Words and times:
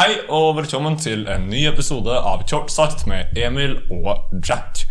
Hei 0.00 0.14
og 0.32 0.54
velkommen 0.56 0.94
til 0.96 1.26
en 1.28 1.42
ny 1.52 1.58
episode 1.68 2.14
av 2.24 2.46
Kjort 2.48 3.02
med 3.10 3.36
Emil 3.36 3.74
og 3.92 4.30
Jack. 4.40 4.86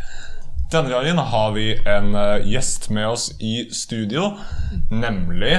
Denne 0.70 0.92
gangen 0.92 1.18
har 1.32 1.56
vi 1.56 1.72
en 1.82 2.14
eh, 2.14 2.46
gjest 2.46 2.92
med 2.94 3.08
oss 3.10 3.26
i 3.42 3.64
studio, 3.74 4.36
nemlig 4.94 5.56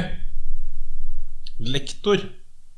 Lektor 1.58 2.22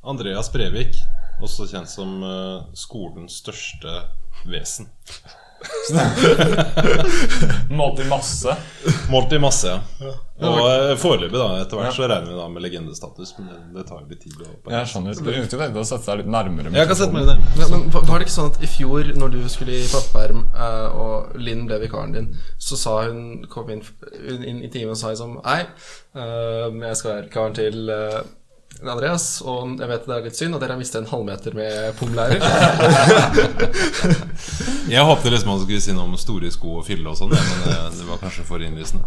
Andreas 0.01 0.49
Brevik, 0.55 0.97
også 1.45 1.69
kjent 1.75 1.93
som 1.93 2.25
eh, 2.25 2.65
skolens 2.73 3.43
største 3.45 4.07
vesen. 4.49 4.89
Målt 7.79 8.01
i 8.01 8.05
masse. 8.09 8.57
Målt 9.11 9.33
i 9.33 9.39
masse, 9.39 9.81
ja. 10.01 10.13
Og 10.43 10.59
eh, 10.67 10.97
foreløpig, 10.99 11.39
da. 11.39 11.61
Etter 11.63 11.79
hvert 11.79 11.95
så 11.95 12.07
regner 12.11 12.33
vi 12.33 12.39
da 12.39 12.49
med 12.51 12.65
legendestatus, 12.65 13.31
men 13.39 13.47
det, 13.77 13.85
tar 13.87 13.99
jo 14.03 14.07
litt 14.11 14.23
tid. 14.25 14.35
å 14.43 14.45
Jeg 14.73 14.91
skjønner. 14.91 15.15
Det 15.15 15.37
er 15.37 15.47
ute 15.47 15.85
å 15.85 15.87
sette 15.87 16.11
deg 16.11 16.17
litt 16.23 16.33
nærmere. 16.35 16.69
Jeg 16.75 16.91
kan 16.91 16.99
sette 16.99 17.15
meg 17.15 17.29
litt 17.29 17.61
Ja, 17.61 17.67
men 17.71 17.81
var 17.95 18.03
det 18.11 18.27
ikke 18.27 18.35
sånn 18.35 18.51
at 18.51 18.59
i 18.63 18.71
fjor, 18.71 19.03
når 19.19 19.29
du 19.37 19.41
skulle 19.53 19.75
i 19.79 19.91
pappaperm, 19.93 20.41
eh, 20.51 20.89
og 21.05 21.15
Linn 21.39 21.67
ble 21.71 21.79
vikaren 21.85 22.17
din, 22.17 22.29
så 22.59 22.75
sa 22.81 22.93
hun 23.07 23.19
kom 23.53 23.71
inn, 23.73 23.83
inn 24.41 24.65
i 24.67 24.73
timen 24.73 24.97
og 24.97 25.01
sa 25.01 25.07
liksom 25.15 25.33
Hei, 25.47 25.63
eh, 26.17 26.67
jeg 26.89 26.97
skal 26.99 27.15
være 27.15 27.27
vikaren 27.29 27.55
til 27.59 27.79
Andreas, 28.91 29.27
og 29.47 29.79
jeg 29.79 29.89
vet 29.91 30.07
det 30.09 30.15
er 30.17 30.25
litt 30.27 30.39
synd, 30.39 30.57
og 30.57 30.63
dere 30.63 30.75
har 30.75 30.81
mistet 30.81 31.03
en 31.03 31.11
halvmeter 31.11 31.55
med 31.57 31.93
pomlærer. 32.01 32.43
Jeg 34.93 35.07
håpte 35.07 35.31
liksom 35.31 35.53
han 35.53 35.61
skulle 35.63 35.81
si 35.85 35.95
noe 35.95 36.09
om 36.09 36.17
store 36.21 36.51
sko 36.53 36.81
og 36.81 36.87
fylle 36.87 37.13
og 37.13 37.17
sånn, 37.17 37.31
men 37.33 37.63
det, 37.65 37.77
det 38.01 38.07
var 38.09 38.19
kanskje 38.21 38.45
for 38.49 38.65
innlysende. 38.65 39.07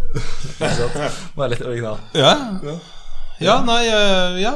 Var 1.35 1.51
litt 1.51 1.65
original. 1.65 1.99
Ja, 2.15 2.31
ja 3.43 3.57
nei, 3.67 3.81
eh, 3.91 4.39
ja. 4.45 4.53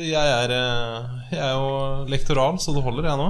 Jeg 0.00 0.32
er, 0.36 0.54
eh, 0.54 1.10
jeg 1.32 1.42
er 1.42 1.52
jo 1.58 2.06
lektoral, 2.12 2.60
så 2.62 2.76
det 2.76 2.84
holder, 2.86 3.10
jeg 3.10 3.20
nå. 3.20 3.28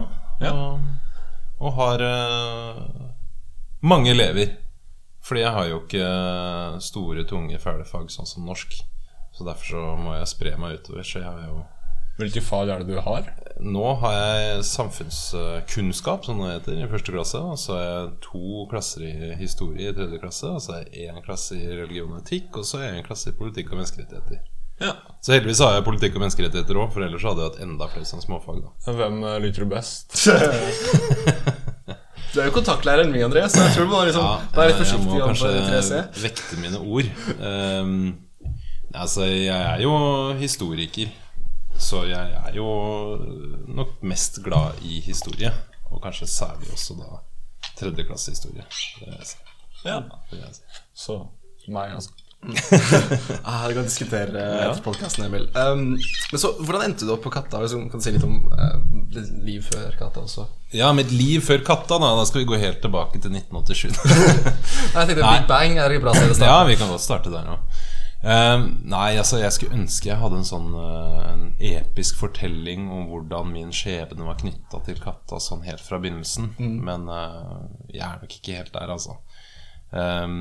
Og, 0.53 1.64
og 1.64 1.80
har 1.80 2.05
eh, 2.05 2.84
mange 3.81 4.12
elever. 4.12 4.59
Fordi 5.27 5.42
jeg 5.42 5.55
har 5.56 5.70
jo 5.72 5.81
ikke 5.83 6.11
store, 6.84 7.25
tunge 7.27 7.59
fag 7.59 8.12
sånn 8.12 8.28
som 8.28 8.47
norsk. 8.47 8.77
Så 9.37 9.45
derfor 9.45 9.69
så 9.69 9.87
må 10.01 10.15
jeg 10.17 10.29
spre 10.33 10.55
meg 10.61 10.79
utover. 10.81 11.05
Så 11.05 11.20
jeg 11.20 11.29
har 11.29 11.48
jo 11.48 11.65
Hvilke 12.17 12.41
fag 12.41 12.70
er 12.73 12.81
det 12.81 12.95
du 12.95 13.01
har? 13.05 13.27
Nå 13.61 13.91
har 14.01 14.15
jeg 14.17 14.62
samfunnskunnskap, 14.65 16.25
som 16.25 16.39
det 16.41 16.55
heter, 16.55 16.78
i 16.81 16.89
første 16.89 17.12
klasse. 17.12 17.43
Og 17.45 17.59
så 17.61 17.75
har 17.77 17.83
jeg 17.84 18.15
to 18.25 18.65
klasser 18.70 19.05
i 19.05 19.34
historie 19.37 19.91
i 19.91 19.97
tredje 19.97 20.23
klasse. 20.23 20.48
Og 20.48 20.62
så 20.65 20.78
har 20.78 20.87
jeg 20.87 21.11
én 21.11 21.20
klasse 21.27 21.59
i 21.59 21.69
religion 21.69 22.15
og 22.15 22.23
etikk, 22.23 22.56
og 22.56 22.65
så 22.65 22.81
har 22.81 22.89
jeg 22.89 23.03
en 23.03 23.09
klasse 23.11 23.34
i 23.34 23.37
politikk 23.37 23.75
og 23.75 23.83
menneskerettigheter. 23.83 24.41
Ja. 24.81 24.95
Så 25.25 25.33
heldigvis 25.37 25.61
har 25.65 25.77
jeg 25.77 25.84
politikk 25.84 26.17
og 26.17 26.25
menneskerettigheter 26.25 26.81
òg, 26.81 26.91
for 26.97 27.05
ellers 27.05 27.28
hadde 27.28 27.45
jeg 27.45 27.53
hatt 27.53 27.62
enda 27.69 27.93
flere 27.93 28.09
sånne 28.09 28.25
småfag. 28.25 28.65
da 28.65 28.97
Hvem 28.97 29.23
lytter 29.45 29.65
du 29.65 29.73
best? 29.77 30.17
Du 32.37 32.43
er 32.43 32.50
jo 32.50 32.53
kontaktlæreren 32.53 33.09
min, 33.09 33.23
Andreas, 33.25 33.55
så 33.55 33.62
jeg 33.65 33.73
tror 33.73 33.87
du 33.87 33.93
må 33.95 34.00
liksom 34.05 34.25
være 34.53 34.73
litt 34.75 34.81
jeg 34.91 34.98
må 35.06 35.21
kanskje 35.23 36.00
vekte 36.21 36.59
mine 36.61 36.81
ord. 36.84 37.06
Ehm, 37.41 38.03
altså, 38.97 39.25
jeg 39.25 39.56
er 39.56 39.83
jo 39.84 39.94
historiker, 40.41 41.12
så 41.78 42.02
jeg 42.08 42.36
er 42.47 42.56
jo 42.56 42.66
nok 43.69 44.03
mest 44.03 44.42
glad 44.44 44.83
i 44.83 45.00
historie. 45.05 45.53
Og 45.91 46.03
kanskje 46.03 46.27
særlig 46.27 46.72
også 46.72 46.97
da 46.98 47.20
tredjeklassehistorie. 47.78 48.64
Ja. 49.84 50.00
Så 50.94 51.20
meg, 51.69 51.92
altså. 51.94 52.11
Ah, 53.44 53.66
det 53.66 53.75
kan 53.75 53.86
diskutere 53.86 54.38
eh, 54.38 54.66
etter 54.69 54.83
podcasten, 54.84 55.25
Emil. 55.27 55.48
Um, 55.56 55.97
men 56.31 56.41
så, 56.41 56.53
Hvordan 56.60 56.84
endte 56.84 57.06
du 57.06 57.10
opp 57.14 57.25
på 57.25 57.33
Katta? 57.34 57.58
Liksom, 57.62 57.88
kan 57.91 58.03
du 58.03 58.05
si 58.05 58.12
litt 58.14 58.27
om 58.27 58.36
ditt 59.12 59.33
liv 59.47 59.64
før 59.66 59.97
Katta 59.98 60.22
også? 60.22 60.47
Ja, 60.75 60.92
mitt 60.94 61.10
liv 61.14 61.42
før 61.47 61.62
katta, 61.66 61.98
da. 62.03 62.12
Da 62.19 62.27
skal 62.28 62.42
vi 62.42 62.48
gå 62.50 62.60
helt 62.60 62.81
tilbake 62.84 63.20
til 63.22 63.34
1987. 63.34 63.98
Nei, 64.05 65.03
jeg 65.03 65.10
tenkte 65.10 65.22
Nei. 65.22 65.34
Big 65.41 65.50
Bang 65.50 65.78
er 65.81 65.94
et 65.97 66.03
bra 66.03 66.14
sted 66.14 66.34
å 66.34 66.50
Ja, 66.50 66.58
vi 66.69 66.78
kan 66.78 66.91
godt 66.92 67.04
starte 67.04 67.32
der 67.32 67.47
nå. 67.47 67.59
Ehm, 68.25 68.62
nei, 68.88 69.16
altså, 69.21 69.38
jeg 69.43 69.53
skulle 69.53 69.77
ønske 69.77 70.09
jeg 70.09 70.19
hadde 70.19 70.38
en 70.41 70.49
sånn 70.49 70.71
uh, 70.72 71.27
En 71.28 71.43
episk 71.60 72.16
fortelling 72.22 72.88
om 72.88 73.04
hvordan 73.10 73.53
min 73.53 73.75
skjebne 73.77 74.25
var 74.25 74.38
knytta 74.41 74.81
til 74.87 75.03
katta 75.03 75.41
sånn 75.43 75.66
helt 75.66 75.84
fra 75.84 76.00
begynnelsen. 76.03 76.54
Men 76.59 77.06
uh, 77.12 77.69
jeg 77.93 78.06
er 78.09 78.19
nok 78.22 78.38
ikke 78.38 78.59
helt 78.62 78.75
der, 78.75 78.97
altså. 78.97 79.21
Eh, 79.97 80.32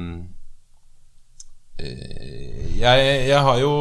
jeg, 1.76 3.00
jeg 3.28 3.40
har 3.44 3.58
jo 3.60 3.72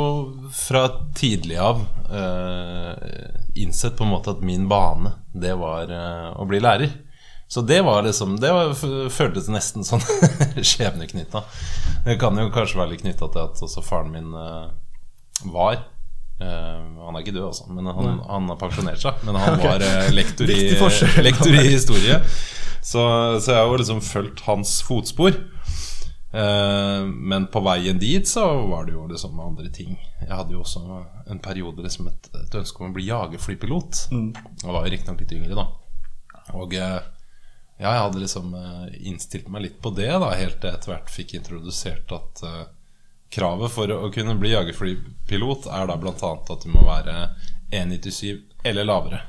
fra 0.50 0.82
tidlig 1.14 1.60
av 1.62 1.84
uh, 2.10 2.94
innsett 3.54 3.94
på 3.94 4.02
en 4.02 4.10
måte 4.16 4.34
at 4.34 4.42
min 4.42 4.66
bane, 4.68 5.14
det 5.30 5.54
var 5.60 5.92
å 6.34 6.46
bli 6.50 6.58
lærer. 6.62 6.90
Så 7.54 7.62
det 7.62 7.82
var 7.86 8.02
liksom 8.02 8.40
Det 8.42 8.50
var, 8.50 8.72
føltes 9.14 9.46
nesten 9.52 9.86
sånn 9.86 10.02
skjebneknytta. 10.72 11.44
Det 12.02 12.16
kan 12.18 12.34
jo 12.40 12.48
kanskje 12.54 12.80
være 12.80 12.94
litt 12.96 13.04
knytta 13.04 13.28
til 13.30 13.42
at 13.44 13.60
også 13.62 13.84
faren 13.86 14.14
min 14.14 14.32
eh, 14.34 14.70
var 15.54 15.84
Uh, 16.34 17.04
Han 17.06 17.14
er 17.14 17.22
ikke 17.22 17.32
død, 17.36 17.44
altså, 17.46 17.68
men 17.70 17.86
han, 17.86 18.16
han 18.26 18.48
har 18.50 18.56
pensjonert 18.58 18.98
seg. 18.98 19.20
Men 19.22 19.36
han 19.38 19.60
var 19.62 19.78
uh, 19.78 20.08
lektor, 20.10 20.50
i, 20.50 20.64
lektor 21.22 21.54
i 21.54 21.62
historie. 21.68 22.16
Så, 22.82 23.04
så 23.38 23.52
jeg 23.52 23.60
har 23.60 23.70
jo 23.70 23.78
liksom 23.78 24.02
fulgt 24.02 24.42
hans 24.48 24.80
fotspor. 24.82 25.38
Men 26.34 27.46
på 27.54 27.60
veien 27.62 28.00
dit 28.02 28.26
så 28.26 28.42
var 28.66 28.88
det 28.88 28.96
jo 28.96 29.04
liksom 29.06 29.38
andre 29.38 29.70
ting. 29.70 29.94
Jeg 30.18 30.32
hadde 30.34 30.56
jo 30.56 30.64
også 30.64 30.82
en 31.30 31.38
periode 31.38 31.86
liksom 31.86 32.10
et, 32.10 32.26
et 32.34 32.56
ønske 32.58 32.82
om 32.82 32.90
å 32.90 32.96
bli 32.96 33.06
jagerflypilot. 33.06 34.00
Jeg 34.10 34.66
var 34.66 34.80
jo 34.82 34.90
riktignok 34.96 35.22
litt 35.22 35.36
yngre, 35.38 35.54
da. 35.54 35.68
Og 36.58 36.74
eh, 36.74 36.98
ja, 37.76 37.90
jeg 37.90 38.02
hadde 38.04 38.22
liksom 38.22 38.54
eh, 38.54 38.96
innstilt 39.10 39.50
meg 39.50 39.66
litt 39.66 39.78
på 39.82 39.90
det, 39.96 40.10
da 40.22 40.30
helt 40.38 40.60
til 40.60 40.70
jeg 40.70 40.78
etter 40.78 40.92
hvert 40.92 41.10
fikk 41.10 41.34
introdusert 41.40 42.14
at 42.14 42.42
uh, 42.46 42.60
kravet 43.34 43.72
for 43.74 43.90
å 43.90 44.10
kunne 44.14 44.36
bli 44.38 44.52
jagerflypilot 44.52 45.66
er 45.74 45.88
da 45.90 45.96
blant 45.98 46.22
annet 46.22 46.52
at 46.54 46.66
du 46.66 46.70
må 46.70 46.84
være 46.86 47.16
1,97 47.74 48.44
eller 48.70 48.86
lavere. 48.86 49.24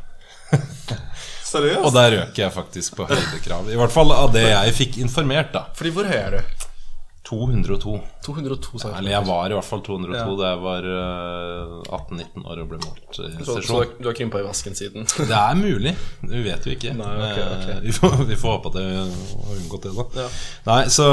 Seriøst? 1.45 1.87
Og 1.87 1.93
der 1.95 2.11
røk 2.13 2.37
jeg 2.37 2.53
faktisk 2.53 2.99
på 2.99 3.07
høydekrav. 3.09 3.69
I 3.71 3.79
hvert 3.79 3.93
fall 3.93 4.13
av 4.13 4.29
det 4.35 4.45
jeg 4.45 4.77
fikk 4.77 4.99
informert, 5.01 5.51
da. 5.55 5.65
Fordi 5.77 5.93
hvor 5.95 6.09
høy 6.09 6.17
er 6.19 6.37
du? 6.37 6.54
202. 7.25 7.93
202 8.25 8.79
cm. 8.79 8.91
Eller 8.99 9.11
jeg 9.15 9.25
var 9.25 9.49
i 9.49 9.55
hvert 9.57 9.65
fall 9.65 9.81
202 9.81 10.13
Ja. 10.13 10.25
da 10.41 10.49
jeg 10.51 10.59
var 10.61 10.87
eh, 10.91 11.71
18-19 11.97 12.43
år 12.45 12.59
og 12.61 12.67
ble 12.69 12.79
målt 12.83 13.17
i 13.17 13.29
Så, 13.47 13.55
så 13.65 13.79
du 13.97 14.09
har 14.11 14.17
krympa 14.17 14.43
i 14.43 14.45
vasken 14.45 14.77
siden? 14.77 15.07
Det 15.31 15.39
er 15.39 15.55
mulig. 15.57 15.95
Vi 16.21 16.43
vet 16.45 16.67
jo 16.69 16.75
ikke. 16.75 16.93
Nei, 16.99 17.09
okay, 17.25 17.47
ok. 17.55 17.65
Eh, 17.73 17.79
Vi, 17.87 17.95
får, 17.97 18.13
vi 18.29 18.37
får 18.43 18.53
håpe 18.59 18.71
at 18.73 18.77
jeg 18.81 18.99
har 18.99 19.55
unngått 19.57 19.87
det, 19.87 19.95
da. 19.97 20.05
Ja. 20.21 20.27
Nei, 20.69 20.77
så, 20.93 21.07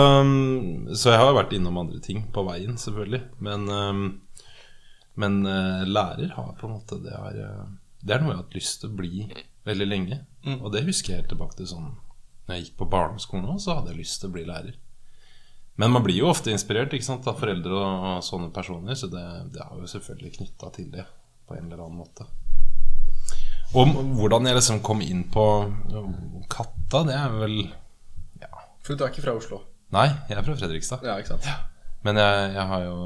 så 1.01 1.15
jeg 1.15 1.23
har 1.25 1.33
vært 1.41 1.57
innom 1.57 1.81
andre 1.81 2.03
ting 2.05 2.27
på 2.35 2.45
veien, 2.51 2.77
selvfølgelig. 2.81 3.23
Men, 3.49 3.67
eh, 3.73 4.05
men 5.25 5.41
eh, 5.49 5.83
lærer 5.89 6.37
har 6.37 6.53
på 6.61 6.69
en 6.69 6.77
måte 6.77 7.01
det 7.05 7.17
er, 7.17 7.41
eh, 7.47 7.65
det 8.05 8.17
er 8.19 8.21
noe 8.23 8.35
jeg 8.35 8.41
har 8.43 8.45
hatt 8.45 8.61
lyst 8.61 8.81
til 8.85 8.93
å 8.93 8.97
bli 9.01 9.27
veldig 9.65 9.89
lenge. 9.89 10.21
Mm. 10.45 10.61
Og 10.61 10.73
det 10.77 10.85
husker 10.89 11.15
jeg 11.15 11.23
helt 11.23 11.33
tilbake 11.33 11.57
til 11.61 11.69
sånn 11.71 11.93
Når 12.49 12.57
jeg 12.57 12.65
gikk 12.67 12.79
på 12.81 12.89
barneskolen 12.91 13.47
òg, 13.53 13.61
så 13.63 13.77
hadde 13.79 13.93
jeg 13.95 14.01
lyst 14.03 14.21
til 14.21 14.29
å 14.33 14.35
bli 14.37 14.43
lærer. 14.49 14.75
Men 15.81 15.93
man 15.95 16.05
blir 16.05 16.19
jo 16.21 16.29
ofte 16.29 16.53
inspirert 16.53 16.93
ikke 16.93 17.07
sant, 17.07 17.27
av 17.27 17.39
foreldre 17.41 17.73
og, 17.73 18.07
og 18.11 18.25
sånne 18.27 18.51
personer, 18.55 18.97
så 18.99 19.09
det, 19.13 19.25
det 19.55 19.63
er 19.65 19.81
jo 19.81 19.89
selvfølgelig 19.89 20.35
knytta 20.37 20.71
til 20.77 20.91
det 20.93 21.07
på 21.49 21.57
en 21.57 21.67
eller 21.69 21.85
annen 21.87 22.03
måte. 22.03 22.29
Og 23.73 23.89
hvordan 24.19 24.47
jeg 24.51 24.59
liksom 24.59 24.83
kom 24.85 25.01
inn 25.01 25.25
på 25.33 25.45
katta, 26.53 27.05
det 27.09 27.17
er 27.17 27.37
vel 27.39 27.59
Ja. 28.43 28.51
For 28.85 28.99
du 28.99 29.05
er 29.07 29.13
ikke 29.15 29.25
fra 29.25 29.37
Oslo? 29.39 29.63
Nei, 29.97 30.09
jeg 30.29 30.37
er 30.37 30.45
fra 30.45 30.57
Fredrikstad. 30.61 31.05
Ja, 31.09 31.17
ikke 31.21 31.35
sant? 31.35 31.49
Men 32.03 32.19
jeg, 32.19 32.47
jeg 32.57 32.69
har 32.69 32.85
jo 32.85 32.97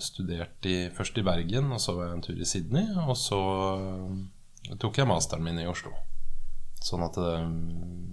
studert 0.00 0.66
i, 0.66 0.76
først 0.96 1.18
i 1.20 1.24
Bergen, 1.26 1.70
og 1.74 1.80
så 1.82 1.94
var 1.96 2.08
jeg 2.08 2.16
en 2.16 2.22
tur 2.24 2.38
i 2.40 2.48
Sydney, 2.48 2.86
og 3.04 3.12
så 3.20 3.40
øh, 3.76 4.78
tok 4.80 4.98
jeg 4.98 5.10
masteren 5.10 5.44
min 5.44 5.60
i 5.60 5.68
Oslo. 5.68 5.92
Sånn 6.80 7.04
at 7.04 7.18
øh, 7.20 7.50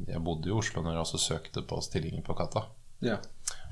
jeg 0.10 0.24
bodde 0.26 0.52
i 0.52 0.56
Oslo 0.56 0.84
når 0.84 0.98
jeg 0.98 1.06
også 1.06 1.22
søkte 1.24 1.64
på 1.64 1.80
stillinger 1.86 2.26
på 2.28 2.36
Katta. 2.38 2.66
Ja. 3.04 3.18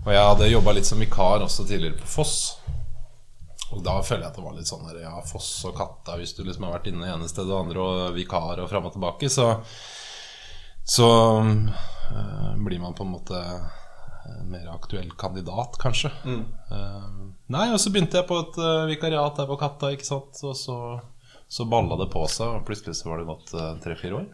Og 0.06 0.12
jeg 0.14 0.22
hadde 0.30 0.52
jobba 0.52 0.74
litt 0.78 0.88
som 0.88 1.02
vikar 1.02 1.44
også 1.46 1.66
tidligere 1.66 1.98
på 2.00 2.10
Foss. 2.10 2.38
Og 3.74 3.82
da 3.84 3.98
føler 4.06 4.28
jeg 4.28 4.32
at 4.32 4.38
det 4.38 4.46
var 4.46 4.58
litt 4.58 4.70
sånn 4.70 4.86
der, 4.86 5.02
ja, 5.08 5.16
Foss 5.26 5.50
og 5.66 5.74
Katta 5.76 6.20
Hvis 6.20 6.36
du 6.38 6.44
liksom 6.46 6.68
har 6.68 6.76
vært 6.78 6.92
inne 6.92 7.02
det 7.02 7.16
ene 7.16 7.30
stedet 7.30 7.50
og 7.50 7.64
andre 7.64 7.82
og 7.82 8.14
vikar 8.16 8.62
og 8.62 8.70
fram 8.70 8.86
og 8.88 8.94
tilbake, 8.94 9.30
så 9.34 9.56
Så 10.86 11.08
øh, 11.42 12.54
blir 12.62 12.80
man 12.80 12.94
på 12.94 13.04
en 13.04 13.16
måte 13.16 13.42
en 14.26 14.50
mer 14.50 14.70
aktuell 14.74 15.12
kandidat, 15.18 15.78
kanskje. 15.82 16.10
Eh, 16.26 17.10
nei, 17.54 17.66
og 17.74 17.78
så 17.82 17.92
begynte 17.94 18.18
jeg 18.18 18.26
på 18.26 18.40
et 18.42 18.56
uh, 18.58 18.88
vikariat 18.90 19.38
der 19.38 19.46
på 19.50 19.58
Katta, 19.62 19.92
ikke 19.94 20.08
sant. 20.08 20.40
Og 20.42 20.56
så, 20.58 20.78
så 21.46 21.66
balla 21.70 21.98
det 22.00 22.08
på 22.14 22.24
seg, 22.34 22.56
og 22.56 22.66
plutselig 22.66 22.98
så 22.98 23.12
var 23.12 23.22
det 23.22 23.28
gått 23.30 23.54
tre-fire 23.86 24.24
år. 24.24 24.26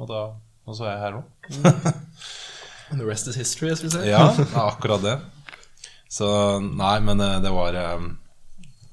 Og 0.00 0.08
da 0.08 0.22
og 0.62 0.76
så 0.78 0.86
er 0.86 0.92
jeg 0.94 1.02
her 1.02 1.16
nå. 1.16 1.22
The 2.92 3.06
rest 3.06 3.28
is 3.28 3.36
history, 3.36 3.68
jeg 3.72 3.78
skulle 3.80 3.92
si. 3.92 4.10
Ja, 4.10 4.26
akkurat 4.68 5.02
det. 5.02 5.20
Så 6.12 6.26
nei, 6.60 7.00
men 7.00 7.20
eh, 7.20 7.38
det 7.40 7.50
var 7.50 7.74
eh, 7.74 8.00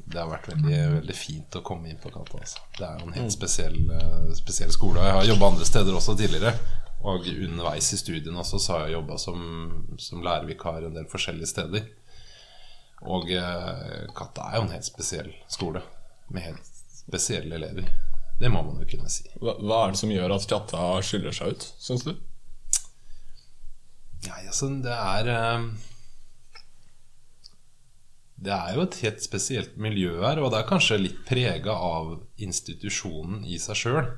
det 0.10 0.18
har 0.22 0.30
vært 0.31 0.48
veldig, 0.54 0.78
veldig 0.94 1.16
fint 1.18 1.57
å 1.60 1.62
komme 1.66 1.92
inn 1.92 2.00
på 2.01 2.12
Katta. 2.13 2.40
Altså. 2.40 2.63
Det 2.78 2.86
er 2.88 3.01
jo 3.01 3.10
en 3.10 3.18
helt 3.18 3.36
spesiell, 3.36 3.80
eh, 3.94 4.30
spesiell 4.38 4.72
skole. 4.74 5.04
Jeg 5.04 5.18
har 5.18 5.28
jobba 5.28 5.50
andre 5.51 5.68
steder 5.68 5.98
også 6.00 6.16
tidligere. 6.19 6.56
Og 7.00 7.28
underveis 7.28 7.92
i 7.96 8.00
studiene 8.00 8.40
også 8.42 8.60
så 8.60 8.74
har 8.75 8.88
jeg 8.88 8.98
jobba 8.98 9.19
som, 9.19 9.44
som 10.00 10.24
lærervikar 10.24 10.88
en 10.88 10.96
del 10.96 11.07
forskjellige 11.12 11.51
steder. 11.51 11.86
Og 13.07 13.30
Katta 14.18 14.50
er 14.50 14.57
jo 14.57 14.66
en 14.66 14.74
helt 14.74 14.88
spesiell 14.88 15.30
skole 15.48 15.80
med 16.28 16.44
helt 16.50 16.72
spesielle 16.92 17.56
elever. 17.56 17.88
Det 18.40 18.51
må 18.51 18.63
man 18.63 18.81
jo 18.81 18.88
kunne 18.88 19.12
si. 19.12 19.28
Hva, 19.40 19.56
hva 19.60 19.84
er 19.86 19.94
det 19.94 20.01
som 20.01 20.12
gjør 20.12 20.36
at 20.36 20.48
Katta 20.51 20.90
skiller 21.04 21.36
seg 21.36 21.56
ut, 21.56 21.69
syns 21.80 22.04
du? 22.07 22.13
Nei, 24.27 24.42
altså, 24.45 24.68
det 24.83 24.95
er 24.95 25.30
eh, 25.31 25.68
Det 28.39 28.56
er 28.56 28.75
jo 28.75 28.83
et 28.83 28.98
helt 29.04 29.24
spesielt 29.24 29.77
miljø 29.77 30.18
her, 30.24 30.39
og 30.39 30.51
det 30.51 30.60
er 30.62 30.68
kanskje 30.69 31.00
litt 31.00 31.21
prega 31.27 31.75
av 31.75 32.18
institusjonen 32.39 33.45
i 33.45 33.60
seg 33.60 33.80
sjøl. 33.83 34.12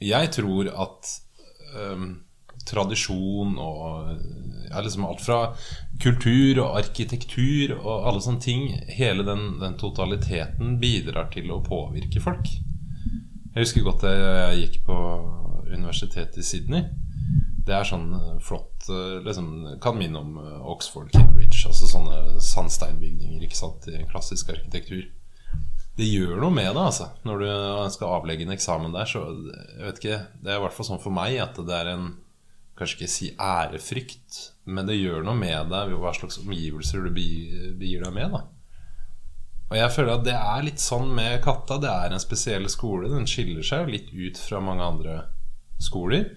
jeg 0.00 0.30
tror 0.32 0.70
at 0.84 1.10
um, 1.76 2.06
tradisjon 2.64 3.58
og 3.60 4.16
ja, 4.70 4.80
liksom 4.80 5.04
alt 5.04 5.20
fra 5.24 5.38
kultur 6.02 6.62
og 6.62 6.78
arkitektur 6.80 7.74
og 7.76 8.08
alle 8.08 8.22
sånne 8.24 8.40
ting 8.42 8.68
Hele 8.96 9.26
den, 9.26 9.58
den 9.60 9.76
totaliteten 9.80 10.78
bidrar 10.80 11.28
til 11.34 11.50
å 11.52 11.62
påvirke 11.64 12.22
folk. 12.22 12.48
Jeg 13.52 13.66
husker 13.66 13.84
godt 13.84 14.06
jeg 14.08 14.60
gikk 14.62 14.82
på 14.86 14.98
universitetet 15.72 16.38
i 16.40 16.46
Sydney. 16.46 16.86
Det 17.62 17.74
er 17.76 17.86
sånn 17.86 18.08
eh, 18.16 18.38
flott 18.42 18.88
eh, 18.90 19.18
liksom, 19.22 19.50
Kan 19.82 19.98
minne 19.98 20.22
om 20.22 20.38
eh, 20.40 20.70
Oxford, 20.72 21.12
Cambridge. 21.14 21.62
Altså 21.68 21.90
sånne 21.90 22.40
sandsteinbygninger 22.42 23.44
ikke 23.46 23.58
sant, 23.58 23.86
i 23.90 24.02
klassisk 24.10 24.50
arkitektur. 24.54 25.04
Det 25.92 26.08
gjør 26.08 26.40
noe 26.40 26.54
med 26.54 26.70
det, 26.72 26.82
altså. 26.82 27.10
Når 27.28 27.42
du 27.42 27.48
skal 27.92 28.14
avlegge 28.16 28.46
en 28.46 28.54
eksamen 28.54 28.94
der, 28.94 29.08
så 29.08 29.26
jeg 29.28 29.84
vet 29.84 30.00
ikke, 30.00 30.20
Det 30.40 30.50
er 30.50 30.58
i 30.58 30.64
hvert 30.64 30.76
fall 30.76 30.88
sånn 30.88 31.02
for 31.02 31.14
meg 31.14 31.36
at 31.42 31.60
det 31.60 31.78
er 31.78 31.94
en 31.94 32.12
Kanskje 32.72 32.96
ikke 32.96 33.12
si 33.12 33.26
ærefrykt, 33.36 34.36
men 34.72 34.86
det 34.88 34.96
gjør 34.96 35.26
noe 35.26 35.36
med 35.36 35.68
deg 35.70 35.90
hva 36.00 36.10
slags 36.16 36.38
omgivelser 36.40 37.04
du 37.04 37.10
begir 37.12 38.00
deg 38.00 38.14
med. 38.16 38.32
da 38.32 38.40
Og 39.68 39.76
jeg 39.76 39.92
føler 39.92 40.14
at 40.14 40.24
det 40.24 40.36
er 40.38 40.64
litt 40.64 40.80
sånn 40.80 41.12
med 41.14 41.36
Katta. 41.44 41.76
Det 41.78 41.90
er 41.92 42.16
en 42.16 42.24
spesiell 42.24 42.64
skole. 42.72 43.12
Den 43.12 43.28
skiller 43.28 43.62
seg 43.62 43.84
jo 43.84 43.92
litt 43.92 44.08
ut 44.16 44.40
fra 44.40 44.62
mange 44.64 44.88
andre 44.88 45.18
skoler. 45.84 46.30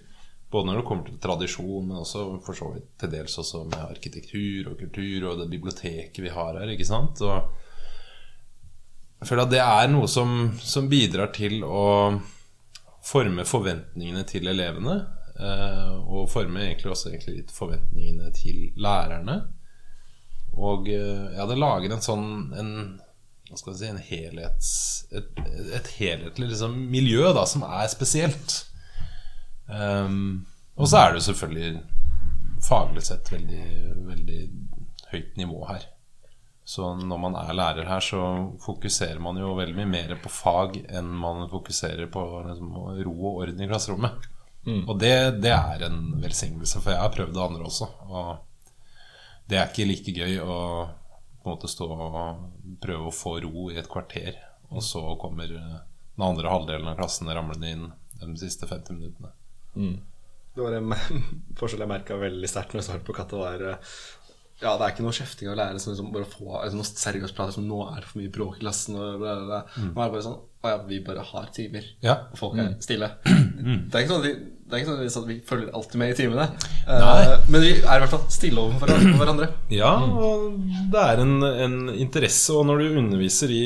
Både 0.55 0.69
når 0.69 0.79
det 0.79 0.87
kommer 0.87 1.09
til 1.09 1.19
tradisjon, 1.19 1.89
men 1.89 1.99
også 1.99 2.25
for 2.45 2.55
så 2.55 2.71
vidt 2.71 2.87
til 3.01 3.11
dels 3.11 3.35
også 3.41 3.65
med 3.67 3.81
arkitektur 3.89 4.71
og 4.71 4.79
kultur 4.79 5.29
og 5.31 5.41
det 5.41 5.51
biblioteket 5.51 6.23
vi 6.23 6.31
har 6.31 6.55
her. 6.61 6.71
ikke 6.71 6.87
sant? 6.87 7.19
Og 7.25 7.35
jeg 9.19 9.29
føler 9.29 9.47
at 9.47 9.51
det 9.51 9.61
er 9.63 9.91
noe 9.91 10.07
som, 10.11 10.53
som 10.63 10.87
bidrar 10.91 11.33
til 11.35 11.63
å 11.67 11.83
forme 13.05 13.45
forventningene 13.47 14.23
til 14.29 14.47
elevene. 14.51 14.99
Eh, 15.35 15.95
og 16.07 16.29
forme 16.31 16.61
egentlig 16.63 16.93
også 16.93 17.09
egentlig 17.11 17.41
litt 17.41 17.51
forventningene 17.51 18.31
til 18.35 18.69
lærerne. 18.79 19.41
Og 20.55 20.87
eh, 20.91 21.33
ja, 21.35 21.47
det 21.49 21.59
lager 21.59 21.91
en 21.91 22.05
sånn 22.05 22.29
en, 22.55 22.71
hva 23.49 23.59
skal 23.59 23.73
jeg 23.73 23.81
si, 23.81 23.89
en 23.91 24.05
helhets, 24.11 24.69
et, 25.11 25.43
et 25.75 25.91
helhetlig 25.97 26.53
liksom, 26.53 26.77
miljø 26.91 27.33
da, 27.35 27.43
som 27.49 27.65
er 27.67 27.89
spesielt. 27.91 28.61
Um, 29.67 30.45
og 30.75 30.89
så 30.89 30.99
er 30.99 31.11
det 31.11 31.21
jo 31.21 31.27
selvfølgelig 31.29 31.69
faglig 32.65 33.03
sett 33.05 33.31
veldig, 33.31 33.65
veldig 34.07 34.39
høyt 35.11 35.37
nivå 35.39 35.65
her. 35.69 35.85
Så 36.65 36.95
når 36.97 37.19
man 37.21 37.35
er 37.37 37.53
lærer 37.53 37.85
her, 37.85 38.01
så 38.01 38.19
fokuserer 38.63 39.19
man 39.21 39.37
jo 39.37 39.53
veldig 39.57 39.75
mye 39.77 39.91
mer 39.91 40.15
på 40.21 40.31
fag 40.33 40.79
enn 40.89 41.11
man 41.13 41.45
fokuserer 41.51 42.09
på 42.11 42.23
liksom, 42.47 42.71
ro 43.05 43.13
og 43.29 43.43
orden 43.43 43.61
i 43.61 43.67
klasserommet. 43.69 44.25
Mm. 44.65 44.81
Og 44.89 44.97
det, 44.99 45.13
det, 45.45 45.53
er 45.53 45.85
en 45.85 45.99
velsignelse, 46.23 46.81
for 46.81 46.95
jeg 46.95 47.03
har 47.03 47.13
prøvd 47.13 47.35
det 47.35 47.43
andre 47.43 47.67
også. 47.69 47.89
Og 48.09 48.71
det 49.45 49.59
er 49.61 49.69
ikke 49.69 49.85
like 49.91 50.15
gøy 50.15 50.39
å 50.41 50.57
på 51.45 51.51
en 51.51 51.53
måte 51.53 51.69
stå 51.69 51.85
og 51.85 52.79
prøve 52.81 53.11
å 53.11 53.13
få 53.13 53.35
ro 53.43 53.67
i 53.69 53.77
et 53.77 53.89
kvarter, 53.91 54.39
og 54.73 54.81
så 54.81 55.03
kommer 55.21 55.51
den 55.53 56.23
andre 56.25 56.49
halvdelen 56.49 56.89
av 56.89 56.97
klassen 56.97 57.29
ramlende 57.29 57.69
inn 57.69 57.83
de 58.23 58.39
siste 58.41 58.65
50 58.65 58.97
minuttene. 58.97 59.29
Mm. 59.75 59.95
Det 60.55 60.63
var 60.63 60.77
en 60.77 60.93
forskjell 61.59 61.83
jeg 61.83 61.91
merka 61.91 62.19
veldig 62.19 62.51
sterkt 62.51 62.73
når 62.73 62.81
jeg 62.81 62.89
startet 62.89 63.07
på 63.07 63.17
Katta, 63.17 63.41
var 63.41 63.65
eh, 63.73 63.95
ja, 64.61 64.71
det 64.79 64.85
er 64.85 64.93
ikke 64.93 65.03
noe 65.03 65.15
kjefting 65.15 65.49
av 65.51 65.57
lærere 65.59 65.79
som 65.83 65.91
liksom 65.91 66.11
bare 66.15 66.27
få 66.31 66.53
altså, 66.61 66.77
noe 66.79 66.87
seriøst 66.87 67.35
prat 67.35 67.51
som 67.51 67.65
nå 67.67 67.81
er 67.89 67.99
det 67.99 68.07
for 68.07 68.21
mye 68.21 68.31
bråk 68.31 68.55
i 68.55 68.61
klassen. 68.63 68.95
Og 68.95 69.17
bla, 69.19 69.33
bla. 69.43 69.63
Mm. 69.75 69.89
Nå 69.89 69.99
er 69.99 70.05
det 70.05 70.13
bare 70.13 70.25
sånn 70.29 70.37
Å 70.39 70.71
ja, 70.71 70.77
vi 70.87 70.99
bare 71.05 71.25
har 71.27 71.49
timer, 71.53 71.89
ja. 72.01 72.15
og 72.31 72.39
folk 72.39 72.55
er 72.55 72.69
mm. 72.71 72.77
stille. 72.81 73.09
Mm. 73.27 73.81
Det 73.91 73.97
er 73.99 74.05
ikke 74.05 74.13
sånn 74.13 74.23
at 74.23 74.25
vi, 74.25 74.31
det 74.65 74.73
er 74.73 74.81
ikke 74.81 75.09
sånn 75.13 75.25
at 75.25 75.29
vi 75.29 75.35
følger 75.45 75.75
alltid 75.77 75.99
med 76.01 76.09
i 76.09 76.15
timene. 76.17 76.45
Uh, 76.87 77.35
men 77.53 77.61
vi 77.61 77.69
er 77.75 77.83
i 77.83 78.01
hvert 78.01 78.13
fall 78.15 78.23
stille 78.33 78.63
overfor 78.63 78.89
hverandre. 79.19 79.51
Ja, 79.69 79.91
og 80.01 80.55
det 80.89 81.03
er 81.03 81.21
en, 81.21 81.35
en, 81.45 81.75
interesse. 81.93 82.55
Og 82.55 82.65
når 82.65 82.81
du 82.81 82.97
underviser 83.03 83.53
i 83.53 83.61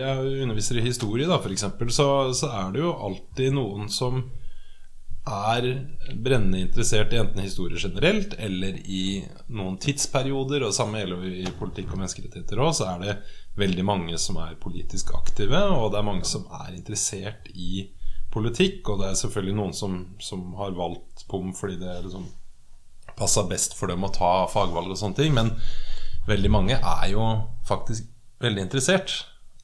ja, 0.00 0.16
underviser 0.18 0.80
i 0.80 0.88
historie, 0.88 1.28
da, 1.30 1.38
f.eks., 1.38 1.68
så, 1.94 2.08
så 2.34 2.50
er 2.64 2.74
det 2.74 2.82
jo 2.82 2.96
alltid 3.10 3.54
noen 3.54 3.86
som 3.94 4.24
er 5.30 5.66
brennende 6.14 6.60
interessert 6.64 7.12
i 7.14 7.20
enten 7.20 7.44
historie 7.44 7.78
generelt 7.80 8.34
eller 8.38 8.76
i 8.82 9.20
noen 9.54 9.78
tidsperioder, 9.82 10.64
og 10.66 10.74
samme 10.76 11.00
gjelder 11.02 11.24
i 11.42 11.46
politikk 11.58 11.94
og 11.94 12.02
menneskerettigheter 12.02 12.60
òg, 12.60 12.74
så 12.76 12.90
er 12.92 13.04
det 13.04 13.16
veldig 13.60 13.86
mange 13.86 14.18
som 14.20 14.38
er 14.42 14.58
politisk 14.60 15.14
aktive, 15.18 15.62
og 15.76 15.90
det 15.92 16.00
er 16.00 16.08
mange 16.10 16.28
som 16.28 16.46
er 16.62 16.74
interessert 16.74 17.50
i 17.54 17.86
politikk. 18.34 18.84
Og 18.88 19.02
det 19.02 19.10
er 19.10 19.18
selvfølgelig 19.18 19.56
noen 19.58 19.74
som, 19.76 19.96
som 20.22 20.54
har 20.60 20.76
valgt 20.78 21.26
POM 21.30 21.54
fordi 21.56 21.80
det 21.80 21.96
liksom 22.04 22.28
passa 23.18 23.44
best 23.48 23.74
for 23.76 23.90
dem 23.90 24.06
å 24.06 24.12
ta 24.14 24.46
fagvalg 24.48 24.92
og 24.92 24.98
sånne 24.98 25.18
ting, 25.18 25.34
men 25.36 25.52
veldig 26.28 26.52
mange 26.52 26.78
er 26.78 27.06
jo 27.12 27.26
faktisk 27.68 28.06
veldig 28.40 28.64
interessert. 28.68 29.12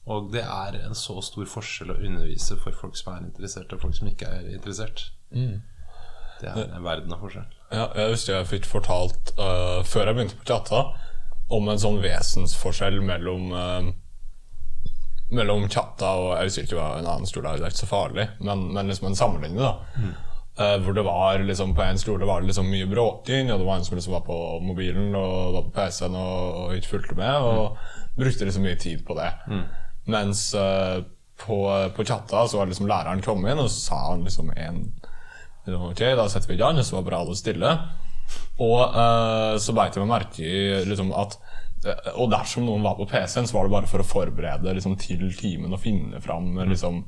Og 0.07 0.29
det 0.31 0.43
er 0.43 0.77
en 0.85 0.95
så 0.95 1.19
stor 1.25 1.47
forskjell 1.51 1.91
å 1.91 1.97
undervise 1.99 2.55
for 2.61 2.75
folk 2.75 2.95
som 2.95 3.13
er 3.13 3.25
interessert, 3.25 3.73
og 3.75 3.83
folk 3.83 3.97
som 3.97 4.07
ikke 4.07 4.29
er 4.39 4.47
interessert. 4.53 5.09
Mm. 5.35 5.59
Det 6.39 6.51
er 6.53 6.75
en 6.77 6.85
verden 6.85 7.13
av 7.13 7.23
forskjell. 7.25 7.47
Ja, 7.73 7.89
jeg 7.97 8.13
husker 8.13 8.37
jeg 8.37 8.49
fikk 8.51 8.67
fortalt 8.69 9.33
uh, 9.39 9.83
før 9.87 10.07
jeg 10.07 10.17
begynte 10.17 10.39
på 10.39 10.47
teater, 10.47 10.93
om 11.51 11.67
en 11.71 11.81
sånn 11.81 11.99
vesensforskjell 12.03 13.01
mellom 13.03 13.51
uh, 13.55 13.95
Mellom 15.27 15.65
chatta 15.67 16.07
og 16.15 16.29
Jeg 16.37 16.47
husker 16.47 16.65
ikke 16.67 16.77
hva 16.77 16.85
en 17.01 17.07
annen 17.11 17.27
stol 17.27 17.43
er, 17.43 17.57
det 17.59 17.65
er 17.67 17.73
ikke 17.73 17.81
så 17.81 17.89
farlig, 17.89 18.29
men, 18.39 18.61
men 18.71 18.87
liksom 18.87 19.09
en 19.09 19.17
sammenligning. 19.19 19.59
da 19.59 19.73
mm. 19.99 20.13
uh, 20.61 20.75
Hvor 20.85 20.95
det 20.95 21.03
var 21.03 21.43
liksom 21.43 21.73
på 21.75 21.83
en 21.83 21.99
stol 21.99 22.23
var 22.23 22.39
det 22.39 22.53
liksom 22.53 22.69
mye 22.71 22.87
bråking, 22.87 23.51
og 23.51 23.59
det 23.59 23.67
var 23.67 23.81
en 23.81 23.83
som 23.87 23.99
liksom 23.99 24.15
var 24.15 24.23
på 24.27 24.37
mobilen 24.63 25.11
og 25.19 25.57
var 25.57 25.65
på 25.67 25.73
PC-en 25.75 26.15
og, 26.15 26.61
og, 26.61 26.77
ikke 26.77 26.93
fulgte 26.93 27.19
med, 27.19 27.49
og 27.49 27.75
mm. 27.75 28.15
brukte 28.23 28.47
liksom 28.47 28.63
mye 28.69 28.79
tid 28.79 29.03
på 29.07 29.19
det. 29.19 29.27
Mm. 29.51 29.65
Mens 30.07 30.49
på, 31.37 31.57
på 31.95 32.05
chatta 32.07 32.47
så 32.47 32.57
var 32.59 32.69
liksom 32.69 32.87
læreren 32.89 33.21
kommet 33.21 33.51
inn, 33.51 33.61
og 33.61 33.69
så 33.69 33.81
sa 33.81 33.99
han 34.09 34.23
liksom 34.25 34.51
en 34.55 34.81
Ok, 35.67 35.99
da 36.15 36.29
setter 36.31 36.47
vi 36.47 36.55
i 36.55 36.61
gang, 36.61 36.77
så 36.79 36.95
var 36.95 37.03
bare 37.09 37.17
alle 37.25 37.35
stille. 37.35 37.71
Og 38.63 38.95
uh, 38.95 39.55
så 39.61 39.73
beit 39.75 39.95
jeg 39.95 40.03
meg 40.03 40.13
merke 40.13 40.43
i 40.43 40.61
liksom, 40.87 41.11
at 41.15 41.35
uh, 41.85 42.13
Og 42.17 42.31
dersom 42.31 42.65
noen 42.67 42.85
var 42.85 42.95
på 42.97 43.07
PC-en, 43.09 43.49
så 43.49 43.57
var 43.57 43.67
det 43.67 43.73
bare 43.75 43.89
for 43.91 44.03
å 44.03 44.07
forberede 44.07 44.77
liksom, 44.77 44.95
til 45.01 45.27
timen 45.37 45.75
og 45.75 45.83
finne 45.83 46.21
fram 46.23 46.55
liksom, 46.71 47.03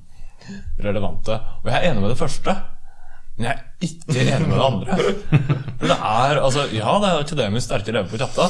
relevante. 0.83 1.39
Og 1.61 1.71
jeg 1.71 1.77
er 1.77 1.93
enig 1.93 2.03
med 2.03 2.13
det 2.13 2.19
første. 2.19 2.55
Men 3.37 3.47
jeg 3.47 3.55
er 3.55 3.87
ikke 3.87 4.25
enig 4.25 4.49
med 4.49 4.57
det 4.57 4.67
andre. 4.67 4.99
Det 5.79 5.95
er 5.95 6.41
altså 6.43 6.65
Ja, 6.75 6.97
det 6.99 7.07
er 7.07 7.21
akademisk 7.23 7.69
sterke 7.69 7.93
elever 7.93 8.11
på 8.11 8.19
chatta 8.19 8.49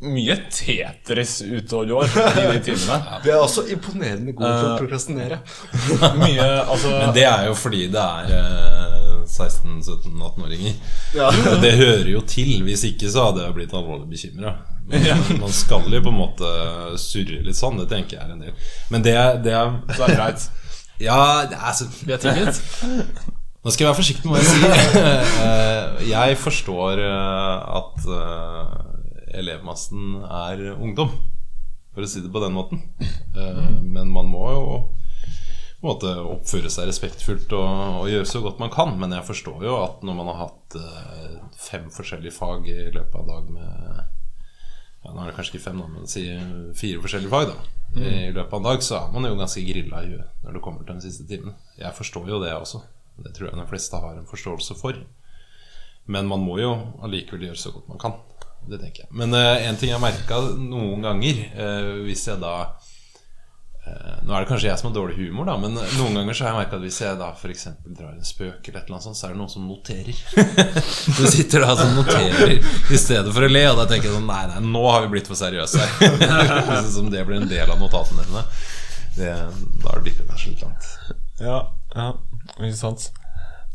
mye 0.00 0.36
Tetris 0.50 1.42
utover 1.42 1.86
går 1.86 2.04
i 2.04 2.46
de 2.52 2.60
timene. 2.62 2.98
Vi 3.24 3.30
er 3.32 3.40
også 3.42 3.64
imponerende 3.72 4.32
gode 4.32 4.50
til 4.54 4.66
å 4.66 4.72
eh, 4.72 4.78
prokrastinere. 4.78 5.38
mye, 6.22 6.44
altså, 6.62 6.92
Men 6.92 7.14
det 7.16 7.24
er 7.26 7.46
jo 7.48 7.56
fordi 7.58 7.88
det 7.90 8.04
er 8.04 8.30
uh, 8.30 9.24
16-17-18-åringer. 9.26 10.76
Ja. 11.18 11.30
Det 11.62 11.72
hører 11.80 12.12
jo 12.12 12.22
til. 12.30 12.60
Hvis 12.68 12.84
ikke 12.86 13.10
så 13.10 13.28
hadde 13.28 13.42
jeg 13.42 13.56
blitt 13.56 13.74
alvorlig 13.74 14.06
bekymra. 14.12 14.54
Man 14.88 15.52
skal 15.52 15.90
jo 15.92 16.00
på 16.04 16.12
en 16.14 16.20
måte 16.20 16.52
surre 17.02 17.42
litt 17.44 17.58
sånn. 17.58 17.80
Det 17.82 17.88
tenker 17.90 18.20
jeg 18.20 18.28
er 18.28 18.36
en 18.36 18.46
del. 18.46 18.70
Men 18.94 19.04
det, 19.04 19.16
det 19.44 19.56
er 19.56 19.74
Så 19.96 20.04
er 20.04 20.12
det 20.12 20.20
greit. 20.20 20.46
Ja, 21.02 21.18
altså, 21.58 21.88
vi 22.06 22.14
er 22.14 22.22
tilgitt. 22.22 22.62
Nå 23.66 23.74
skal 23.74 23.84
jeg 23.84 23.90
være 23.90 23.98
forsiktig 23.98 24.30
med 24.30 24.38
hva 24.38 24.44
jeg 24.44 24.52
sier. 24.54 25.34
Eh, 25.42 26.06
jeg 26.12 26.38
forstår 26.38 27.02
at 27.02 28.06
elevmassen 29.36 30.22
er 30.24 30.64
ungdom, 30.76 31.12
for 31.94 32.04
å 32.04 32.10
si 32.10 32.22
det 32.24 32.32
på 32.32 32.42
den 32.44 32.56
måten. 32.56 32.84
Eh, 33.38 33.66
men 33.84 34.08
man 34.10 34.26
må 34.26 34.46
jo 34.50 34.62
måte 35.84 36.10
oppføre 36.10 36.70
seg 36.72 36.88
respektfullt 36.88 37.52
og, 37.54 37.68
og, 38.02 38.08
gjøre 38.10 38.28
så 38.28 38.42
godt 38.42 38.62
man 38.62 38.72
kan. 38.74 38.94
Men 38.98 39.14
jeg 39.14 39.26
forstår 39.28 39.66
jo 39.68 39.76
at 39.84 40.04
når 40.06 40.16
man 40.18 40.30
har 40.32 40.40
hatt 40.46 40.78
eh, 40.80 41.34
fem 41.58 41.88
forskjellige 41.94 42.34
fag 42.34 42.68
i 42.70 42.88
løpet 42.94 43.18
av 43.20 43.28
dag 43.28 43.50
med 43.52 43.68
ja, 45.04 45.12
Nå 45.12 45.22
er 45.22 45.28
det 45.28 45.36
kanskje 45.36 45.54
ikke 45.54 45.66
fem, 45.68 45.78
da, 45.78 45.86
men 45.92 46.10
si 46.10 46.24
fire 46.76 47.02
forskjellige 47.04 47.30
fag. 47.30 47.52
da 47.52 48.02
I 48.02 48.32
løpet 48.34 48.50
av 48.50 48.58
en 48.58 48.66
dag 48.66 48.82
så 48.84 48.96
er 48.98 49.12
man 49.14 49.28
jo 49.28 49.38
ganske 49.38 49.62
grilla 49.68 50.02
i 50.02 50.10
huet 50.10 50.42
når 50.42 50.56
det 50.56 50.64
kommer 50.64 50.82
til 50.82 50.96
den 50.96 51.04
siste 51.04 51.26
timen. 51.30 51.54
Jeg 51.78 51.94
forstår 51.96 52.26
jo 52.32 52.40
det 52.42 52.50
også. 52.56 52.82
Det 53.22 53.32
tror 53.34 53.48
jeg 53.48 53.60
de 53.60 53.68
fleste 53.70 54.02
har 54.02 54.18
en 54.18 54.28
forståelse 54.28 54.74
for. 54.78 54.98
Men 56.08 56.28
man 56.30 56.42
må 56.42 56.58
jo 56.60 56.72
allikevel 57.04 57.48
gjøre 57.48 57.60
så 57.60 57.72
godt 57.74 57.88
man 57.90 58.02
kan. 58.02 58.18
Det 58.68 58.78
tenker 58.82 59.04
jeg. 59.04 59.14
Men 59.16 59.34
uh, 59.34 59.56
en 59.68 59.78
ting 59.80 59.92
jeg 59.92 59.96
har 59.96 60.04
merka 60.04 60.42
noen 60.60 61.04
ganger, 61.04 61.42
uh, 61.56 61.92
hvis 62.04 62.26
jeg 62.28 62.40
da 62.42 62.54
uh, 62.68 64.16
Nå 64.26 64.34
er 64.34 64.44
det 64.44 64.48
kanskje 64.50 64.68
jeg 64.68 64.80
som 64.80 64.90
har 64.90 64.96
dårlig 64.98 65.16
humor, 65.16 65.46
da, 65.48 65.54
men 65.60 65.78
noen 65.78 66.18
ganger 66.18 66.36
så 66.36 66.44
har 66.44 66.52
jeg 66.52 66.58
merka 66.58 66.76
at 66.76 66.84
hvis 66.84 66.98
jeg 67.00 67.20
da 67.20 67.30
f.eks. 67.32 67.64
drar 67.86 68.10
en 68.12 68.26
spøk, 68.28 68.58
eller 68.68 68.82
et 68.82 68.90
eller 68.90 68.98
annet 68.98 69.06
sånt, 69.06 69.20
så 69.20 69.28
er 69.28 69.32
det 69.32 69.40
noen 69.40 69.52
som 69.52 69.68
noterer. 69.70 70.24
du 71.18 71.22
sitter 71.32 71.64
da 71.64 71.76
som 71.78 71.94
noterer 71.96 72.58
i 72.58 73.00
stedet 73.00 73.32
for 73.32 73.46
å 73.46 73.52
le, 73.52 73.64
og 73.70 73.80
da 73.80 73.86
tenker 73.88 74.10
jeg 74.10 74.18
sånn 74.18 74.28
Nei, 74.28 74.42
nei, 74.52 74.64
nå 74.66 74.84
har 74.90 75.06
vi 75.06 75.14
blitt 75.16 75.30
for 75.30 75.40
seriøse 75.40 75.86
her. 75.86 76.90
som 76.96 77.08
det 77.14 77.24
blir 77.28 77.40
en 77.40 77.48
del 77.48 77.72
av 77.72 77.80
notatene 77.80 78.26
dine. 78.28 78.44
Det, 79.16 79.32
da 79.80 79.88
har 79.88 80.02
det 80.02 80.10
blitt 80.10 80.20
kanskje 80.28 80.52
litt 80.52 80.66
langt. 80.66 80.92
Ja, 81.40 81.62
ja, 81.94 82.10
ikke 82.58 82.76
sant. 82.76 83.08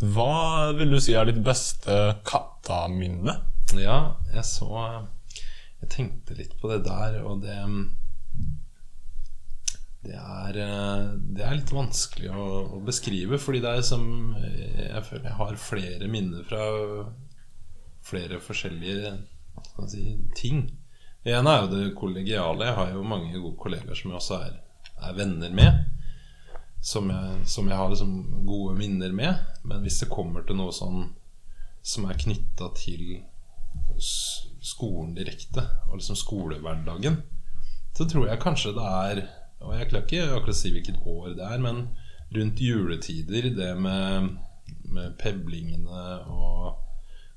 Hva 0.03 0.73
vil 0.75 0.93
du 0.93 0.99
si 1.01 1.15
er 1.15 1.27
ditt 1.29 1.41
beste 1.43 1.97
kattaminne? 2.27 3.39
Ja, 3.82 4.15
jeg 4.34 4.46
så 4.46 4.70
Jeg 5.82 5.89
tenkte 5.92 6.38
litt 6.38 6.56
på 6.62 6.70
det 6.72 6.84
der, 6.86 7.20
og 7.25 7.42
det 7.44 7.58
Det 10.03 10.20
er, 10.20 10.58
det 11.34 11.44
er 11.44 11.56
litt 11.56 11.72
vanskelig 11.72 12.32
å, 12.36 12.48
å 12.75 12.80
beskrive, 12.84 13.39
fordi 13.39 13.62
det 13.63 13.72
er 13.72 13.86
som 13.88 14.06
Jeg 14.38 15.03
føler 15.08 15.30
jeg 15.30 15.39
har 15.39 15.62
flere 15.62 16.10
minner 16.12 16.44
fra 16.48 16.65
flere 18.03 18.39
forskjellige 18.44 19.13
si, 19.88 20.18
ting. 20.36 20.65
Det 21.24 21.32
ene 21.32 21.53
er 21.53 21.62
jo 21.63 21.70
det 21.72 21.96
kollegiale. 21.96 22.68
Jeg 22.68 22.75
har 22.75 22.89
jo 22.92 23.03
mange 23.08 23.32
gode 23.38 23.56
kollegaer 23.62 23.96
som 23.96 24.12
jeg 24.12 24.20
også 24.20 24.39
er, 24.44 24.58
er 25.08 25.15
venner 25.15 25.53
med. 25.56 25.77
Som 26.84 27.08
jeg, 27.13 27.46
som 27.48 27.70
jeg 27.72 27.80
har 27.80 27.94
liksom 27.94 28.44
gode 28.48 28.75
minner 28.75 29.15
med. 29.15 29.39
Men 29.63 29.86
hvis 29.86 30.01
det 30.03 30.12
kommer 30.12 30.44
til 30.44 30.60
noe 30.60 30.75
sånn 30.75 31.13
som 31.84 32.08
er 32.08 32.20
knytta 32.20 32.70
til 32.80 33.22
skolen 34.01 35.13
direkte, 35.15 35.65
og 35.89 36.00
liksom 36.00 36.17
skolehverdagen, 36.19 37.21
så 37.97 38.07
tror 38.09 38.27
jeg 38.27 38.41
kanskje 38.41 38.73
det 38.73 38.89
er 38.89 39.25
Og 39.63 39.77
jeg 39.77 39.88
klarer 39.88 40.03
ikke 40.03 40.35
akkurat 40.35 40.57
si 40.59 40.69
hvilket 40.73 40.97
år 41.07 41.35
det 41.38 41.43
er, 41.45 41.59
men 41.63 41.85
rundt 42.35 42.59
juletider, 42.59 43.45
det 43.55 43.69
med, 43.79 44.33
med 44.91 45.13
peblingene 45.15 46.17
og 46.27 46.81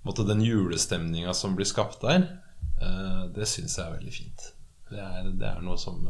måtte, 0.03 0.25
den 0.27 0.43
julestemninga 0.43 1.35
som 1.35 1.55
blir 1.55 1.69
skapt 1.71 2.03
der, 2.03 2.25
eh, 2.83 3.23
det 3.37 3.47
syns 3.47 3.79
jeg 3.79 3.87
er 3.87 3.95
veldig 3.95 4.15
fint. 4.15 4.49
Det 4.91 4.99
er, 4.99 5.31
det 5.39 5.47
er 5.53 5.63
noe 5.63 5.79
som 5.79 6.03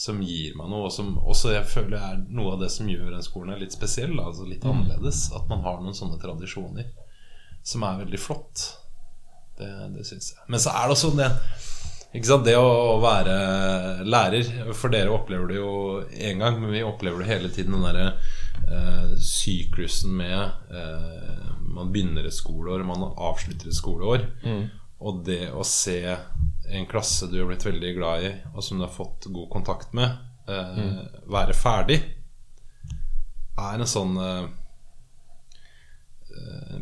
som 0.00 0.20
gir 0.22 0.54
meg 0.56 0.70
noe, 0.70 0.86
og 0.88 0.94
som 0.94 1.16
også 1.18 1.54
jeg 1.54 1.66
føler 1.68 1.98
er 1.98 2.20
noe 2.32 2.54
av 2.54 2.62
det 2.62 2.70
som 2.72 2.88
gjør 2.88 3.10
den 3.12 3.24
skolen 3.26 3.58
litt 3.60 3.74
spesiell, 3.74 4.14
altså 4.22 4.46
litt 4.48 4.64
annerledes. 4.64 5.26
At 5.36 5.50
man 5.50 5.64
har 5.66 5.80
noen 5.82 5.96
sånne 5.96 6.20
tradisjoner 6.22 6.88
som 7.66 7.84
er 7.84 7.98
veldig 8.04 8.20
flott. 8.20 8.62
Det, 9.60 9.70
det 9.96 10.06
syns 10.08 10.32
jeg. 10.34 10.44
Men 10.48 10.62
så 10.62 10.72
er 10.74 10.88
det 10.88 10.96
også 10.96 11.12
det 11.20 11.30
Det 12.44 12.56
å 12.58 12.98
være 12.98 13.34
lærer 14.02 14.72
For 14.74 14.90
dere 14.90 15.12
opplever 15.14 15.46
det 15.46 15.60
jo 15.60 15.74
én 16.10 16.40
gang, 16.42 16.58
men 16.58 16.72
vi 16.74 16.82
opplever 16.82 17.22
det 17.22 17.30
hele 17.30 17.50
tiden. 17.54 17.76
Den 17.76 17.86
derre 17.86 18.08
eh, 18.66 19.12
syklusen 19.22 20.16
med 20.18 20.40
eh, 20.74 21.54
Man 21.70 21.92
begynner 21.94 22.26
et 22.26 22.34
skoleår, 22.34 22.82
man 22.82 23.12
avslutter 23.14 23.70
et 23.70 23.78
skoleår. 23.78 24.26
Og 25.00 25.22
det 25.24 25.52
å 25.56 25.62
se 25.64 26.00
en 26.70 26.86
klasse 26.90 27.28
du 27.30 27.38
har 27.40 27.46
blitt 27.48 27.64
veldig 27.64 27.92
glad 27.96 28.24
i, 28.26 28.32
og 28.54 28.64
som 28.64 28.78
du 28.78 28.84
har 28.84 28.92
fått 28.92 29.30
god 29.32 29.48
kontakt 29.52 29.94
med, 29.96 30.18
eh, 30.50 30.98
være 31.30 31.54
ferdig, 31.56 32.00
er 33.60 33.80
en 33.80 33.88
sånn 33.88 34.18
eh, 34.20 34.44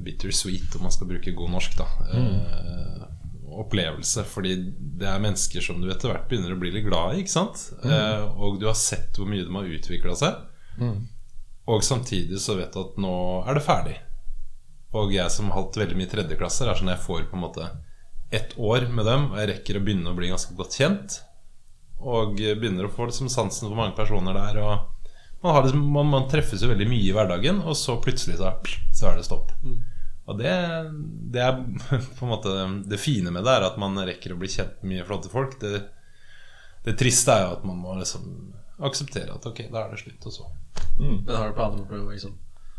bittersweet, 0.05 0.77
om 0.77 0.83
man 0.83 0.93
skal 0.95 1.09
bruke 1.11 1.35
god 1.37 1.51
norsk, 1.51 1.77
da. 1.79 1.87
Eh, 2.15 3.05
opplevelse. 3.59 4.25
Fordi 4.29 4.55
det 5.01 5.09
er 5.09 5.23
mennesker 5.23 5.65
som 5.65 5.81
du 5.83 5.89
etter 5.91 6.13
hvert 6.13 6.29
begynner 6.31 6.55
å 6.55 6.61
bli 6.61 6.73
litt 6.75 6.87
glad 6.87 7.17
i, 7.17 7.23
ikke 7.23 7.35
sant? 7.35 7.65
Eh, 7.85 8.25
og 8.39 8.61
du 8.61 8.69
har 8.69 8.77
sett 8.79 9.19
hvor 9.19 9.29
mye 9.31 9.47
de 9.47 9.55
har 9.55 9.73
utvikla 9.79 10.17
seg. 10.19 10.45
Og 11.69 11.85
samtidig 11.85 12.41
så 12.41 12.57
vet 12.57 12.73
du 12.73 12.81
at 12.81 13.01
nå 13.01 13.15
er 13.45 13.59
det 13.59 13.65
ferdig. 13.67 13.97
Og 14.97 15.13
jeg 15.13 15.29
som 15.35 15.51
har 15.51 15.65
hatt 15.65 15.77
veldig 15.77 15.99
mye 15.99 16.09
tredjeklasser, 16.09 16.69
er 16.71 16.79
sånn 16.79 16.93
jeg 16.95 17.05
får 17.05 17.27
på 17.29 17.37
en 17.37 17.45
måte 17.45 17.67
ett 18.33 18.55
år 18.57 18.87
med 18.93 19.05
dem, 19.09 19.31
og 19.33 19.41
jeg 19.41 19.51
rekker 19.51 19.77
å 19.77 19.83
begynne 19.85 20.13
å 20.13 20.17
bli 20.17 20.31
ganske 20.31 20.55
godt 20.57 20.77
kjent. 20.81 21.19
Og 21.99 22.39
begynner 22.39 22.87
å 22.87 22.93
få 22.95 23.09
liksom 23.09 23.29
sansen 23.33 23.69
for 23.69 23.77
mange 23.77 23.97
personer 23.99 24.37
der. 24.37 24.61
Og 24.63 24.98
man, 25.43 25.55
har 25.55 25.63
liksom, 25.63 25.85
man, 25.93 26.11
man 26.13 26.29
treffes 26.31 26.63
jo 26.63 26.71
veldig 26.71 26.89
mye 26.91 27.07
i 27.07 27.15
hverdagen, 27.15 27.63
og 27.63 27.77
så 27.79 27.99
plutselig 28.03 28.39
så, 28.41 28.53
så 28.95 29.11
er 29.11 29.19
det 29.19 29.27
stopp. 29.29 29.53
Og 30.29 30.39
det, 30.39 30.55
det 31.33 31.45
er 31.45 31.61
på 32.19 32.27
en 32.27 32.33
måte 32.35 32.51
Det 32.85 32.99
fine 33.01 33.33
med 33.33 33.47
det 33.47 33.55
er 33.55 33.65
at 33.71 33.79
man 33.81 33.97
rekker 33.97 34.35
å 34.35 34.41
bli 34.41 34.51
kjent 34.53 34.83
med 34.83 34.97
mye 34.97 35.07
flotte 35.09 35.31
folk. 35.33 35.57
Det, 35.63 35.81
det 36.85 36.99
triste 37.01 37.33
er 37.33 37.47
jo 37.47 37.55
at 37.57 37.65
man 37.69 37.81
må 37.81 37.97
liksom 38.01 38.27
akseptere 38.85 39.35
at 39.35 39.47
ok, 39.49 39.65
da 39.73 39.85
er 39.87 39.95
det 39.95 40.03
slutt, 40.03 40.29
og 40.29 40.35
så. 40.35 40.51
Men 40.99 41.25
har 41.33 41.49
du 41.49 41.57
planer 41.57 41.81
om 41.81 41.87
å 41.87 41.89
prøve 41.89 42.15
liksom 42.15 42.37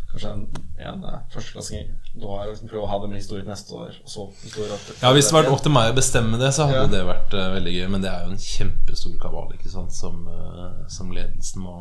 Kanskje 0.10 0.30
en, 0.34 0.46
en 0.82 1.04
førsteklassing 1.30 1.90
Nå 2.20 2.30
har 2.34 2.46
jeg 2.46 2.54
liksom 2.54 2.70
prøve 2.72 2.84
å 2.86 2.90
ha 2.92 2.98
det 3.04 3.10
med 3.12 3.22
historien 3.22 3.48
neste 3.48 3.76
år, 3.78 3.94
historie. 4.04 4.78
Ja, 5.02 5.12
Hvis 5.16 5.30
det 5.30 5.36
hadde 5.36 5.40
vært 5.40 5.54
opp 5.54 5.64
til 5.66 5.74
meg 5.76 5.92
å 5.92 5.96
bestemme 5.98 6.40
det, 6.42 6.50
så 6.56 6.68
hadde 6.68 6.82
Ja. 6.84 6.92
det 6.92 7.02
vært 7.08 7.36
uh, 7.38 7.46
veldig 7.56 7.74
gøy. 7.76 7.86
Men 7.94 8.04
det 8.04 8.12
er 8.12 8.26
jo 8.26 8.34
en 8.34 8.44
kjempestor 8.44 9.16
kabal 9.22 9.54
ikke 9.56 9.72
sant, 9.72 9.96
som, 9.96 10.22
uh, 10.28 10.88
som 10.92 11.14
ledelsen 11.16 11.64
må, 11.64 11.76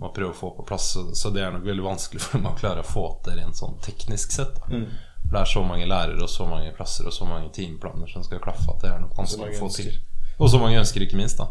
må 0.00 0.10
prøve 0.16 0.32
å 0.34 0.38
få 0.40 0.50
på 0.58 0.66
plass. 0.68 0.92
Så, 0.96 1.06
så 1.14 1.30
det 1.34 1.44
er 1.46 1.54
nok 1.54 1.66
veldig 1.68 1.86
vanskelig 1.86 2.22
for 2.24 2.38
dem 2.38 2.50
å 2.50 2.56
klare 2.58 2.82
å 2.84 2.88
få 2.88 3.06
til 3.24 3.38
rent 3.38 3.56
sånn 3.62 3.78
teknisk 3.86 4.34
sett. 4.34 4.58
Da. 4.66 4.82
For 5.26 5.32
det 5.34 5.40
er 5.42 5.52
så 5.54 5.62
mange 5.66 5.86
lærere 5.90 6.22
og 6.22 6.30
så 6.30 6.44
mange 6.46 6.74
plasser 6.76 7.06
og 7.08 7.14
så 7.14 7.26
mange 7.26 7.50
timeplaner 7.54 8.10
som 8.10 8.22
skal 8.26 8.42
klaffe 8.42 8.68
at 8.70 8.84
det 8.84 8.92
er 8.92 9.00
nok 9.02 9.16
vanskelig 9.18 9.56
å 9.56 9.64
få 9.64 9.70
til. 9.74 9.94
Og 10.38 10.50
så 10.52 10.60
mange 10.60 10.78
ønsker, 10.78 11.02
ikke 11.02 11.16
minst. 11.18 11.38
da 11.40 11.48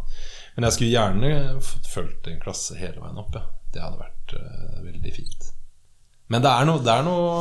Men 0.55 0.67
jeg 0.67 0.75
skulle 0.77 0.93
gjerne 0.93 1.61
fått 1.65 1.87
fulgt 1.91 2.27
en 2.31 2.39
klasse 2.43 2.77
hele 2.79 3.01
veien 3.01 3.17
opp. 3.19 3.35
Ja. 3.35 3.47
Det 3.73 3.81
hadde 3.83 3.99
vært 3.99 4.35
uh, 4.39 4.83
veldig 4.85 5.11
fint. 5.11 5.49
Men 6.31 6.41
det 6.41 6.49
er 6.49 6.65
noe 6.65 6.81
Det 6.81 6.93
er 6.93 7.03
noe, 7.05 7.33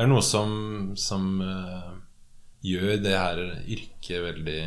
det 0.00 0.06
er 0.06 0.08
noe 0.08 0.24
som, 0.24 0.52
som 0.96 1.24
uh, 1.44 1.90
gjør 2.64 3.02
det 3.04 3.10
her 3.12 3.40
yrket 3.68 4.22
veldig 4.24 4.62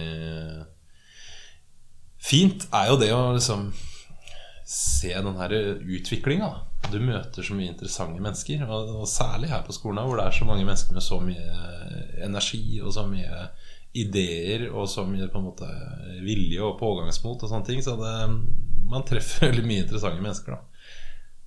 fint, 2.21 2.67
er 2.69 2.91
jo 2.91 2.99
det 3.01 3.09
å 3.15 3.31
liksom 3.33 3.71
se 4.69 5.09
den 5.09 5.39
her 5.41 5.55
utviklinga. 5.81 6.51
Du 6.93 6.99
møter 7.01 7.41
så 7.41 7.57
mye 7.57 7.71
interessante 7.71 8.21
mennesker, 8.21 8.61
og, 8.67 8.91
og 9.01 9.09
særlig 9.09 9.49
her 9.49 9.65
på 9.65 9.73
skolen, 9.73 10.03
hvor 10.05 10.21
det 10.21 10.27
er 10.27 10.37
så 10.37 10.45
mange 10.45 10.67
mennesker 10.69 10.93
med 10.93 11.07
så 11.07 11.17
mye 11.25 11.65
energi 12.29 12.77
og 12.83 12.93
så 12.93 13.07
mye 13.09 13.47
ideer 13.97 14.67
og 14.69 14.85
så 14.89 15.01
mye 15.09 15.31
på 15.33 15.41
en 15.41 15.49
måte 15.49 15.71
vilje 16.21 16.61
og 16.61 16.77
pågangsmot 16.77 17.41
og 17.41 17.49
sånne 17.49 17.71
ting. 17.71 17.81
Så 17.81 17.97
det, 17.97 18.13
man 18.85 19.09
treffer 19.09 19.47
veldig 19.49 19.65
mye 19.65 19.87
interessante 19.87 20.21
mennesker, 20.21 20.59
da. 20.59 20.72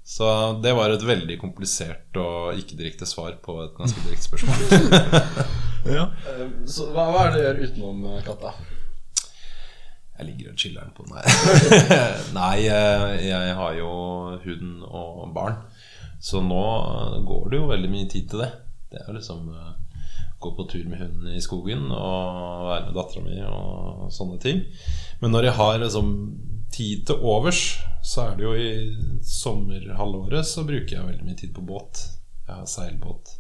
Så 0.07 0.27
det 0.63 0.71
var 0.79 0.93
et 0.95 1.03
veldig 1.03 1.35
komplisert 1.43 2.15
og 2.23 2.55
ikke 2.61 2.77
direkte 2.79 3.09
svar 3.11 3.35
på 3.43 3.57
et 3.65 3.73
ganske 3.79 4.05
direkte 4.07 4.29
spørsmål. 4.31 4.59
Ja. 5.87 6.09
Eh, 6.27 6.49
Så 6.67 6.89
hva, 6.91 7.05
hva 7.15 7.21
er 7.29 7.31
det 7.31 7.39
du 7.39 7.45
gjør 7.45 7.59
utenom 7.69 7.99
eh, 8.11 8.23
katta? 8.27 8.51
Jeg 10.19 10.27
ligger 10.27 10.49
og 10.51 10.57
chiller'n 10.59 10.91
på 10.97 11.05
den 11.07 11.15
her. 11.15 11.29
Nei, 12.35 12.65
eh, 12.67 13.05
jeg 13.29 13.53
har 13.55 13.77
jo 13.79 13.91
hund 14.43 14.81
og 14.89 15.29
barn. 15.37 15.61
Så 16.19 16.41
nå 16.43 16.63
går 17.29 17.45
det 17.53 17.61
jo 17.61 17.69
veldig 17.71 17.91
mye 17.93 18.09
tid 18.11 18.27
til 18.33 18.43
det. 18.43 18.51
Det 18.91 18.99
er 18.99 19.07
jo 19.13 19.15
liksom 19.21 19.47
gå 20.43 20.53
på 20.59 20.67
tur 20.73 20.89
med 20.91 21.05
hunden 21.05 21.31
i 21.37 21.45
skogen 21.45 21.87
og 21.95 22.67
være 22.73 22.89
med 22.89 22.99
dattera 22.99 23.23
mi 23.25 23.39
og 23.47 24.11
sånne 24.13 24.41
ting. 24.43 24.65
Men 25.23 25.33
når 25.37 25.49
jeg 25.53 25.59
har 25.61 25.79
liksom 25.85 26.11
tid 26.77 27.07
til 27.09 27.25
overs, 27.25 27.63
så 28.05 28.29
er 28.29 28.37
det 28.37 28.47
jo 28.47 28.53
i 28.55 29.21
sommerhalvåret 29.27 30.47
så 30.47 30.65
bruker 30.69 30.99
jeg 30.99 31.09
veldig 31.09 31.27
mye 31.27 31.39
tid 31.41 31.55
på 31.57 31.65
båt. 31.67 32.03
Jeg 32.47 32.55
har 32.55 32.69
seilbåt. 32.71 33.33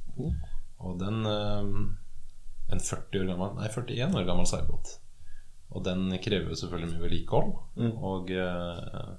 Og 0.83 0.99
den 1.00 1.26
eh, 1.28 1.69
En 2.73 2.81
40 2.83 3.21
år 3.21 3.28
gammel 3.28 3.52
Nei, 3.59 3.69
41 3.71 4.16
år 4.19 4.25
gammel 4.26 4.49
seilbåt. 4.49 4.97
Og 5.76 5.85
den 5.87 6.09
krever 6.23 6.50
jo 6.50 6.59
selvfølgelig 6.59 6.95
mye 6.95 7.05
vedlikehold. 7.05 7.52
Og 8.11 8.33
eh, 8.35 9.12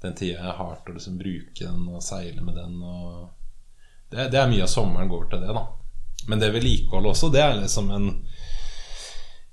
den 0.00 0.16
tida 0.16 0.38
jeg 0.38 0.56
har 0.62 0.78
til 0.80 0.94
å 0.94 0.96
liksom 0.96 1.18
bruke 1.20 1.66
den 1.66 1.84
og 1.90 2.00
seile 2.04 2.40
med 2.46 2.56
den 2.56 2.80
det, 4.10 4.30
det 4.32 4.40
er 4.40 4.48
mye 4.50 4.64
av 4.64 4.70
sommeren 4.72 5.10
går 5.10 5.28
til 5.30 5.44
det, 5.44 5.52
da. 5.54 5.66
Men 6.30 6.40
det 6.40 6.50
vedlikeholdet 6.54 7.12
også, 7.12 7.28
det 7.32 7.42
er 7.44 7.60
liksom 7.60 7.92
en 7.94 8.08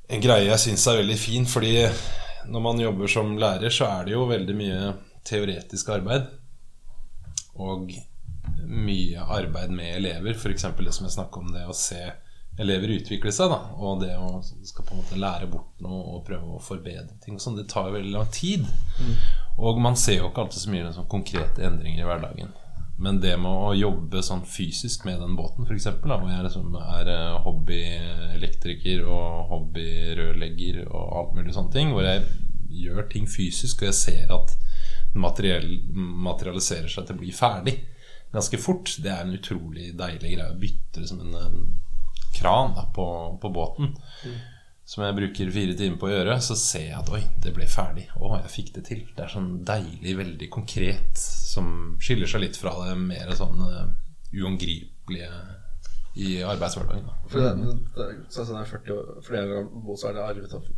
En 0.08 0.24
greie 0.24 0.48
jeg 0.48 0.62
syns 0.64 0.86
er 0.88 1.02
veldig 1.02 1.18
fin, 1.20 1.46
fordi 1.52 1.74
når 2.50 2.64
man 2.64 2.80
jobber 2.82 3.12
som 3.12 3.38
lærer, 3.40 3.74
så 3.74 3.90
er 3.90 4.08
det 4.08 4.16
jo 4.16 4.28
veldig 4.30 4.56
mye 4.58 4.94
teoretisk 5.28 5.90
arbeid. 5.96 6.30
Og 7.58 7.92
mye 8.68 9.24
arbeid 9.24 9.74
med 9.74 9.96
elever. 9.96 10.36
F.eks. 10.36 10.68
det 10.78 10.94
som 10.96 11.08
jeg 11.08 11.16
snakker 11.18 11.44
om, 11.44 11.52
det 11.54 11.66
å 11.68 11.76
se 11.76 12.02
elever 12.58 12.96
utvikle 12.96 13.32
seg, 13.34 13.52
da. 13.54 13.60
Og 13.78 14.02
det 14.02 14.14
å 14.18 14.42
skal 14.42 14.86
på 14.86 14.96
en 14.96 15.02
måte 15.02 15.20
lære 15.20 15.50
bort 15.52 15.82
noe 15.84 16.18
og 16.18 16.24
prøve 16.28 16.58
å 16.58 16.64
forbedre 16.64 17.20
ting 17.24 17.38
sånn, 17.42 17.58
det 17.60 17.68
tar 17.72 17.90
jo 17.90 17.98
veldig 17.98 18.14
lang 18.16 18.32
tid. 18.34 18.66
Og 19.58 19.82
man 19.82 19.98
ser 19.98 20.22
jo 20.22 20.32
ikke 20.32 20.46
alltid 20.46 20.64
så 20.64 20.74
mye 20.74 20.94
sånn 20.96 21.12
konkrete 21.12 21.66
endringer 21.68 22.04
i 22.04 22.08
hverdagen. 22.08 22.56
Men 22.98 23.20
det 23.22 23.36
med 23.38 23.52
å 23.52 23.74
jobbe 23.78 24.24
sånn 24.26 24.42
fysisk 24.50 25.06
med 25.06 25.20
den 25.22 25.36
båten, 25.38 25.68
f.eks., 25.68 25.90
hvor 26.02 26.30
jeg 26.32 26.46
liksom 26.48 26.78
er 26.82 27.12
eh, 27.14 27.36
hobbyelektriker 27.46 29.04
og 29.06 29.52
hobbyrørlegger 29.52 30.88
og 30.88 31.20
alt 31.20 31.36
mulig 31.38 31.54
sånne 31.54 31.76
ting, 31.76 31.94
hvor 31.94 32.08
jeg 32.08 32.26
gjør 32.78 33.06
ting 33.12 33.30
fysisk, 33.30 33.84
og 33.84 33.92
jeg 33.92 34.00
ser 34.00 34.34
at 34.34 34.56
materiell 35.18 35.70
materialiserer 35.94 36.90
seg 36.92 37.06
til 37.06 37.18
å 37.18 37.22
bli 37.22 37.36
ferdig 37.36 37.78
ganske 38.34 38.58
fort, 38.58 38.98
det 39.04 39.12
er 39.12 39.24
en 39.24 39.38
utrolig 39.38 39.94
deilig 39.98 40.34
greie 40.36 40.52
å 40.52 40.60
bytte 40.60 41.02
liksom 41.04 41.24
en, 41.24 41.36
en 41.40 41.58
kran 42.36 42.76
da, 42.76 42.86
på, 42.94 43.08
på 43.42 43.52
båten. 43.54 43.94
Som 44.88 45.04
jeg 45.04 45.18
bruker 45.18 45.50
fire 45.52 45.74
timer 45.76 46.00
på 46.00 46.08
å 46.08 46.14
gjøre, 46.14 46.38
så 46.40 46.56
ser 46.56 46.86
jeg 46.86 46.96
at 46.96 47.10
oi, 47.12 47.20
det 47.44 47.52
ble 47.56 47.66
ferdig. 47.68 48.06
Å, 48.16 48.38
jeg 48.40 48.52
fikk 48.54 48.70
det 48.78 48.84
til. 48.88 49.02
Det 49.18 49.26
er 49.26 49.34
sånn 49.34 49.50
deilig, 49.68 50.14
veldig 50.16 50.48
konkret, 50.54 51.20
som 51.20 51.98
skiller 52.00 52.30
seg 52.32 52.46
litt 52.46 52.60
fra 52.60 52.72
det 52.86 52.94
mer 53.02 53.34
sånn 53.36 53.60
uh, 53.68 53.90
uangripelige 54.32 55.28
i 56.24 56.38
arbeidshverdagen. 56.40 57.04
da. 57.04 57.18
For 57.28 57.44
det, 57.44 57.76
det, 57.98 58.08
så 58.32 58.48
sånn 58.48 58.62
er 58.62 58.72
40 58.72 58.96
år 58.96 59.12
Flere 59.28 59.60
jeg 59.60 59.98
så 60.00 60.08
er 60.10 60.16
det 60.16 60.24
arvet 60.24 60.56
av 60.56 60.72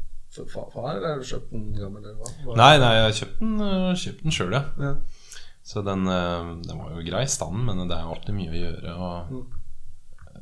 far, 0.73 0.89
eller 0.95 1.07
har 1.13 1.21
du 1.21 1.29
kjøpt 1.29 1.53
den 1.53 1.69
gammel, 1.77 2.01
eller 2.01 2.17
hva? 2.17 2.33
hva? 2.47 2.57
Nei, 2.59 2.73
nei, 2.81 2.91
jeg 2.97 3.05
har 3.05 3.15
kjøpt 3.21 3.39
den, 3.45 3.55
uh, 3.61 3.93
kjøpt 4.07 4.25
den 4.25 4.37
sjøl, 4.39 4.57
ja. 4.57 4.65
Ja. 4.89 4.91
Så 5.69 5.85
den, 5.85 6.09
uh, 6.09 6.51
den 6.65 6.81
var 6.81 6.97
jo 6.97 7.05
grei 7.05 7.23
i 7.27 7.31
stand, 7.37 7.61
men 7.69 7.85
det 7.85 7.93
er 7.93 8.09
alltid 8.09 8.37
mye 8.41 8.53
å 8.55 8.59
gjøre. 8.63 8.97
Og 8.97 9.33
Mm. 9.37 9.58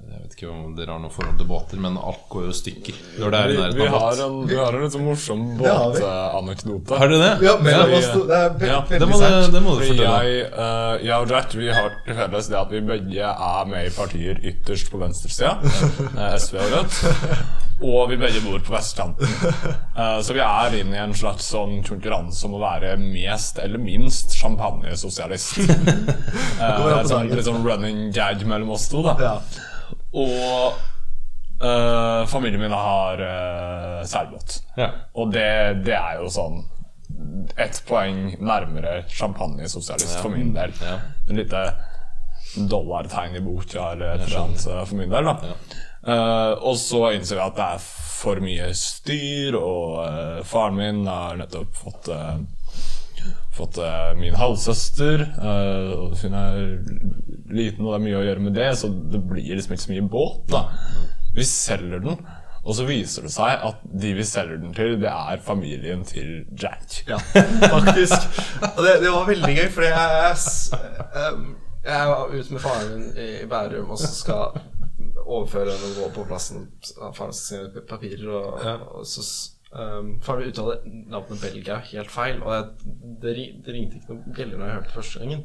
Jeg 0.07 0.21
vet 0.23 0.33
ikke 0.37 0.49
om 0.51 0.75
dere 0.77 0.93
har 0.95 0.99
noe 1.03 1.11
forhold 1.11 1.37
til 1.39 1.47
båter, 1.49 1.79
men 1.83 1.97
alt 1.99 2.23
går 2.31 2.45
jo 2.47 2.51
i 2.53 2.57
stykker 2.57 2.99
når 3.19 3.33
det 3.33 3.39
er 3.39 3.47
i 3.47 3.51
Vi, 3.51 3.57
nærheten 3.59 3.79
vi, 3.81 3.87
av 3.87 3.95
båt. 3.97 4.21
en, 4.25 4.37
vi 4.47 4.55
har 4.59 4.77
en 4.77 4.83
litt 4.85 4.93
sånn 4.95 5.05
morsom 5.07 5.41
båtanekdote. 5.59 6.99
Har 7.01 7.11
dere 7.11 7.19
det? 7.23 7.47
Ja, 7.47 7.55
mellom 7.67 7.91
Ja. 7.91 7.99
Det 8.27 8.37
er 8.37 8.49
ve 8.61 8.67
ja, 8.71 8.79
Det 8.87 8.89
veldig 8.99 9.09
må, 9.11 9.19
sært. 9.21 9.45
du- 9.45 9.51
det 9.57 9.61
må 9.65 9.75
du 9.77 9.83
fortelle. 9.85 10.23
jeg, 10.23 10.51
uh, 10.53 11.05
jeg 11.05 11.15
og 11.17 11.29
Jack 11.35 11.53
vi 11.59 11.67
har 11.73 11.89
til 12.05 12.15
felles 12.15 12.47
det 12.51 12.57
at 12.61 12.71
vi 12.71 12.81
begge 12.81 13.31
er 13.35 13.65
med 13.71 13.85
i 13.87 13.93
partier 13.95 14.39
ytterst 14.43 14.91
på 14.91 14.97
venstresida. 15.01 15.57
eh, 16.17 16.35
SV 16.39 16.55
og 16.63 16.71
Rødt. 16.71 16.99
Og 17.77 18.09
vi 18.09 18.15
begge 18.17 18.41
bor 18.41 18.57
på 18.65 18.73
vestkanten. 18.73 19.27
Uh, 19.93 20.17
så 20.25 20.33
vi 20.33 20.41
er 20.41 20.79
inne 20.79 20.95
i 20.97 21.03
en 21.03 21.13
slags 21.13 21.45
sånn 21.53 21.83
konkurranse 21.85 22.45
om 22.47 22.55
å 22.57 22.61
være 22.63 22.95
mest 22.97 23.59
eller 23.61 23.77
minst 23.77 24.33
champagnesosialist. 24.39 25.57
Uh, 26.57 26.73
det 26.73 26.89
er 26.89 26.99
et 27.03 27.09
sånn, 27.11 27.27
litt 27.29 27.45
sånn 27.45 27.61
running 27.61 28.07
gag 28.15 28.41
mellom 28.49 28.71
oss 28.73 28.87
to. 28.89 29.03
da 29.05 29.13
Ja. 29.21 29.35
Og 30.17 30.77
eh, 31.63 32.23
familien 32.31 32.61
min 32.61 32.73
har 32.73 33.21
uh, 33.21 34.05
seilbåt. 34.07 34.61
Ja. 34.77 34.91
Og 35.13 35.31
det, 35.33 35.83
det 35.85 35.97
er 35.97 36.21
jo 36.21 36.31
sånn 36.33 36.63
ett 37.57 37.79
poeng 37.87 38.33
nærmere 38.43 39.03
champagnesosialist 39.09 40.19
for 40.21 40.33
min 40.33 40.53
del. 40.55 40.73
Ja. 40.83 40.97
En 41.29 41.39
lite 41.39 41.61
dollartegn 42.69 43.37
i 43.37 43.43
boka 43.45 43.91
eller 43.93 44.15
et 44.15 44.27
eller 44.27 44.55
eh, 44.57 44.85
for 44.85 44.95
min 44.99 45.13
del. 45.13 45.33
da 45.33 45.53
Uh, 46.07 46.53
Og 46.63 46.77
så 46.79 46.99
innser 47.17 47.35
vi 47.35 47.41
at 47.43 47.57
det 47.57 47.65
er 47.73 47.81
for 47.83 48.39
mye 48.39 48.67
styr, 48.77 49.57
og 49.59 49.97
uh, 50.05 50.37
faren 50.47 50.77
min 50.77 51.01
har 51.09 51.35
nettopp 51.41 51.73
fått 51.75 52.07
uh, 52.13 52.37
Fått 53.57 53.77
eh, 53.81 54.13
min 54.15 54.35
halvsøster. 54.37 55.21
eh, 55.41 56.21
hun 56.21 56.33
er 56.37 56.57
liten, 57.53 57.85
og 57.85 57.93
det 57.93 57.99
er 57.99 58.05
mye 58.07 58.19
å 58.19 58.25
gjøre 58.25 58.43
med 58.47 58.57
det, 58.57 58.71
så 58.79 58.89
det 58.91 59.21
blir 59.29 59.55
liksom 59.55 59.75
ikke 59.75 59.85
så 59.85 59.93
mye 59.93 60.09
båt. 60.11 60.51
da 60.51 60.63
Vi 61.37 61.45
selger 61.47 62.03
den, 62.03 62.21
og 62.67 62.75
så 62.75 62.87
viser 62.87 63.27
det 63.27 63.31
seg 63.31 63.65
at 63.69 63.83
de 64.03 64.13
vi 64.17 64.25
selger 64.27 64.59
den 64.59 64.73
til, 64.75 64.97
det 65.01 65.11
er 65.11 65.43
familien 65.43 66.03
til 66.07 66.41
Jack. 66.59 67.01
Ja, 67.07 67.19
faktisk. 67.71 68.27
Og 68.73 68.81
det, 68.83 68.97
det 69.05 69.13
var 69.13 69.29
veldig 69.29 69.53
gøy, 69.59 69.69
fordi 69.75 69.91
jeg, 69.93 70.39
jeg, 71.15 71.45
jeg 71.87 72.09
var 72.11 72.33
ute 72.33 72.57
med 72.57 72.65
faren 72.65 72.89
min 72.95 73.21
i 73.23 73.29
Bærum 73.47 73.93
og 73.95 74.01
så 74.01 74.11
skal 74.11 74.59
overføre 75.27 75.77
den 75.77 75.93
og 75.93 76.01
gå 76.01 76.09
på 76.17 76.25
plassen. 76.27 76.67
Faren 77.15 77.35
sin 77.35 77.69
papirer, 77.89 78.27
og, 78.33 78.97
og 78.99 79.07
så 79.07 79.23
um, 79.71 80.13
for 80.23 80.39
jeg 80.41 80.53
uttaler 80.53 80.83
navnet 81.11 81.41
Belgia 81.41 81.77
helt 81.91 82.11
feil, 82.11 82.41
og 82.43 82.53
jeg, 82.53 82.91
det, 83.21 83.33
det 83.65 83.73
ringte 83.75 83.97
ikke 83.99 84.13
noen 84.15 84.35
bjeller 84.37 84.57
når 84.61 84.65
jeg 84.69 84.75
hørte 84.77 84.89
det 84.91 84.97
første 84.97 85.19
gangen. 85.23 85.43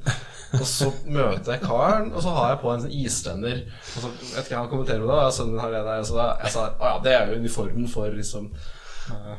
Og 0.60 0.66
så 0.68 0.90
møter 1.06 1.52
jeg 1.56 1.64
karen, 1.64 2.12
og 2.12 2.22
så 2.22 2.34
har 2.36 2.50
jeg 2.54 2.60
på 2.62 2.72
en 2.74 2.84
sånn 2.84 2.96
islender. 3.02 3.62
Og 3.96 4.04
så 4.06 4.12
vet 4.18 4.44
ikke, 4.46 4.58
Han 4.60 4.70
kommenterer 4.72 5.06
det, 5.06 5.20
og 5.26 5.32
sønnen 5.38 5.60
har 5.64 5.72
det 5.74 5.84
der. 5.88 6.02
Og 6.04 6.06
så 6.10 6.18
da, 6.20 6.28
jeg 6.44 6.54
sa 6.56 6.66
å 6.76 6.90
ja, 6.92 6.94
det 7.06 7.16
er 7.18 7.32
jo 7.32 7.40
uniformen 7.42 7.88
for 7.88 8.12
liksom 8.20 8.50
s- 8.54 9.38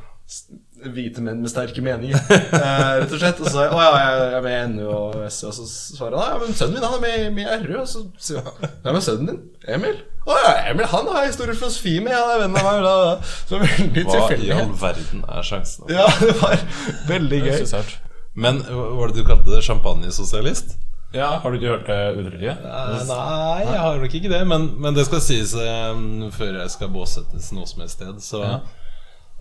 hvite 0.84 1.22
menn 1.24 1.42
med 1.44 1.52
sterke 1.52 1.82
meninger, 1.84 2.20
eh, 2.34 3.02
rett 3.02 3.12
og 3.12 3.20
slett. 3.22 3.40
Og 3.40 3.48
så 3.48 3.54
sa 3.54 3.66
jeg 3.66 3.76
å 3.76 3.82
ja, 3.84 3.92
jeg 4.02 4.38
er 4.38 4.46
med 4.46 4.56
i 4.56 4.72
NU 4.74 4.86
og 4.88 5.18
SV, 5.28 5.50
og 5.50 5.56
så 5.58 5.68
svarer 5.70 6.18
han 6.20 6.32
ja, 6.34 6.40
men 6.42 6.58
sønnen 6.58 6.80
min 6.80 6.88
han 6.88 6.96
er 6.98 7.04
med, 7.04 7.28
med 7.38 7.46
i 7.46 7.58
RU. 7.68 7.76
Og 7.84 7.90
så 7.92 8.04
sier 8.18 8.44
han 8.44 8.64
ja, 8.64 8.90
men 8.90 9.04
sønnen 9.06 9.30
din, 9.32 9.42
Emil? 9.76 10.00
Å 10.24 10.38
ja, 10.40 10.54
Emil 10.72 10.88
han 10.92 11.12
har 11.12 11.28
historisk 11.28 11.62
filosofi 11.62 11.98
med, 12.04 12.16
han 12.16 12.34
er 12.36 12.46
venn 12.46 12.58
av 12.60 12.70
meg. 12.70 12.88
Da, 12.88 12.96
da. 13.10 13.34
Så 13.52 13.60
veldig 13.64 14.08
Hva 14.10 14.24
i 14.38 14.54
all 14.56 14.74
verden 14.80 15.28
er 15.28 15.50
sjansen? 15.52 15.92
Ja, 15.92 16.08
det 16.24 16.38
var 16.42 16.66
veldig 17.12 17.44
er 17.44 17.52
gøy. 17.52 17.94
Men 18.34 18.64
var 18.66 19.12
det 19.12 19.22
du 19.22 19.28
kalte 19.28 19.52
det? 19.54 19.62
Champagnesosialist? 19.68 20.78
Ja, 21.14 21.28
har 21.44 21.52
du 21.52 21.60
ikke 21.60 21.76
hørt 21.76 21.90
det 21.92 21.98
uttrykket? 22.18 22.64
Eh, 22.66 23.02
Nei, 23.06 23.66
jeg 23.68 23.82
har 23.84 24.00
nok 24.02 24.16
ikke 24.18 24.32
det. 24.32 24.40
Men, 24.50 24.72
men 24.82 24.96
det 24.98 25.04
skal 25.06 25.22
sies 25.22 25.54
um, 25.54 26.32
før 26.34 26.58
jeg 26.64 26.72
skal 26.74 26.90
båsettes 26.96 27.52
noe 27.54 27.70
som 27.70 27.84
helst 27.86 28.00
sted, 28.00 28.24
så 28.26 28.42
Ja. 28.42 28.56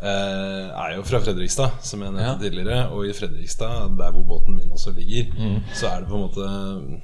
Eh, 0.02 0.68
er 0.82 0.96
jo 0.96 1.02
fra 1.06 1.20
Fredrikstad, 1.22 1.78
som 1.86 2.02
jeg 2.02 2.12
nevnte 2.12 2.28
Ja. 2.28 2.38
tidligere. 2.42 2.90
Og 2.92 3.06
i 3.06 3.12
Fredrikstad, 3.16 3.96
der 3.98 4.12
hvor 4.12 4.24
båten 4.26 4.56
min 4.56 4.70
også 4.74 4.94
ligger, 4.96 5.32
så 5.74 5.88
er 5.92 6.00
det 6.00 6.08
på 6.08 6.18
en 6.18 6.28
måte 6.28 7.00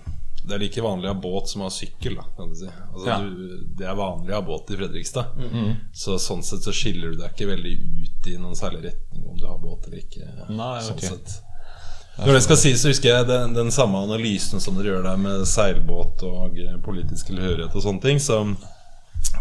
Det 0.48 0.54
er 0.54 0.62
like 0.62 0.80
vanlig 0.80 1.10
å 1.10 1.12
ha 1.12 1.20
båt 1.20 1.48
som 1.50 1.60
å 1.60 1.64
ha 1.66 1.70
sykkel, 1.70 2.14
da, 2.16 2.22
kan 2.36 2.48
du 2.48 2.54
si. 2.56 2.68
Altså, 2.94 3.06
Ja. 3.06 3.18
du, 3.20 3.66
det 3.76 3.84
er 3.84 3.94
vanlig 3.98 4.32
å 4.32 4.38
ha 4.38 4.40
båt 4.46 4.70
i 4.70 4.76
Fredrikstad. 4.78 5.26
Så 5.92 6.16
sånn 6.18 6.42
sett 6.42 6.62
så 6.64 6.72
skiller 6.72 7.10
du 7.12 7.16
deg 7.18 7.34
ikke 7.34 7.50
veldig 7.50 7.74
ut 8.04 8.26
i 8.32 8.36
noen 8.38 8.56
særlig 8.56 8.84
retning 8.86 9.26
om 9.28 9.36
du 9.36 9.44
har 9.46 9.58
båt 9.58 9.86
eller 9.86 9.98
ikke. 9.98 10.24
Nei, 10.48 10.80
sånn 10.80 10.96
okay. 10.96 11.08
sett 11.10 11.42
når 12.18 12.32
det 12.34 12.42
skal 12.42 12.56
sies, 12.58 12.80
så 12.82 12.88
husker 12.90 13.08
jeg 13.12 13.26
den, 13.28 13.52
den 13.54 13.68
samme 13.70 13.98
analysen 14.02 14.58
som 14.58 14.74
dere 14.74 14.90
gjør 14.90 15.04
der 15.04 15.18
med 15.22 15.44
seilbåt 15.46 16.24
og 16.26 16.56
politisk 16.82 17.28
tilhørighet 17.30 17.76
og 17.78 17.84
sånne 17.84 18.02
ting, 18.02 18.18
så 18.18 18.40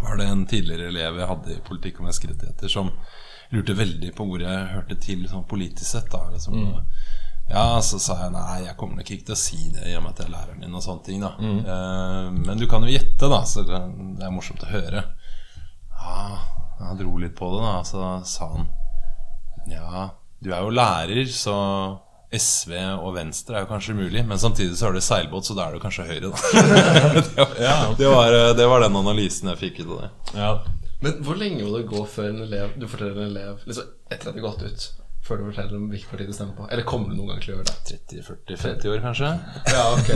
var 0.04 0.20
det 0.20 0.28
en 0.30 0.44
tidligere 0.46 0.92
elev 0.92 1.18
jeg 1.18 1.26
hadde 1.26 1.56
i 1.56 1.64
politikk 1.66 1.98
og 1.98 2.06
menneskerettigheter 2.06 2.70
som 2.70 2.92
lurte 3.52 3.74
veldig 3.78 4.10
på 4.16 4.26
hvor 4.28 4.42
jeg 4.44 4.66
hørte 4.74 4.96
til 5.00 5.22
sånn 5.28 5.46
politisk 5.48 5.88
sett. 5.90 6.10
da 6.12 6.24
liksom, 6.32 6.54
Ja, 7.48 7.80
så 7.80 7.96
sa 7.98 8.18
jeg 8.24 8.32
nei, 8.34 8.58
jeg 8.66 8.76
kommer 8.76 8.96
nok 9.00 9.10
ikke 9.10 9.24
til 9.30 9.36
å 9.36 9.40
si 9.40 9.70
det 9.72 9.86
i 9.88 9.94
og 9.96 10.02
med 10.04 10.12
at 10.12 10.18
jeg 10.20 10.28
er 10.28 10.34
læreren 10.34 10.60
din 10.60 10.74
og 10.74 10.82
sånne 10.84 11.04
ting. 11.06 11.20
da 11.24 11.30
Eh, 11.64 12.30
Men 12.30 12.58
du 12.60 12.66
kan 12.68 12.82
jo 12.84 12.92
gjette, 12.92 13.28
da, 13.32 13.42
så 13.48 13.62
det 13.64 13.78
det 14.18 14.26
er 14.26 14.34
morsomt 14.34 14.62
å 14.66 14.72
høre. 14.72 15.04
Ja, 15.98 16.38
han 16.78 16.98
dro 17.00 17.16
litt 17.18 17.34
på 17.36 17.48
det, 17.54 17.62
da. 17.64 17.82
Så 17.84 18.24
sa 18.24 18.50
han 18.52 18.68
ja, 19.68 20.10
du 20.40 20.52
er 20.54 20.60
jo 20.62 20.70
lærer, 20.70 21.24
så 21.28 21.54
SV 22.32 22.72
og 23.00 23.14
Venstre 23.16 23.56
er 23.56 23.64
jo 23.64 23.68
kanskje 23.72 23.94
mulig, 23.96 24.22
men 24.28 24.38
samtidig 24.38 24.76
så 24.76 24.86
har 24.86 24.92
du 24.96 25.00
seilbåt, 25.00 25.44
så 25.48 25.54
da 25.56 25.66
er 25.68 25.72
du 25.76 25.80
kanskje 25.82 26.04
Høyre, 26.08 26.28
da. 26.28 26.36
det, 27.24 27.36
var, 27.40 27.96
det, 27.98 28.08
var, 28.12 28.36
det 28.56 28.66
var 28.68 28.80
den 28.84 28.96
analysen 29.00 29.48
jeg 29.52 29.60
fikk 29.62 29.80
ut 29.82 29.90
av 29.94 30.00
det. 30.02 30.10
Ja. 30.36 30.50
Men 31.04 31.20
hvor 31.22 31.38
lenge 31.38 31.62
må 31.62 31.76
det 31.76 31.84
gå 31.90 32.00
før 32.10 32.32
en 32.32 32.40
elev 32.42 32.72
du 32.78 32.88
forteller 32.90 33.20
en 33.22 33.28
elev 33.30 33.60
liksom, 33.68 33.92
etter 34.10 34.30
at 34.30 34.34
de 34.34 34.42
har 34.42 34.48
gått 34.48 34.64
ut? 34.66 34.88
Før 35.28 35.40
du 35.40 35.44
forteller 35.50 35.76
dem 35.76 35.86
hvilket 35.92 36.10
parti 36.10 36.26
du 36.26 36.32
stemmer 36.34 36.56
på? 36.56 36.66
Eller 36.72 36.88
kommer 36.88 37.12
du 37.12 37.18
noen 37.18 37.34
gang 37.34 37.44
til 37.44 37.52
å 37.52 37.58
gjøre 37.58 37.68
det? 37.68 38.00
30-40-50 38.08 38.90
år, 38.94 39.04
kanskje? 39.04 39.30
Ja, 39.68 39.84
ok. 39.94 40.10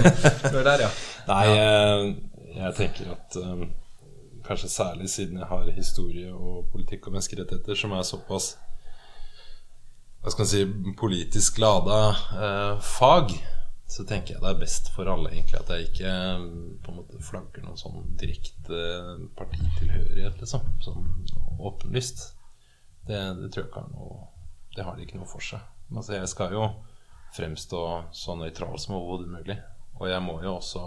Du 0.49 0.59
er 0.59 0.67
der, 0.67 0.85
ja. 0.87 0.91
Nei, 1.31 1.45
jeg, 1.53 2.13
jeg 2.57 2.77
tenker 2.81 3.15
at 3.15 3.39
um, 3.43 3.65
kanskje 4.47 4.73
særlig 4.73 5.11
siden 5.13 5.39
jeg 5.43 5.51
har 5.53 5.71
historie 5.77 6.33
og 6.33 6.67
politikk 6.73 7.07
og 7.07 7.17
menneskerettigheter, 7.17 7.79
som 7.79 7.95
er 7.95 8.07
såpass 8.09 8.55
hva 10.23 10.31
skal 10.31 10.45
man 10.45 10.51
si, 10.53 10.93
politisk 11.01 11.57
lada 11.59 11.97
eh, 12.15 12.83
fag, 12.87 13.33
så 13.93 14.05
tenker 14.09 14.35
jeg 14.35 14.43
det 14.43 14.51
er 14.55 14.61
best 14.61 14.89
for 14.95 15.09
alle 15.13 15.33
egentlig 15.35 15.59
at 15.59 15.71
jeg 15.75 15.91
ikke 15.91 16.13
eh, 16.13 16.45
på 16.85 16.93
en 16.93 17.01
måte 17.01 17.19
flagger 17.25 17.67
noen 17.67 17.81
sånn 17.81 18.15
direkte 18.21 18.79
eh, 18.79 19.27
partitilhørighet, 19.37 20.39
liksom. 20.41 20.65
Sånn 20.85 21.11
åpenlyst. 21.61 22.25
Det, 23.05 23.19
det 23.41 23.51
tror 23.53 23.65
jeg 23.65 23.69
ikke 23.69 23.83
har 23.83 23.91
noe 23.91 24.29
Det 24.73 24.85
har 24.87 24.97
det 24.97 25.05
ikke 25.05 25.21
noe 25.21 25.29
for 25.29 25.45
seg. 25.45 25.61
Altså, 25.93 26.15
jeg 26.17 26.31
skal 26.33 26.55
jo 26.57 26.65
fremstå 27.37 27.83
så 28.17 28.37
nøytral 28.39 28.79
som 28.81 28.97
overhodet 28.97 29.33
mulig. 29.33 29.59
Og 30.01 30.09
jeg 30.09 30.25
må 30.25 30.39
jo 30.43 30.57
også, 30.57 30.87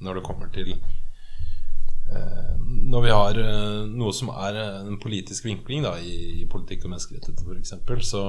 når 0.00 0.18
det 0.18 0.24
kommer 0.24 0.48
til 0.54 0.72
eh, 0.72 2.54
Når 2.60 3.04
vi 3.04 3.12
har 3.12 3.40
eh, 3.42 3.82
noe 3.90 4.14
som 4.16 4.32
er 4.32 4.56
eh, 4.62 4.80
en 4.86 4.96
politisk 5.02 5.44
vinkling 5.44 5.84
da, 5.84 5.98
i, 6.00 6.40
i 6.40 6.48
politikk 6.48 6.86
og 6.86 6.94
menneskerettigheter, 6.94 7.44
f.eks., 7.60 8.08
så 8.08 8.24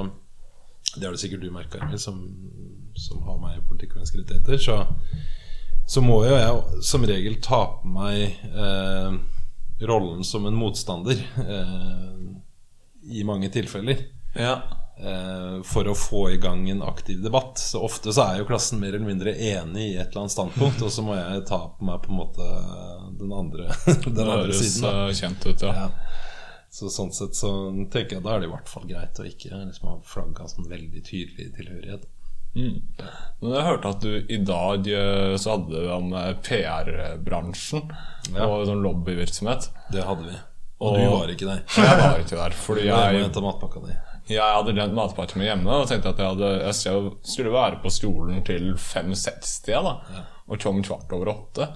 det 0.97 1.05
har 1.07 1.13
det 1.15 1.21
sikkert 1.21 1.41
du 1.45 1.51
merka, 1.55 1.79
Emil, 1.85 1.99
som, 1.99 2.17
som 2.99 3.21
har 3.27 3.37
meg 3.39 3.59
i 3.59 3.65
politikk 3.69 3.93
og 3.95 4.01
menneskerettigheter. 4.01 4.57
Så, 4.59 4.75
så 5.87 6.03
må 6.03 6.17
jo 6.27 6.35
jeg 6.35 6.83
som 6.87 7.05
regel 7.07 7.37
ta 7.43 7.61
på 7.81 7.91
meg 7.95 8.41
eh, 8.51 9.15
rollen 9.87 10.23
som 10.27 10.45
en 10.49 10.57
motstander 10.59 11.17
eh, 11.45 12.19
i 13.17 13.23
mange 13.25 13.49
tilfeller. 13.53 14.03
Ja. 14.35 14.57
eh, 15.01 15.55
For 15.67 15.87
å 15.89 15.95
få 15.97 16.25
i 16.35 16.37
gang 16.43 16.67
en 16.69 16.83
aktiv 16.85 17.23
debatt. 17.23 17.59
Så 17.59 17.81
ofte 17.87 18.13
så 18.13 18.27
er 18.27 18.41
jo 18.41 18.49
klassen 18.51 18.79
mer 18.83 18.93
eller 18.93 19.07
mindre 19.07 19.33
enig 19.35 19.87
i 19.93 19.95
et 19.97 20.11
eller 20.11 20.25
annet 20.25 20.35
standpunkt, 20.35 20.83
og 20.85 20.91
så 20.93 21.03
må 21.07 21.15
jeg 21.17 21.45
ta 21.49 21.63
på 21.77 21.87
meg 21.87 22.03
på 22.05 22.11
en 22.13 22.19
måte 22.21 22.51
den 23.21 23.31
andre, 23.35 23.71
den 24.05 24.21
andre 24.27 24.53
siden. 24.53 24.85
Det 24.85 24.93
høres 24.99 25.23
kjent 25.23 25.47
ut, 25.49 25.65
ja. 25.67 25.73
Ja. 25.85 25.89
Så 26.71 26.87
sånn 26.87 27.11
sett 27.11 27.35
så 27.35 27.49
tenker 27.91 28.15
jeg 28.17 28.23
da 28.23 28.35
er 28.37 28.39
det 28.43 28.47
i 28.47 28.51
hvert 28.53 28.69
fall 28.71 28.85
greit 28.87 29.17
å 29.19 29.25
ikke 29.27 29.51
liksom 29.67 29.89
ha 29.91 29.97
flagga 30.07 30.45
sånn 30.47 30.69
veldig 30.71 31.01
tydelig 31.03 31.49
tilhørighet. 31.57 32.05
Mm. 32.55 32.77
Men 33.41 33.53
jeg 33.55 33.65
hørte 33.67 33.89
at 33.93 34.01
du 34.03 34.13
i 34.27 34.37
dag 34.47 34.87
eh, 34.91 35.33
så 35.39 35.53
hadde 35.57 35.71
du 35.83 35.89
om 35.91 36.13
eh, 36.19 36.31
PR-bransjen 36.43 37.91
Ja. 38.35 38.45
og 38.47 38.65
sånn 38.69 38.81
lobbyvirksomhet. 38.85 39.69
Det 39.91 40.03
hadde 40.07 40.25
vi. 40.29 40.37
Og, 40.81 40.93
Og- 40.93 40.97
du 40.99 41.09
var 41.11 41.27
ikke 41.35 41.47
der. 41.49 41.61
Jeg 41.75 41.97
var 42.01 42.19
ikke 42.23 42.39
der, 42.39 42.55
fordi 42.57 42.81
Jeg 42.87 42.89
jeg, 42.89 43.01
jeg 44.31 44.55
hadde 44.55 44.73
rent 44.77 44.93
matpakken 44.95 45.37
med 45.41 45.47
hjemme 45.49 45.73
og 45.81 45.87
tenkte 45.89 46.11
at 46.13 46.19
jeg, 46.21 46.27
hadde, 46.35 46.49
jeg 46.63 46.73
skulle- 47.23 47.51
være 47.53 47.81
på 47.83 47.91
skolen 47.91 48.43
til 48.47 48.73
5.60 48.79 49.67
ja, 49.71 49.81
og 50.47 50.59
kom 50.59 50.81
kvart 50.83 51.11
over 51.11 51.33
åtte. 51.35 51.67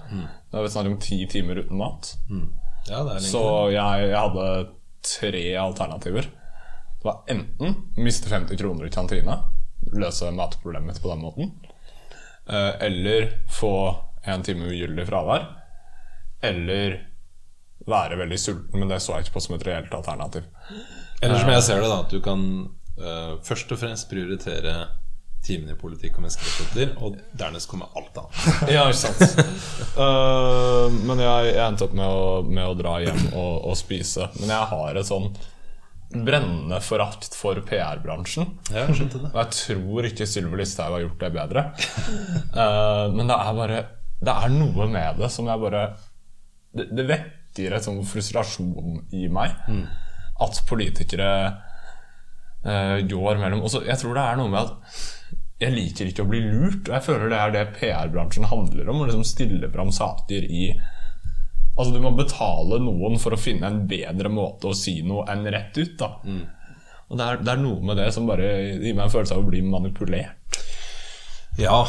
Da 0.50 0.58
er 0.58 0.62
vi 0.64 0.68
snart 0.72 0.86
om 0.88 0.98
ti 0.98 1.26
timer 1.26 1.60
uten 1.64 1.76
mat. 1.76 2.14
Ja, 2.88 3.02
det 3.04 3.16
er 3.16 3.20
Så 3.20 3.42
jeg, 3.74 4.08
jeg 4.10 4.16
hadde 4.16 4.68
tre 5.06 5.44
alternativer. 5.60 6.28
Det 6.96 7.04
var 7.04 7.22
enten 7.30 7.74
miste 7.96 8.30
50 8.32 8.58
kroner 8.58 8.86
i 8.88 8.90
kantina, 8.90 9.38
løse 9.92 10.30
matproblemet 10.34 11.02
på 11.02 11.12
den 11.12 11.22
måten, 11.22 11.52
eh, 12.48 12.72
eller 12.88 13.30
få 13.52 13.76
en 14.26 14.42
time 14.42 14.66
ugyldig 14.66 15.06
fravær, 15.06 15.46
eller 16.42 16.98
være 17.86 18.18
veldig 18.18 18.38
sulten, 18.40 18.80
men 18.80 18.90
det 18.90 19.00
så 19.02 19.16
jeg 19.16 19.26
ikke 19.26 19.36
på 19.36 19.44
som 19.44 19.56
et 19.56 19.66
reelt 19.68 19.94
alternativ. 19.94 20.46
Eller 21.22 21.38
som 21.38 21.52
jeg 21.52 21.62
ser 21.62 21.82
det, 21.82 21.90
da, 21.90 22.00
at 22.02 22.12
du 22.12 22.20
kan 22.24 22.42
uh, 22.98 23.36
først 23.46 23.70
og 23.72 23.80
fremst 23.80 24.08
prioritere 24.10 24.74
timene 25.46 25.74
i 25.74 25.78
politikk 25.78 26.18
og 26.18 26.26
menneskerettigheter, 26.26 26.94
og 27.00 27.18
dernest 27.38 27.70
kommer 27.70 27.92
alt 27.98 28.18
annet. 28.20 28.46
Ja, 28.74 28.86
ikke 28.90 29.02
sant. 29.06 29.42
uh, 29.96 30.86
men 31.06 31.22
jeg, 31.22 31.52
jeg 31.54 31.62
endte 31.66 31.86
opp 31.86 31.94
med 31.96 32.06
å, 32.06 32.24
med 32.46 32.64
å 32.66 32.78
dra 32.78 32.96
hjem 33.04 33.28
og, 33.32 33.52
og 33.70 33.76
spise. 33.78 34.28
Men 34.40 34.52
jeg 34.52 34.70
har 34.72 34.98
et 35.00 35.08
sånn 35.08 35.30
brennende 36.16 36.78
forakt 36.84 37.34
for 37.34 37.58
PR-bransjen. 37.66 38.46
Ja, 38.70 38.84
jeg 38.86 38.98
skjønte 39.00 39.20
det. 39.24 39.30
Og 39.32 39.40
jeg 39.42 39.56
tror 39.58 40.08
ikke 40.10 40.28
Sylvi 40.30 40.60
Listhaug 40.60 40.94
har 40.94 41.02
gjort 41.02 41.22
det 41.24 41.32
bedre. 41.34 41.64
uh, 42.54 43.06
men 43.14 43.26
det 43.26 43.38
er 43.38 43.56
bare 43.60 43.80
Det 44.22 44.32
er 44.32 44.52
noe 44.54 44.86
med 44.88 45.18
det 45.20 45.28
som 45.34 45.48
jeg 45.50 45.60
bare 45.60 45.82
Det, 46.72 46.86
det 46.96 47.04
vekker 47.10 47.74
et 47.76 47.84
sånn 47.84 48.02
frustrasjon 48.06 49.02
i 49.16 49.26
meg. 49.32 49.56
At 50.46 50.62
politikere 50.68 51.30
uh, 52.66 52.96
går 53.08 53.38
mellom 53.40 53.62
Og 53.64 53.70
så 53.72 53.80
Jeg 53.86 53.96
tror 54.02 54.16
det 54.18 54.24
er 54.28 54.40
noe 54.40 54.52
med 54.52 54.62
at 54.62 55.04
jeg 55.62 55.72
liker 55.72 56.10
ikke 56.10 56.24
å 56.26 56.28
bli 56.28 56.40
lurt, 56.44 56.88
og 56.88 56.94
jeg 56.98 57.04
føler 57.06 57.30
det 57.32 57.38
er 57.40 57.54
det 57.54 57.64
PR-bransjen 57.78 58.44
handler 58.50 58.90
om. 58.92 59.00
Å 59.00 59.06
liksom 59.08 59.24
stille 59.24 59.70
fram 59.72 59.92
saker 59.94 60.44
i 60.50 60.66
Altså 61.76 61.92
Du 61.92 61.98
må 62.00 62.08
betale 62.16 62.78
noen 62.80 63.18
for 63.20 63.34
å 63.36 63.38
finne 63.40 63.68
en 63.68 63.82
bedre 63.88 64.30
måte 64.32 64.70
å 64.70 64.76
si 64.76 64.94
noe 65.04 65.26
enn 65.28 65.42
rett 65.52 65.76
ut. 65.76 65.98
da 66.00 66.06
Og 67.10 67.18
det 67.20 67.24
er, 67.26 67.36
det 67.44 67.50
er 67.52 67.60
noe 67.60 67.82
med 67.84 67.98
det 68.00 68.06
som 68.16 68.24
bare 68.26 68.46
gir 68.80 68.94
meg 68.96 69.04
en 69.04 69.12
følelse 69.12 69.36
av 69.36 69.42
å 69.44 69.48
bli 69.50 69.60
manipulert. 69.60 70.56
Ja, 71.60 71.82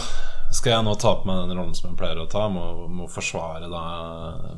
skal 0.52 0.74
jeg 0.76 0.84
nå 0.90 0.96
ta 1.00 1.14
på 1.22 1.28
meg 1.28 1.40
den 1.48 1.56
rollen 1.60 1.74
som 1.76 1.90
jeg 1.90 1.98
pleier 2.02 2.20
å 2.20 2.28
ta, 2.32 2.50
må, 2.52 2.66
må 2.88 3.08
forsvare 3.12 3.68
da 3.72 3.86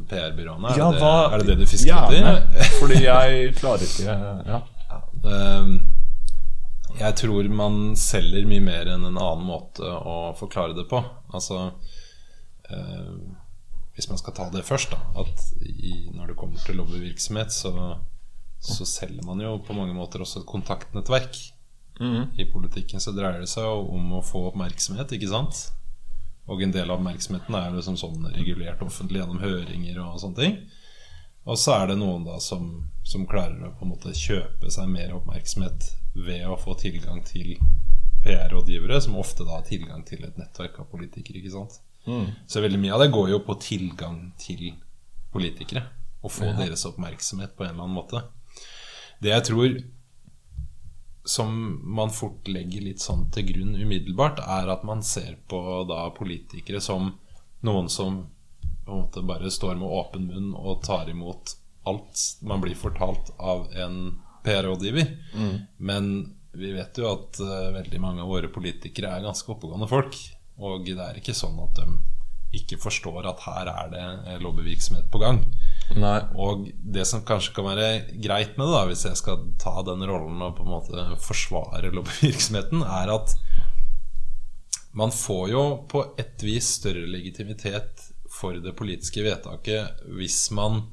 PR-byråene? 0.09 0.73
Er, 0.73 0.81
det- 0.97 1.05
er 1.33 1.37
det 1.43 1.47
det 1.53 1.59
du 1.61 1.65
fisker 1.69 1.93
etter? 1.93 2.17
Gjerne, 2.17 2.73
fordi 2.81 2.99
jeg 3.05 3.53
klarer 3.61 3.85
ikke 3.85 4.17
ja. 4.49 4.59
Ehm, 5.29 5.77
Jeg 6.99 7.15
tror 7.15 7.47
man 7.53 7.95
selger 7.95 8.47
mye 8.47 8.63
mer 8.63 8.89
enn 8.91 9.05
en 9.07 9.19
annen 9.19 9.45
måte 9.47 9.87
å 9.87 10.33
forklare 10.35 10.75
det 10.75 10.83
på. 10.91 10.99
Altså 11.31 11.69
eh, 12.67 13.13
Hvis 13.95 14.09
man 14.11 14.19
skal 14.19 14.35
ta 14.35 14.49
det 14.51 14.65
først, 14.67 14.91
da. 14.91 14.99
At 15.23 15.45
i, 15.63 16.09
når 16.11 16.33
det 16.33 16.39
kommer 16.39 16.59
til 16.59 16.79
lobbyvirksomhet, 16.81 17.55
så, 17.55 17.71
så 18.59 18.87
selger 18.87 19.23
man 19.27 19.39
jo 19.43 19.55
på 19.63 19.75
mange 19.77 19.95
måter 19.95 20.25
også 20.25 20.41
et 20.41 20.49
kontaktnettverk. 20.51 21.39
I 22.39 22.47
politikken 22.51 23.03
så 23.03 23.11
dreier 23.15 23.41
det 23.43 23.51
seg 23.51 23.65
jo 23.67 23.87
om 23.95 24.13
å 24.15 24.23
få 24.23 24.45
oppmerksomhet, 24.51 25.15
ikke 25.15 25.31
sant? 25.31 25.65
Og 26.49 26.63
en 26.63 26.71
del 26.75 26.87
av 26.87 26.99
oppmerksomheten 26.99 27.55
er 27.59 27.73
liksom 27.75 27.97
sånn 27.99 28.27
regulert 28.33 28.83
offentlig 28.83 29.19
gjennom 29.21 29.41
høringer 29.43 29.99
og 30.03 30.19
sånne 30.23 30.39
ting. 30.39 30.55
Og 31.47 31.59
så 31.59 31.75
er 31.75 31.91
det 31.91 31.99
noen 31.99 32.27
da 32.27 32.37
som, 32.43 32.69
som 33.07 33.27
klarer 33.27 33.67
å 33.67 33.73
på 33.75 33.87
en 33.87 33.91
måte 33.93 34.15
kjøpe 34.15 34.71
seg 34.71 34.91
mer 34.91 35.15
oppmerksomhet 35.15 35.93
ved 36.15 36.47
å 36.49 36.57
få 36.59 36.75
tilgang 36.79 37.21
til 37.27 37.55
PR-rådgivere, 38.23 38.99
som 39.01 39.19
ofte 39.19 39.45
da 39.47 39.59
har 39.59 39.67
tilgang 39.67 40.03
til 40.07 40.25
et 40.27 40.37
nettverk 40.39 40.81
av 40.81 40.89
politikere. 40.91 41.39
ikke 41.39 41.55
sant? 41.55 41.79
Så 42.47 42.63
veldig 42.63 42.79
mye 42.81 42.95
av 42.95 43.03
det 43.03 43.11
går 43.13 43.29
jo 43.33 43.39
på 43.45 43.55
tilgang 43.61 44.31
til 44.41 44.73
politikere. 45.33 45.85
Å 46.19 46.31
få 46.31 46.51
deres 46.57 46.83
oppmerksomhet 46.89 47.55
på 47.55 47.63
en 47.63 47.73
eller 47.73 47.85
annen 47.85 47.95
måte. 47.95 48.23
Det 49.23 49.31
jeg 49.31 49.45
tror 49.51 49.77
som 51.29 51.53
man 51.95 52.09
fort 52.09 52.47
legger 52.49 52.81
litt 52.81 53.03
sånn 53.03 53.27
til 53.33 53.45
grunn 53.51 53.75
umiddelbart, 53.77 54.39
er 54.41 54.71
at 54.73 54.83
man 54.87 55.03
ser 55.05 55.37
på 55.51 55.59
da 55.89 56.07
politikere 56.15 56.81
som 56.81 57.11
noen 57.61 57.89
som 57.91 58.23
på 58.85 58.95
en 58.95 59.03
måte 59.03 59.21
bare 59.27 59.51
står 59.53 59.77
med 59.77 59.93
åpen 59.99 60.25
munn 60.31 60.53
og 60.57 60.81
tar 60.87 61.11
imot 61.11 61.53
alt 61.89 62.23
man 62.41 62.63
blir 62.63 62.75
fortalt 62.75 63.29
av 63.37 63.67
en 63.77 63.99
PR-rådgiver. 64.45 65.15
Men 65.77 66.11
vi 66.59 66.73
vet 66.73 66.97
jo 66.97 67.09
at 67.11 67.39
uh, 67.43 67.71
veldig 67.75 67.99
mange 68.01 68.23
av 68.23 68.31
våre 68.31 68.49
politikere 68.51 69.11
er 69.13 69.25
ganske 69.25 69.51
oppegående 69.53 69.89
folk. 69.89 70.17
Og 70.59 70.87
det 70.87 70.97
er 71.03 71.19
ikke 71.19 71.37
sånn 71.37 71.59
at 71.63 71.77
de 71.79 71.87
ikke 72.57 72.79
forstår 72.81 73.27
at 73.29 73.43
her 73.45 73.69
er 73.69 73.89
det 73.91 74.01
eh, 74.01 74.39
lobbyvirksomhet 74.41 75.09
på 75.13 75.21
gang. 75.21 75.43
Nei. 76.01 76.17
Og 76.33 76.65
det 76.81 77.05
som 77.05 77.21
kanskje 77.25 77.53
kan 77.53 77.67
være 77.69 77.89
greit 78.23 78.57
med 78.57 78.65
det, 78.65 78.73
da 78.73 78.85
hvis 78.89 79.05
jeg 79.05 79.19
skal 79.19 79.43
ta 79.61 79.75
den 79.85 80.01
rollen 80.09 80.41
og 80.41 80.55
på 80.57 80.65
en 80.65 80.73
måte 80.73 81.05
forsvare 81.21 81.93
lobbyvirksomheten, 81.93 82.81
er 82.81 83.13
at 83.13 83.35
man 84.97 85.13
får 85.13 85.43
jo 85.53 85.63
på 85.89 86.03
et 86.17 86.41
vis 86.41 86.73
større 86.79 87.05
legitimitet 87.05 88.07
for 88.33 88.57
det 88.61 88.73
politiske 88.77 89.21
vedtaket 89.25 90.01
hvis 90.17 90.47
man 90.55 90.87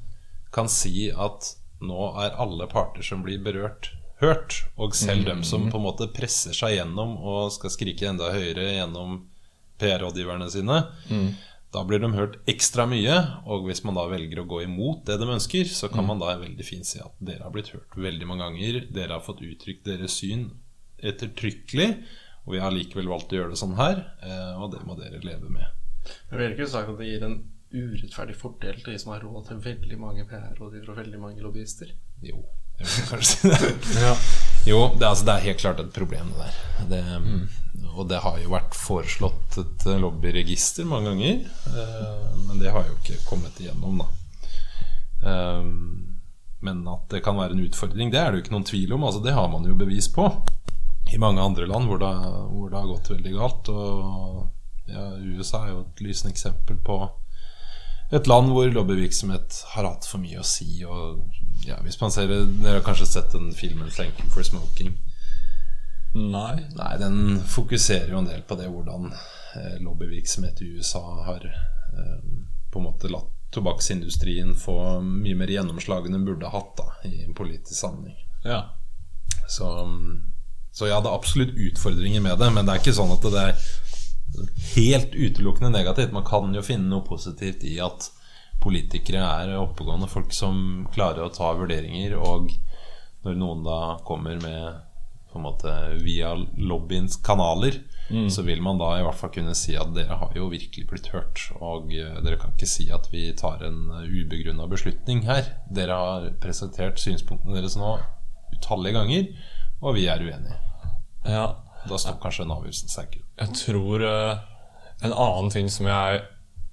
kan 0.53 0.69
si 0.73 1.09
at 1.13 1.55
nå 1.85 2.11
er 2.23 2.37
alle 2.41 2.67
parter 2.71 3.05
som 3.05 3.23
blir 3.25 3.43
berørt, 3.45 3.91
hørt. 4.23 4.63
Og 4.81 4.95
selv 4.97 5.27
dem 5.29 5.43
som 5.45 5.69
på 5.71 5.77
en 5.81 5.87
måte 5.87 6.09
presser 6.13 6.57
seg 6.57 6.79
gjennom 6.79 7.17
og 7.21 7.53
skal 7.57 7.73
skrike 7.75 8.09
enda 8.09 8.33
høyere 8.33 8.71
gjennom 8.79 9.19
PR-rådgiverne 9.81 10.49
sine, 10.51 10.81
da 11.75 11.83
blir 11.85 12.01
de 12.01 12.09
hørt 12.15 12.39
ekstra 12.49 12.87
mye. 12.89 13.17
Og 13.45 13.67
hvis 13.69 13.83
man 13.85 13.99
da 13.99 14.07
velger 14.09 14.41
å 14.41 14.49
gå 14.49 14.63
imot 14.65 15.05
det 15.09 15.19
de 15.21 15.29
ønsker, 15.35 15.69
så 15.69 15.91
kan 15.93 16.07
man 16.09 16.23
da 16.23 16.39
veldig 16.41 16.65
fint 16.65 16.89
si 16.89 17.03
at 17.03 17.13
dere 17.21 17.45
har 17.45 17.53
blitt 17.53 17.75
hørt 17.75 17.97
veldig 17.97 18.29
mange 18.31 18.47
ganger. 18.47 18.87
Dere 18.89 19.19
har 19.19 19.27
fått 19.27 19.45
uttrykt 19.45 19.85
deres 19.85 20.17
syn 20.23 20.49
ettertrykkelig, 21.05 21.91
og 22.47 22.55
vi 22.55 22.63
har 22.63 22.73
likevel 22.73 23.11
valgt 23.11 23.35
å 23.35 23.41
gjøre 23.41 23.53
det 23.53 23.61
sånn 23.61 23.77
her, 23.77 24.01
eh, 24.25 24.55
og 24.57 24.71
det 24.73 24.81
må 24.87 24.97
dere 24.97 25.21
leve 25.21 25.51
med. 25.53 25.67
Jeg 26.31 26.39
vil 26.39 26.55
ikke 26.55 26.69
sagt 26.71 26.93
at 26.93 27.01
det 27.01 27.11
gir 27.11 27.27
en 27.27 27.37
urettferdig 27.75 28.37
fordel 28.39 28.77
til 28.83 28.93
de 28.95 28.99
som 29.03 29.13
har 29.15 29.25
råd 29.27 29.49
til 29.49 29.63
veldig 29.65 29.99
mange 30.01 30.25
PR-rådgivere 30.31 30.93
og 30.93 31.01
veldig 31.01 31.21
mange 31.21 31.43
lobbyister. 31.45 31.91
Jo, 32.23 32.43
jeg 32.79 32.87
vil 32.93 33.09
kanskje 33.11 33.37
si 33.37 33.49
det. 33.53 34.13
Jo, 34.67 34.81
det, 34.99 35.07
altså, 35.07 35.25
det 35.29 35.35
er 35.37 35.45
helt 35.45 35.61
klart 35.63 35.79
et 35.81 35.93
problem, 35.95 36.33
det 36.35 36.47
der. 36.49 36.57
Det, 36.91 37.89
Og 37.95 38.09
det 38.11 38.19
har 38.25 38.39
jo 38.43 38.51
vært 38.51 38.75
foreslått 38.75 39.59
et 39.63 39.85
lobbyregister 40.03 40.85
mange 40.91 41.13
ganger. 41.13 41.45
eh, 41.71 42.33
Men 42.49 42.59
det 42.59 42.73
har 42.75 42.83
jo 42.89 42.97
ikke 42.99 43.21
kommet 43.29 43.61
igjennom, 43.63 44.01
da. 44.03 44.09
Eh, 45.23 45.69
Men 46.67 46.83
at 46.89 47.05
det 47.13 47.21
kan 47.23 47.37
være 47.39 47.53
en 47.55 47.63
utfordring, 47.69 48.11
det 48.11 48.19
er 48.19 48.33
det 48.33 48.41
jo 48.41 48.45
ikke 48.47 48.55
noen 48.57 48.67
tvil 48.67 48.93
om. 48.97 49.05
Altså, 49.07 49.23
det 49.23 49.35
har 49.37 49.47
man 49.53 49.65
jo 49.69 49.75
bevis 49.79 50.09
på 50.11 50.27
i 51.13 51.19
mange 51.23 51.39
andre 51.41 51.67
land 51.71 51.87
hvor 51.87 52.01
det, 52.03 52.11
hvor 52.51 52.71
det 52.73 52.81
har 52.81 52.89
gått 52.91 53.11
veldig 53.13 53.35
galt. 53.37 53.69
Og 53.71 54.89
ja, 54.91 55.05
USA 55.37 55.61
er 55.67 55.75
jo 55.77 55.85
et 55.85 56.03
lysende 56.03 56.33
eksempel 56.35 56.81
på 56.83 56.97
et 58.15 58.29
land 58.31 58.53
hvor 58.55 58.69
lobbyvirksomhet 58.71 59.63
har 59.73 59.89
hatt 59.89 60.07
for 60.07 60.23
mye 60.23 60.39
å 60.39 60.47
si. 60.47 60.85
Og 60.87 61.67
ja, 61.67 61.81
hvis 61.83 61.99
man 62.01 62.15
ser 62.15 62.31
det 62.31 62.43
Dere 62.61 62.79
har 62.79 62.87
kanskje 62.87 63.09
sett 63.11 63.33
den 63.35 63.53
filmen 63.55 63.91
'Thank 63.91 64.21
you 64.23 64.31
for 64.31 64.47
smoking'? 64.47 64.95
Nei. 66.17 66.65
Nei, 66.77 66.93
den 66.99 67.41
fokuserer 67.45 68.13
jo 68.15 68.23
en 68.23 68.29
del 68.31 68.43
på 68.43 68.57
det 68.57 68.71
hvordan 68.73 69.11
eh, 69.13 69.75
lobbyvirksomhet 69.85 70.63
i 70.63 70.71
USA 70.79 71.03
har 71.27 71.45
eh, 71.45 72.21
på 72.73 72.81
en 72.81 72.87
måte 72.87 73.11
latt 73.13 73.33
tobakksindustrien 73.57 74.55
få 74.59 75.01
mye 75.01 75.37
mer 75.39 75.51
gjennomslag 75.53 76.07
enn 76.07 76.17
den 76.17 76.25
burde 76.27 76.51
hatt 76.53 76.73
da, 76.79 76.89
i 77.09 77.25
en 77.25 77.37
politisk 77.37 77.79
sammenheng. 77.79 78.19
Ja. 78.45 78.63
Så, 79.49 79.69
så 80.73 80.89
ja, 80.91 81.01
det 81.01 81.11
er 81.11 81.17
absolutt 81.17 81.55
utfordringer 81.55 82.25
med 82.25 82.39
det, 82.43 82.51
men 82.53 82.67
det 82.67 82.75
er 82.75 82.83
ikke 82.83 82.97
sånn 82.97 83.15
at 83.15 83.29
det 83.33 83.45
er 83.51 83.69
helt 84.77 85.15
utelukkende 85.15 85.71
negativt. 85.75 86.13
Man 86.13 86.27
kan 86.27 86.55
jo 86.55 86.63
finne 86.65 86.91
noe 86.91 87.05
positivt 87.07 87.65
i 87.65 87.79
at 87.83 88.11
politikere 88.63 89.21
er 89.21 89.57
oppegående 89.61 90.09
folk 90.11 90.33
som 90.35 90.87
klarer 90.95 91.27
å 91.27 91.33
ta 91.35 91.53
vurderinger, 91.59 92.17
og 92.19 92.51
når 93.27 93.37
noen 93.39 93.65
da 93.67 93.81
kommer 94.07 94.39
med 94.43 94.83
på 95.33 95.39
en 95.41 95.45
måte 95.45 95.73
via 96.01 96.31
lobbyens 96.57 97.19
kanaler, 97.27 97.83
så 98.31 98.43
vil 98.47 98.63
man 98.63 98.79
da 98.79 98.93
i 98.97 99.03
hvert 99.03 99.19
fall 99.19 99.33
kunne 99.35 99.55
si 99.59 99.75
at 99.77 99.91
dere 99.93 100.17
har 100.21 100.33
jo 100.39 100.47
virkelig 100.49 100.87
blitt 100.89 101.09
hørt. 101.11 101.43
Og 101.59 101.91
eh, 101.93 102.21
dere 102.23 102.39
kan 102.39 102.53
ikke 102.55 102.69
si 102.71 102.87
at 102.95 103.09
vi 103.11 103.25
tar 103.35 103.65
en 103.67 103.91
ubegrunna 104.07 104.69
beslutning 104.71 105.25
her. 105.27 105.43
Dere 105.75 105.99
har 105.99 106.29
presentert 106.41 107.03
synspunktene 107.03 107.59
deres 107.59 107.75
nå 107.77 107.97
utallige 108.55 108.95
ganger, 108.95 109.27
og 109.83 109.99
vi 109.99 110.07
er 110.07 110.23
uenige. 110.23 110.61
Ja, 111.27 111.49
Da 111.87 111.99
står 111.99 112.17
kanskje 112.23 112.47
en 112.47 112.55
avgjørelse 112.55 112.89
sterkere. 112.91 113.26
Jeg 113.37 113.53
tror 113.61 114.05
eh, 114.05 114.39
en 115.05 115.13
annen 115.13 115.51
ting 115.53 115.69
som, 115.73 115.89
jeg, 115.91 116.23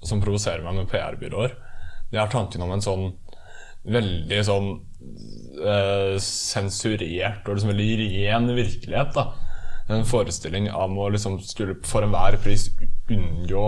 som 0.03 0.21
provoserer 0.23 0.63
meg 0.63 0.77
med 0.81 0.89
PR-byråer, 0.91 1.57
det 2.11 2.21
er 2.21 2.31
tanken 2.31 2.63
om 2.63 2.71
en 2.75 2.83
sånn 2.83 3.09
veldig 3.83 4.37
sånn 4.47 4.67
eh, 5.59 6.13
sensurert 6.23 7.47
og 7.49 7.57
liksom 7.57 7.73
veldig 7.73 7.89
ren 7.99 8.47
virkelighet. 8.55 9.17
da 9.17 9.33
En 9.91 10.05
forestilling 10.07 10.69
om 10.71 10.95
å 11.03 11.09
liksom 11.11 11.41
skulle 11.43 11.75
for 11.83 12.05
enhver 12.05 12.37
pris 12.43 12.69
unngå 13.11 13.65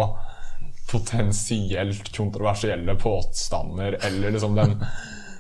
potensielt 0.92 2.12
kontroversielle 2.16 2.96
påstander, 3.02 3.98
eller 4.06 4.32
liksom 4.32 4.56
den 4.56 4.78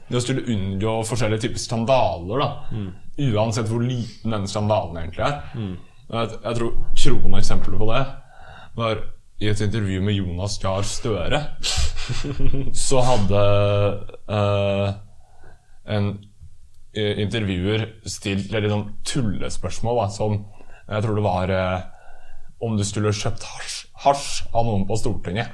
Det 0.10 0.20
å 0.20 0.22
skulle 0.22 0.44
unngå 0.54 1.00
forskjellige 1.08 1.42
typer 1.48 1.62
skandaler, 1.62 2.42
da. 2.44 2.50
Uansett 3.32 3.70
hvor 3.72 3.82
liten 3.82 4.36
den 4.36 4.44
skandalen 4.50 5.00
egentlig 5.02 5.24
er. 5.26 5.40
Jeg, 6.06 6.38
jeg 6.44 6.58
tror 6.60 6.74
kroneksempelet 6.94 7.82
på 7.82 7.90
det 7.90 8.04
var 8.76 9.02
i 9.42 9.50
et 9.52 9.62
intervju 9.62 10.02
med 10.04 10.16
Jonas 10.16 10.60
Gahr 10.62 10.86
Støre. 10.88 11.42
Så 12.86 13.02
hadde 13.04 13.42
eh, 14.32 14.94
en 15.96 16.10
eh, 16.96 17.22
intervjuer 17.24 17.88
stilt 18.08 18.54
litt 18.54 18.70
sånn 18.72 18.88
tullespørsmål. 19.08 20.04
Da, 20.04 20.08
som 20.14 20.38
jeg 20.86 21.06
tror 21.06 21.20
det 21.20 21.26
var 21.26 21.56
eh, 21.56 21.80
om 22.66 22.78
du 22.78 22.86
skulle 22.88 23.14
kjøpt 23.16 23.48
hasj, 23.50 23.80
hasj 24.06 24.30
av 24.54 24.70
noen 24.70 24.86
på 24.88 25.00
Stortinget. 25.00 25.52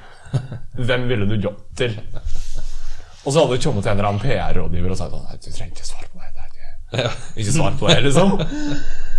Hvem 0.88 1.08
ville 1.10 1.28
du 1.28 1.38
gått 1.42 1.64
til? 1.78 1.96
Og 3.22 3.30
så 3.30 3.42
hadde 3.42 3.56
det 3.56 3.64
kommet 3.64 3.86
en 3.86 3.96
eller 3.98 4.10
annen 4.10 4.22
PR-rådgiver 4.22 4.94
og 4.94 4.98
sagt 4.98 5.14
sånn 5.14 5.26
Nei, 5.28 5.38
du 5.38 5.50
trenger 5.50 5.74
ikke 5.74 5.88
svare 5.88 6.08
på 6.10 6.22
det. 6.22 6.30
det 6.36 7.02
ikke, 7.02 7.16
ikke 7.42 7.56
svar 7.56 7.76
på 7.80 7.90
det, 7.90 7.98
liksom. 8.06 9.11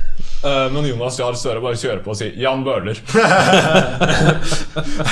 Eh, 0.44 0.72
men 0.74 0.86
Jonas 0.86 1.20
Jahr 1.20 1.38
Støre 1.40 1.62
bare 1.64 1.80
kjører 1.80 2.02
på 2.04 2.12
og 2.12 2.18
sier 2.20 2.36
'Jan 2.36 2.66
Bøhler'. 2.66 3.00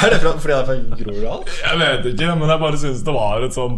Er 0.02 0.12
det 0.12 0.20
fordi 0.20 0.54
han 0.54 0.62
er 0.62 0.68
fra 0.68 0.76
Groruddalen? 1.00 1.46
Jeg 1.62 1.80
vet 1.80 2.10
ikke, 2.12 2.36
men 2.36 2.50
jeg 2.52 2.64
bare 2.66 2.82
syns 2.82 3.04
det 3.08 3.14
var 3.16 3.46
et 3.46 3.56
sånn 3.56 3.78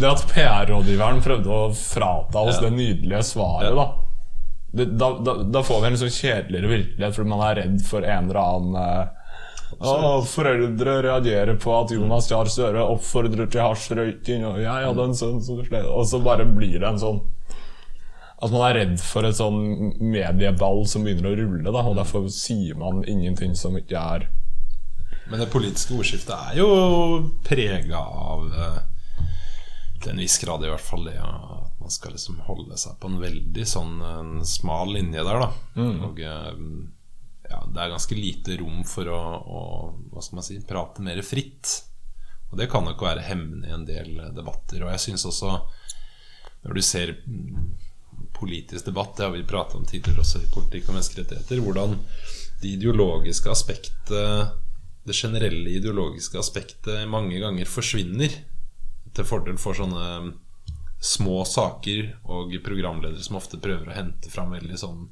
Det 0.00 0.08
at 0.08 0.24
PR-rådgiveren 0.32 1.22
prøvde 1.24 1.54
å 1.54 1.70
frata 1.76 2.42
oss 2.42 2.58
det 2.60 2.72
nydelige 2.74 3.22
svaret, 3.30 3.76
da. 3.76 3.86
Det, 4.72 4.84
da, 4.98 5.08
da. 5.22 5.36
Da 5.54 5.62
får 5.66 5.80
vi 5.82 5.88
en 5.88 6.00
sånn 6.02 6.12
kjedeligere 6.14 6.70
virkelighet 6.70 7.16
fordi 7.16 7.30
man 7.30 7.46
er 7.46 7.56
redd 7.58 7.80
for 7.86 8.06
en 8.06 8.28
eller 8.30 8.42
annen 8.42 8.76
eh, 8.82 9.16
å, 9.80 10.20
Foreldre 10.26 11.00
reagerer 11.06 11.56
på 11.62 11.74
at 11.78 11.94
Jonas 11.94 12.30
Jahr 12.30 12.50
Støre 12.50 12.84
oppfordrer 12.90 13.46
til 13.50 13.62
hasjrøyking, 13.62 14.46
og 14.46 14.58
jeg 14.62 14.86
hadde 14.90 15.06
en 15.06 15.16
sønn 15.16 15.42
som 15.46 15.62
slet 15.62 15.86
Og 15.86 16.06
så 16.10 16.18
bare 16.22 16.46
blir 16.46 16.78
det 16.80 16.88
en 16.88 16.98
sånn 17.02 17.22
At 18.40 18.52
man 18.52 18.64
er 18.64 18.78
redd 18.78 19.00
for 19.04 19.26
et 19.28 19.36
sånn 19.36 19.58
medieball 20.00 20.86
som 20.88 21.04
begynner 21.04 21.28
å 21.28 21.38
rulle, 21.42 21.72
da, 21.72 21.82
og 21.84 21.98
derfor 21.98 22.28
sier 22.32 22.78
man 22.80 23.02
ingenting 23.04 23.52
som 23.58 23.76
ikke 23.76 24.00
er 24.00 24.30
Men 25.28 25.42
det 25.42 25.50
politiske 25.52 25.92
ordskiftet 25.94 26.32
er 26.32 26.60
jo 26.62 26.70
prega 27.46 28.00
av 28.00 28.46
eh, 28.48 28.78
til 30.00 30.14
en 30.14 30.22
viss 30.24 30.38
grad 30.40 30.64
i 30.64 30.70
hvert 30.72 30.82
fall 30.82 31.04
det 31.06 31.18
at 31.20 31.76
man 31.80 31.92
skal 31.92 32.16
liksom 32.16 32.40
holde 32.46 32.78
seg 32.80 32.96
på 33.00 33.10
en 33.10 33.20
veldig 33.20 33.66
sånn 33.68 34.40
smal 34.48 34.94
linje 34.96 35.22
der, 35.26 35.44
da. 35.44 35.50
Og 36.08 36.20
eh, 36.24 36.64
ja, 37.50 37.60
det 37.66 37.82
er 37.82 37.92
ganske 37.92 38.16
lite 38.16 38.56
rom 38.60 38.82
for 38.86 39.10
å, 39.10 39.20
å 39.20 39.60
hva 40.12 40.24
skal 40.24 40.38
man 40.38 40.46
si, 40.46 40.58
prate 40.66 41.04
mer 41.04 41.20
fritt. 41.26 41.72
Og 42.50 42.58
det 42.58 42.68
kan 42.70 42.84
nok 42.86 43.02
være 43.02 43.24
hemmende 43.26 43.68
i 43.68 43.74
en 43.74 43.86
del 43.86 44.16
debatter. 44.36 44.84
Og 44.84 44.92
jeg 44.94 45.02
syns 45.04 45.26
også, 45.28 45.56
når 46.64 46.78
du 46.78 46.82
ser 46.84 47.14
mm, 47.26 47.66
politisk 48.36 48.88
debatt, 48.88 49.16
det 49.16 49.26
har 49.26 49.34
vi 49.34 49.44
pratet 49.48 49.78
om 49.78 49.86
tidligere 49.86 50.24
også 50.24 50.42
i 50.42 50.50
politikk 50.52 50.88
og 50.88 50.96
menneskerettigheter, 50.96 51.62
hvordan 51.64 51.96
det 52.60 52.74
ideologiske 52.76 53.50
aspektet 53.52 54.10
det 55.04 55.16
generelle 55.16 55.70
ideologiske 55.70 56.38
aspektet 56.38 57.08
mange 57.08 57.38
ganger 57.40 57.68
forsvinner 57.68 58.34
til 59.16 59.26
fordel 59.26 59.58
for 59.58 59.76
sånne 59.76 60.34
små 61.00 61.40
saker 61.48 62.10
og 62.28 62.52
programledere 62.64 63.24
som 63.24 63.38
ofte 63.40 63.60
prøver 63.62 63.88
å 63.88 63.96
hente 63.96 64.32
fram 64.32 64.52
veldig 64.52 64.76
sånn 64.78 65.06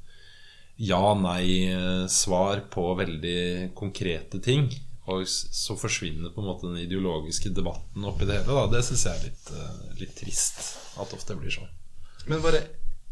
ja-nei-svar 0.78 2.66
på 2.70 2.84
veldig 3.00 3.72
konkrete 3.78 4.38
ting. 4.44 4.68
Og 5.08 5.24
så 5.26 5.74
forsvinner 5.80 6.34
på 6.34 6.42
en 6.42 6.50
måte 6.50 6.68
den 6.68 6.82
ideologiske 6.84 7.50
debatten 7.56 8.04
oppi 8.06 8.28
det 8.28 8.42
hele. 8.42 8.52
Da. 8.52 8.66
Det 8.76 8.84
syns 8.86 9.06
jeg 9.08 9.16
er 9.16 9.24
litt, 9.24 9.50
eh, 9.56 9.94
litt 10.02 10.14
trist 10.20 10.60
at 11.00 11.14
ofte 11.16 11.34
blir 11.38 11.54
sånn. 11.54 11.72
Men 12.28 12.44
bare 12.44 12.60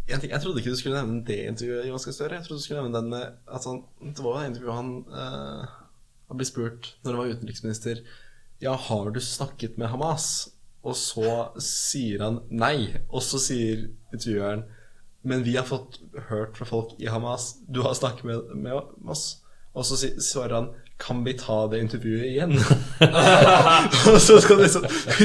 ting, 0.07 0.31
Jeg 0.31 0.42
trodde 0.42 0.61
ikke 0.62 0.75
du 0.75 0.79
skulle 0.79 1.01
nevne 1.01 1.25
det 1.27 1.38
intervjuet 1.51 1.88
Jonas 1.88 2.07
Støre. 2.14 2.38
Jeg 2.38 2.47
trodde 2.47 2.61
du 2.61 2.64
skulle 2.64 2.83
nevne 2.83 2.99
den 2.99 3.11
med 3.11 3.25
at 3.47 3.66
han, 3.66 3.83
Det 4.01 4.25
var 4.25 4.40
det 4.40 4.53
intervjuet 4.53 4.79
han 4.79 4.92
uh, 5.11 5.66
Han 6.31 6.40
ble 6.40 6.47
spurt 6.49 6.92
når 7.03 7.12
han 7.12 7.21
var 7.23 7.35
utenriksminister 7.35 8.03
Ja, 8.62 8.77
har 8.77 9.11
du 9.11 9.21
snakket 9.21 9.79
med 9.79 9.90
Hamas? 9.92 10.49
Og 10.87 10.95
så 10.95 11.51
sier 11.59 12.23
han 12.23 12.40
nei. 12.51 12.95
Og 13.11 13.25
så 13.27 13.40
sier 13.42 13.88
intervjueren 14.14 14.64
Men 15.27 15.42
vi 15.42 15.57
har 15.59 15.66
fått 15.66 15.99
hørt 16.31 16.57
fra 16.59 16.69
folk 16.69 16.95
i 17.03 17.11
Hamas 17.11 17.57
Du 17.66 17.83
har 17.83 17.99
snakket 17.99 18.25
med, 18.31 18.55
med 18.55 19.11
oss. 19.11 19.42
Og 19.77 19.85
så 19.85 19.99
svarer 20.23 20.55
han 20.55 20.71
Kan 20.98 21.24
vi 21.26 21.35
ta 21.37 21.66
det 21.68 21.82
intervjuet 21.85 22.24
igjen? 22.24 22.54
og 24.11 24.16
så 24.22 24.38
skal 24.40 24.62
du 24.62 24.68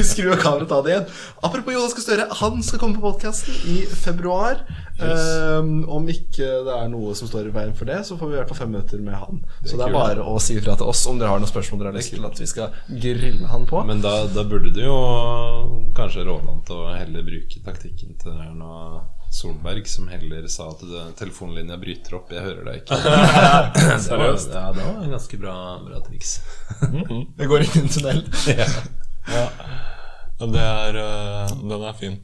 skru 0.04 0.28
av 0.34 0.40
kameraet 0.42 0.66
og 0.66 0.68
ta 0.68 0.80
det 0.84 0.92
igjen. 0.92 1.06
Apropos 1.40 1.72
Jonas 1.72 1.94
Gahr 1.96 2.04
Støre, 2.04 2.26
han 2.42 2.60
skal 2.66 2.82
komme 2.82 2.98
på 2.98 3.06
podkasten 3.06 3.56
i 3.72 3.78
februar. 3.88 4.60
Um, 5.00 5.88
om 5.90 6.04
ikke 6.12 6.44
det 6.66 6.74
er 6.76 6.90
noe 6.92 7.14
som 7.18 7.30
står 7.30 7.48
i 7.48 7.54
veien 7.54 7.72
for 7.78 7.88
det, 7.88 8.02
så 8.06 8.18
får 8.20 8.28
vi 8.28 8.36
i 8.36 8.40
hvert 8.42 8.52
fall 8.52 8.60
fem 8.60 8.74
minutter 8.74 9.00
med 9.02 9.16
han. 9.16 9.40
så 9.64 9.80
det 9.80 9.88
er 9.88 9.96
bare 9.96 10.26
å 10.28 10.36
si 10.42 10.58
ifra 10.60 10.76
til 10.78 10.92
oss 10.92 11.06
om 11.10 11.18
dere 11.18 11.32
har 11.32 11.40
noen 11.42 11.50
spørsmål 11.50 11.80
dere 11.80 11.94
har 11.94 11.98
lyst 11.98 12.14
til 12.14 12.28
at 12.28 12.44
vi 12.44 12.50
skal 12.52 12.76
grille 13.06 13.48
han 13.54 13.66
på. 13.66 13.80
Men 13.88 14.04
da, 14.04 14.14
da 14.30 14.44
burde 14.46 14.74
du 14.76 14.84
jo 14.84 15.00
kanskje 15.96 16.28
råde 16.28 16.52
han 16.52 16.62
til 16.68 16.84
å 16.84 16.92
heller 16.94 17.26
bruke 17.26 17.64
taktikken 17.64 18.14
til 18.20 18.36
Erna 18.36 18.76
Solberg, 19.32 19.86
som 19.88 20.10
heller 20.12 20.44
sa 20.52 20.68
at 20.74 20.82
telefonlinja 21.16 21.78
bryter 21.80 22.18
opp, 22.18 22.32
jeg 22.34 22.44
hører 22.44 22.66
deg 22.68 22.82
ikke. 22.82 22.98
det 23.04 23.86
var, 23.88 24.02
Seriøst? 24.04 24.52
ja, 24.52 24.66
det 24.76 24.84
var 24.84 24.98
en 25.06 25.14
ganske 25.16 25.38
bra, 25.40 25.54
bra 25.86 26.02
triks. 26.04 26.34
det 27.38 27.48
går 27.48 27.64
inn 27.64 27.78
i 27.78 27.84
en 27.86 27.94
tunnel. 27.96 28.26
Ja, 30.42 30.46
det 30.50 30.62
er, 30.62 30.96
eh, 30.98 31.50
den 31.70 31.82
er 31.86 31.92
fin. 31.94 32.16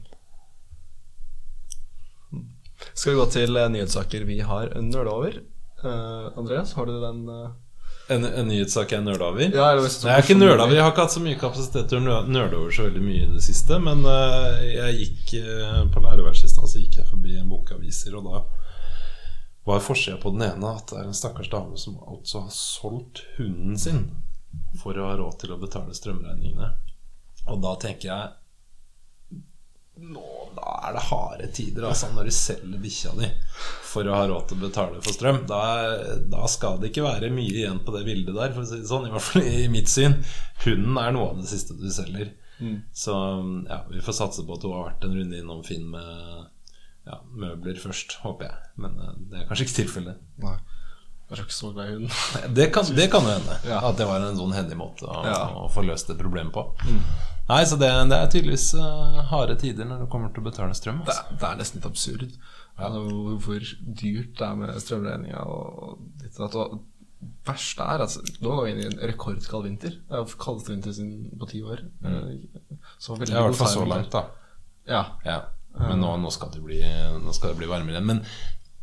Skal 2.91 3.13
vi 3.13 3.19
gå 3.19 3.25
til 3.31 3.55
eh, 3.55 3.69
nyhetssaker 3.71 4.25
vi 4.27 4.41
har 4.43 4.73
nøla 4.83 5.13
over? 5.13 5.37
Uh, 5.79 6.27
Andreas, 6.35 6.73
har 6.75 6.89
du 6.89 6.97
den 6.99 7.21
eh? 7.31 7.53
En, 8.09 8.25
en 8.25 8.47
nyhetssak 8.49 8.91
jeg 8.95 9.03
nøla 9.05 9.27
over? 9.29 9.43
Ja, 9.53 9.67
jeg, 9.77 9.83
Nei, 9.85 9.89
jeg 10.09 10.15
er 10.15 10.23
ikke 10.25 10.37
nøla 10.39 10.63
over. 10.63 10.73
Jeg 10.73 10.81
har 10.85 10.93
ikke 10.95 11.03
hatt 11.05 11.13
så 11.13 11.21
mye 11.21 11.37
kapasitet 11.37 11.89
til 11.91 11.99
å 11.99 12.05
nø- 12.07 12.31
nøle 12.33 12.57
over 12.57 12.73
så 12.73 12.87
veldig 12.87 13.03
mye 13.05 13.25
i 13.27 13.29
det 13.35 13.43
siste. 13.45 13.77
Men 13.85 14.01
uh, 14.07 14.57
jeg 14.65 14.95
gikk 15.03 15.35
uh, 15.43 15.83
på 15.93 16.01
læreverkstedet 16.07 16.49
i 16.49 16.53
stad, 16.55 16.71
så 16.71 16.81
gikk 16.81 16.97
jeg 17.03 17.09
forbi 17.11 17.35
en 17.37 17.51
bokaviser, 17.51 18.15
og 18.17 18.25
da 18.31 18.41
var 19.69 19.83
forsida 19.85 20.17
på 20.23 20.31
den 20.33 20.41
ene 20.47 20.71
at 20.79 20.89
det 20.89 20.97
er 21.03 21.05
en 21.11 21.13
stakkars 21.13 21.51
dame 21.51 21.77
som 21.77 21.99
altså 22.09 22.41
har 22.47 22.53
solgt 22.55 23.21
hunden 23.37 23.77
sin 23.77 23.99
for 24.81 24.97
å 24.97 25.05
ha 25.11 25.17
råd 25.19 25.35
til 25.43 25.53
å 25.53 25.59
betale 25.61 25.93
strømregningene. 25.93 26.71
Og 27.53 27.61
da 27.61 27.75
tenker 27.81 28.09
jeg 28.09 28.31
nå, 29.99 30.25
Da 30.55 30.73
er 30.89 30.93
det 30.95 31.03
harde 31.09 31.47
tider, 31.53 31.85
altså, 31.89 32.09
når 32.15 32.29
du 32.29 32.33
selger 32.35 32.81
bikkja 32.83 33.11
di 33.19 33.29
for 33.89 34.05
å 34.09 34.15
ha 34.15 34.27
råd 34.29 34.47
til 34.49 34.57
å 34.59 34.63
betale 34.67 35.01
for 35.01 35.15
strøm. 35.15 35.41
Da, 35.49 35.59
da 36.29 36.47
skal 36.51 36.77
det 36.81 36.91
ikke 36.91 37.05
være 37.07 37.31
mye 37.33 37.53
igjen 37.63 37.79
på 37.85 37.93
det 37.95 38.03
bildet 38.07 38.35
der, 38.37 38.53
for 38.55 38.61
å 38.65 38.69
si 38.69 38.79
det 38.81 38.89
sånn. 38.89 39.07
I 39.09 39.13
hvert 39.13 39.25
fall 39.25 39.47
i 39.49 39.67
mitt 39.71 39.89
syn. 39.91 40.19
Hunden 40.65 40.97
er 41.01 41.11
noe 41.15 41.31
av 41.31 41.41
det 41.41 41.49
siste 41.51 41.77
du 41.79 41.87
selger. 41.93 42.31
Så 42.93 43.13
ja, 43.69 43.81
vi 43.89 44.01
får 44.03 44.17
satse 44.17 44.43
på 44.45 44.57
at 44.57 44.65
hun 44.67 44.73
har 44.75 44.89
vært 44.89 45.05
en 45.07 45.13
runde 45.15 45.37
innom 45.39 45.61
Finn 45.63 45.85
med 45.93 46.49
ja, 47.07 47.21
møbler 47.31 47.79
først, 47.79 48.17
håper 48.25 48.49
jeg. 48.49 48.57
Men 48.83 48.99
eh, 48.99 49.13
det 49.31 49.39
er 49.39 49.47
kanskje 49.49 49.65
ikke 49.69 49.77
tilfellet. 49.79 50.19
Nei. 50.43 50.57
Jeg 51.29 51.37
tror 51.37 51.45
ikke 51.45 51.55
så 51.55 51.69
glad 51.73 51.89
i 51.89 51.95
hund. 51.95 52.53
Det 52.57 52.65
kan, 52.73 52.87
det 52.97 53.05
kan 53.13 53.25
jo 53.25 53.31
hende. 53.35 53.55
Ja. 53.69 53.79
At 53.89 53.97
det 54.01 54.05
var 54.09 54.21
en 54.25 54.37
sånn 54.37 54.53
hendig 54.53 54.77
måte 54.77 55.05
å, 55.07 55.19
Ja. 55.25 55.39
å 55.61 55.67
få 55.71 55.83
løst 55.87 56.09
det 56.11 56.17
problemet 56.19 56.53
på. 56.53 56.63
Nei, 57.49 57.63
så 57.65 57.77
det, 57.81 57.89
det 58.11 58.17
er 58.19 58.29
tydeligvis 58.29 58.67
uh, 58.77 59.19
harde 59.31 59.55
tider 59.59 59.87
når 59.89 60.03
det 60.03 60.09
kommer 60.13 60.29
til 60.33 60.43
å 60.43 60.47
betale 60.49 60.75
strøm. 60.77 60.99
Det, 61.05 61.15
Altså. 61.15 61.25
er- 61.33 61.39
det 61.41 61.47
er 61.49 61.59
nesten 61.63 61.79
litt 61.81 61.89
absurd 61.89 62.27
Altså, 62.79 63.01
hvor, 63.43 63.63
dyrt 63.99 64.37
det 64.39 64.45
er 64.47 64.55
med 64.55 64.77
strømregninga 64.79 65.41
og 65.51 65.97
ditt. 66.21 66.37
Og 66.39 66.77
verste 67.43 67.83
er 67.83 68.03
at 68.05 68.13
nå 68.39 68.53
går 68.55 68.61
vi 68.63 68.71
inn 68.71 68.79
i 68.79 68.85
en 68.87 69.01
rekordkald 69.09 69.65
vinter. 69.67 69.97
Det 70.07 70.15
er 70.15 70.21
jo 70.23 70.37
kaldeste 70.39 70.71
vinter 70.71 70.93
siden 70.95 71.33
på 71.41 71.49
ti 71.51 71.59
år. 71.65 71.81
Mm. 71.99 72.45
Så 73.03 73.17
veldig 73.19 73.33
Ja, 73.35 73.41
i 73.41 73.49
hvert 73.49 73.59
fall 73.59 73.73
så 73.73 73.83
langt, 73.89 74.13
da. 74.15 74.23
Ja, 74.87 75.03
Ja. 75.27 75.41
Men 75.79 75.99
nå, 76.01 76.13
nå, 76.19 76.31
skal 76.33 76.49
det 76.51 76.63
bli, 76.65 76.79
nå 77.23 77.33
skal 77.35 77.51
det 77.51 77.59
bli 77.59 77.67
varmere. 77.69 77.99
Men, 78.03 78.23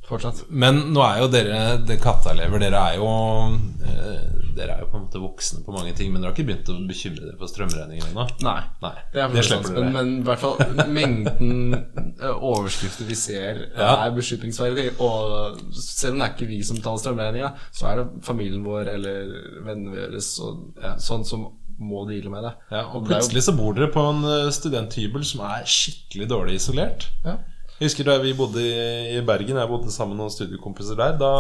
fortsatt. 0.09 0.45
men 0.51 0.81
nå 0.95 1.03
er 1.05 1.21
jo 1.23 1.29
dere 1.33 1.61
det 1.87 2.01
katteelever. 2.03 2.59
Dere 2.63 2.81
er 2.93 2.97
jo 3.01 3.09
eh, 3.87 4.33
Dere 4.57 4.73
er 4.73 4.81
jo 4.81 4.87
på 4.89 4.97
en 4.97 5.03
måte 5.05 5.21
voksne 5.21 5.59
på 5.67 5.73
mange 5.75 5.91
ting, 5.93 6.09
men 6.13 6.23
dere 6.23 6.31
har 6.31 6.37
ikke 6.39 6.47
begynt 6.49 6.71
å 6.73 6.77
bekymre 6.89 7.27
dere 7.27 7.37
for 7.37 7.51
strømregningen 7.51 8.07
ennå? 8.09 8.25
Nei. 8.41 8.63
Nei, 8.81 8.93
Det, 9.13 9.21
er 9.21 9.35
det 9.35 9.43
slipper 9.45 9.75
dere. 9.77 9.91
men, 9.93 10.13
i 10.23 10.25
hvert 10.25 10.41
fall 10.41 10.87
mengden 10.97 11.75
eh, 11.77 12.31
overskrifter 12.33 13.05
vi 13.11 13.19
ser, 13.21 13.61
Ja. 13.77 13.91
er 14.07 14.15
bekymringsverdig. 14.17 14.87
Og 15.05 15.61
selv 15.77 16.15
om 16.15 16.23
det 16.23 16.29
er 16.31 16.33
ikke 16.39 16.49
vi 16.55 16.63
som 16.65 16.79
betaler 16.81 17.03
strømregninga, 17.05 17.51
så 17.77 17.91
er 17.91 18.01
det 18.01 18.07
familien 18.25 18.65
vår 18.65 18.89
eller 18.95 19.29
vennene 19.67 19.93
våre 19.93 20.23
og, 20.49 20.65
ja, 20.81 20.95
sånn 21.05 21.27
som 21.29 21.45
må 21.77 22.07
deale 22.09 22.31
med 22.33 22.47
det. 22.49 22.55
Ja, 22.73 22.87
og 22.87 23.03
jo- 23.03 23.11
plutselig 23.11 23.43
så 23.45 23.53
bor 23.59 23.75
dere 23.77 23.91
på 23.93 24.01
en 24.09 24.25
eh, 24.25 24.49
studenthybel 24.57 25.21
som 25.29 25.45
er 25.51 25.69
skikkelig 25.69 26.31
dårlig 26.33 26.57
isolert. 26.63 27.11
ja. 27.29 27.37
Jeg 27.77 27.91
husker 27.91 28.09
da 28.09 28.17
vi 28.23 28.33
bodde 28.37 28.63
i, 28.65 29.21
Bergen, 29.27 29.59
jeg 29.61 29.69
bodde 29.69 29.93
sammen 29.93 30.17
med 30.17 30.25
noen 30.25 30.33
studiekompiser 30.33 30.97
der. 30.97 31.19
Da 31.21 31.33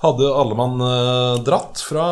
hadde 0.00 0.30
alle 0.32 0.56
mann 0.56 0.80
eh, 0.80 1.42
dratt 1.44 1.82
fra 1.84 2.06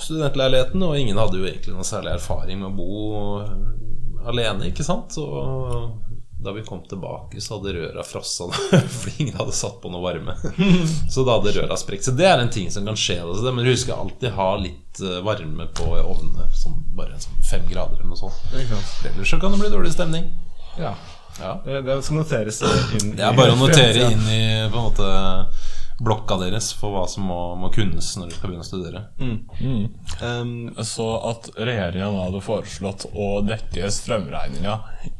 studentleiligheten, 0.00 0.82
og 0.84 0.96
ingen 0.96 1.20
hadde 1.20 1.40
jo 1.40 1.48
egentlig 1.48 1.74
noe 1.76 1.84
særlig 1.86 2.14
erfaring 2.14 2.62
med 2.62 2.70
å 2.70 2.78
bo 2.78 3.02
eh, 3.42 4.24
alene, 4.32 4.70
ikke 4.70 4.86
sant? 4.86 5.18
Og 5.20 6.00
da 6.40 6.54
vi 6.56 6.64
kom 6.64 6.80
tilbake, 6.88 7.40
så 7.44 7.58
hadde 7.58 7.74
røra 7.76 8.04
frossa, 8.08 8.48
fordi 9.02 9.26
ingen 9.26 9.36
hadde 9.36 9.56
satt 9.56 9.76
på 9.82 9.92
noe 9.92 10.00
varme. 10.00 10.38
Så 11.12 11.26
da 11.28 11.36
hadde 11.36 11.52
røra 11.58 11.76
sprukket. 11.76 12.08
Så 12.08 12.16
det 12.16 12.24
er 12.24 12.40
en 12.40 12.52
ting 12.52 12.72
som 12.72 12.88
kan 12.88 12.96
skje. 12.96 13.18
Altså. 13.20 13.44
Det, 13.44 13.52
men 13.58 13.68
husk 13.68 13.92
alltid 13.92 14.32
ha 14.40 14.50
litt 14.64 15.04
eh, 15.04 15.20
varme 15.26 15.68
på 15.76 15.92
ovnene, 16.00 16.48
sånn, 16.56 16.80
bare 16.96 17.20
sånn 17.20 17.44
fem 17.50 17.68
grader 17.68 18.00
eller 18.00 18.14
noe 18.14 18.20
sånt. 18.24 18.40
Ellers 18.56 19.28
så 19.28 19.40
kan 19.42 19.52
det 19.52 19.60
bli 19.60 19.72
dårlig 19.76 19.92
stemning. 19.92 20.32
Ja. 20.80 20.96
Ja. 21.40 21.52
Det, 21.64 21.80
det 21.86 21.98
skal 22.04 22.16
noteres 22.20 22.62
inn 23.00 23.14
Det 23.16 23.24
er 23.24 23.36
bare 23.36 23.54
å 23.54 23.60
notere 23.60 24.10
inn 24.12 24.24
i 24.28 24.40
på 24.70 24.76
en 24.76 24.88
måte 24.90 25.10
blokka 26.00 26.38
deres 26.40 26.70
for 26.72 26.94
hva 26.94 27.02
som 27.12 27.26
må, 27.28 27.38
må 27.60 27.68
kunnes 27.74 28.06
når 28.16 28.30
du 28.30 28.34
skal 28.36 28.48
begynne 28.48 28.64
å 28.64 28.68
studere. 28.68 29.02
Um, 30.24 30.70
Så 30.86 31.06
at 31.28 31.50
regjeringen 31.60 32.16
hadde 32.16 32.40
foreslått 32.44 33.04
å 33.12 33.26
dekke 33.44 33.90
strømregninga 33.92 34.78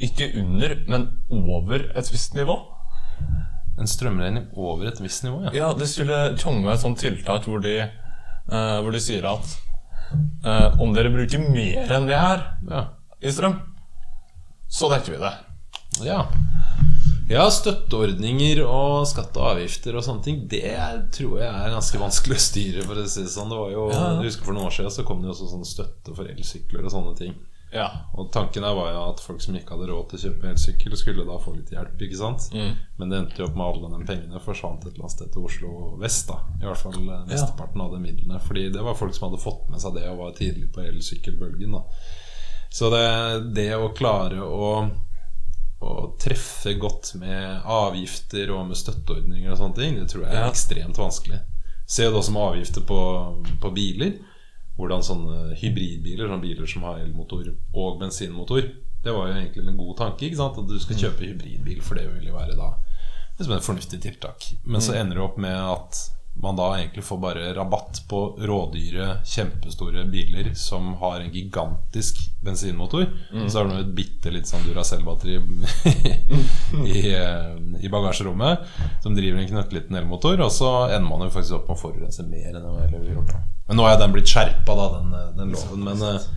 ikke 0.08 0.30
under, 0.40 0.76
men 0.88 1.04
over 1.28 1.84
et 1.92 2.08
visst 2.12 2.32
nivå. 2.38 2.56
En 3.80 3.88
strømregning 3.88 4.48
over 4.56 4.88
et 4.88 5.00
visst 5.04 5.24
nivå, 5.24 5.42
ja. 5.48 5.52
Ja, 5.56 5.68
de 5.76 5.88
skulle 5.88 6.22
komme 6.40 6.64
med 6.64 6.74
et 6.78 6.82
sånt 6.84 7.00
tiltak 7.00 7.44
hvor 7.48 7.60
de, 7.64 7.76
uh, 8.48 8.78
hvor 8.80 8.92
de 8.96 9.00
sier 9.04 9.28
at 9.28 9.52
uh, 10.44 10.80
om 10.80 10.96
dere 10.96 11.12
bruker 11.12 11.44
mer 11.44 11.92
enn 11.96 12.08
det 12.08 12.18
her 12.20 12.42
Ja. 12.72 12.86
i 13.20 13.32
strøm, 13.32 13.60
så 14.70 14.88
dekker 14.92 15.16
vi 15.18 15.22
det. 15.28 15.32
Ja. 16.04 16.22
Ja, 17.30 17.44
støtteordninger 17.54 18.64
og 18.64 19.04
skatte 19.06 19.38
og 19.38 19.52
avgifter 19.52 19.94
og 19.94 20.02
sånne 20.02 20.24
ting, 20.24 20.40
det 20.50 20.72
tror 21.14 21.36
jeg 21.38 21.50
er 21.50 21.76
ganske 21.76 22.00
vanskelig 22.00 22.38
å 22.38 22.42
styre, 22.42 22.86
for 22.88 22.98
å 22.98 23.04
si 23.06 23.22
det 23.22 23.30
sånn. 23.30 23.52
Det 23.52 23.60
var 23.60 23.70
jo, 23.70 23.84
jeg 23.94 24.24
husker 24.24 24.48
For 24.48 24.56
noen 24.56 24.66
år 24.66 24.74
siden 24.74 24.94
så 24.96 25.04
kom 25.06 25.20
det 25.22 25.30
jo 25.30 25.36
også 25.36 25.50
sånn 25.52 25.68
støtte 25.68 26.16
for 26.16 26.30
elsykler 26.32 26.88
og 26.88 26.94
sånne 26.96 27.14
ting. 27.20 27.36
Ja. 27.70 27.86
Og 28.18 28.32
tanken 28.34 28.64
her 28.66 28.74
var 28.74 28.88
jo 28.90 29.02
at 29.12 29.20
folk 29.22 29.42
som 29.44 29.54
ikke 29.54 29.76
hadde 29.76 29.92
råd 29.92 30.08
til 30.10 30.18
å 30.18 30.22
kjøpe 30.24 30.48
elsykkel, 30.50 30.96
skulle 30.98 31.26
da 31.28 31.36
få 31.38 31.54
litt 31.54 31.70
hjelp, 31.70 32.00
ikke 32.02 32.18
sant? 32.18 32.48
Men 32.98 33.12
det 33.12 33.20
endte 33.20 33.38
jo 33.38 33.46
opp 33.46 33.60
med 33.60 33.66
alle 33.66 33.90
de 33.92 34.08
pengene 34.08 34.42
forsvant 34.42 34.82
et 34.82 34.90
eller 34.90 35.06
annet 35.06 35.14
sted 35.14 35.30
til 35.30 35.46
Oslo 35.46 35.74
vest, 36.00 36.32
da. 36.32 36.40
I 36.58 36.66
hvert 36.66 36.82
fall 36.82 36.98
mesteparten 37.30 37.78
ja. 37.78 37.86
av 37.86 37.94
de 37.94 38.00
midlene. 38.02 38.40
Fordi 38.42 38.64
det 38.74 38.82
var 38.82 38.98
folk 38.98 39.14
som 39.14 39.28
hadde 39.28 39.42
fått 39.44 39.70
med 39.70 39.84
seg 39.84 39.94
det 40.00 40.08
og 40.10 40.18
var 40.24 40.34
tidlig 40.40 40.72
på 40.74 40.82
elsykkelbølgen, 40.88 41.78
da. 41.78 41.84
Så 42.74 42.90
det, 42.90 43.06
det 43.54 43.70
å 43.78 43.92
klare 43.94 44.42
å 44.42 44.66
å 45.80 45.92
treffe 46.20 46.74
godt 46.78 47.14
med 47.16 47.62
avgifter 47.64 48.50
og 48.52 48.66
med 48.68 48.76
støtteordninger 48.76 49.50
og 49.52 49.58
sånne 49.58 49.78
ting, 49.78 49.94
det 49.96 50.10
tror 50.12 50.26
jeg 50.26 50.34
er 50.34 50.42
Ja. 50.44 50.50
ekstremt 50.50 50.98
vanskelig. 51.00 51.40
Se 51.86 52.04
det 52.04 52.12
da 52.14 52.20
som 52.22 52.36
avgifter 52.36 52.84
på, 52.86 52.98
på 53.60 53.70
biler. 53.74 54.18
Hvordan 54.76 55.02
sånne 55.02 55.56
hybridbiler, 55.60 56.28
sånne 56.28 56.40
biler 56.44 56.66
som 56.70 56.82
har 56.86 57.00
elmotor 57.02 57.48
og 57.74 57.98
bensinmotor 58.00 58.62
Det 59.02 59.12
var 59.12 59.28
jo 59.28 59.34
egentlig 59.34 59.66
en 59.68 59.76
god 59.76 59.96
tanke, 59.96 60.26
ikke 60.28 60.36
sant? 60.36 60.58
at 60.60 60.68
du 60.68 60.78
skal 60.78 60.96
kjøpe 60.96 61.24
hybridbil, 61.24 61.80
for 61.82 61.94
det 61.96 62.04
vil 62.12 62.28
jo 62.28 62.36
være 62.36 62.56
da 62.56 62.70
liksom 63.38 63.54
et 63.56 63.64
fornuftig 63.64 64.00
tiltak. 64.04 64.44
Men 64.64 64.80
så 64.84 64.92
ender 65.00 65.16
det 65.16 65.24
opp 65.24 65.38
med 65.40 65.56
at 65.56 65.96
man 66.34 66.56
da 66.56 66.78
egentlig 66.78 67.04
får 67.04 67.18
bare 67.18 67.54
rabatt 67.54 68.02
på 68.08 68.20
rådyre, 68.38 69.16
kjempestore 69.24 70.04
biler 70.04 70.54
som 70.54 70.94
har 70.94 71.20
en 71.20 71.32
gigantisk 71.32 72.16
bensinmotor. 72.40 73.06
Så 73.48 73.58
har 73.58 73.68
du 73.68 73.76
et 73.80 73.92
bitte 73.94 74.32
litt 74.32 74.48
sånn 74.48 74.64
Duracell-batteri 74.64 75.36
i, 76.94 77.02
eh, 77.12 77.54
i 77.84 77.92
bagasjerommet 77.92 78.64
som 79.02 79.16
driver 79.16 79.42
en 79.42 79.50
knøttliten 79.52 80.00
elmotor, 80.00 80.40
og 80.40 80.52
så 80.54 80.72
ender 80.88 81.08
man 81.10 81.26
jo 81.26 81.32
faktisk 81.34 81.58
opp 81.58 81.68
med 81.68 81.76
å 81.76 81.82
forurense 81.82 82.26
mer 82.30 82.54
enn 82.54 82.68
det 82.78 82.96
ville 82.96 83.18
gjort. 83.18 83.36
Men 83.68 83.80
nå 83.82 83.88
er 83.90 84.00
den 84.00 84.14
blitt 84.16 84.30
skjerpa, 84.32 84.76
da, 84.78 84.90
den, 84.96 85.14
eh, 85.18 85.32
den 85.36 85.54
loven. 85.56 85.88
Men 85.90 86.06
eh, 86.08 86.28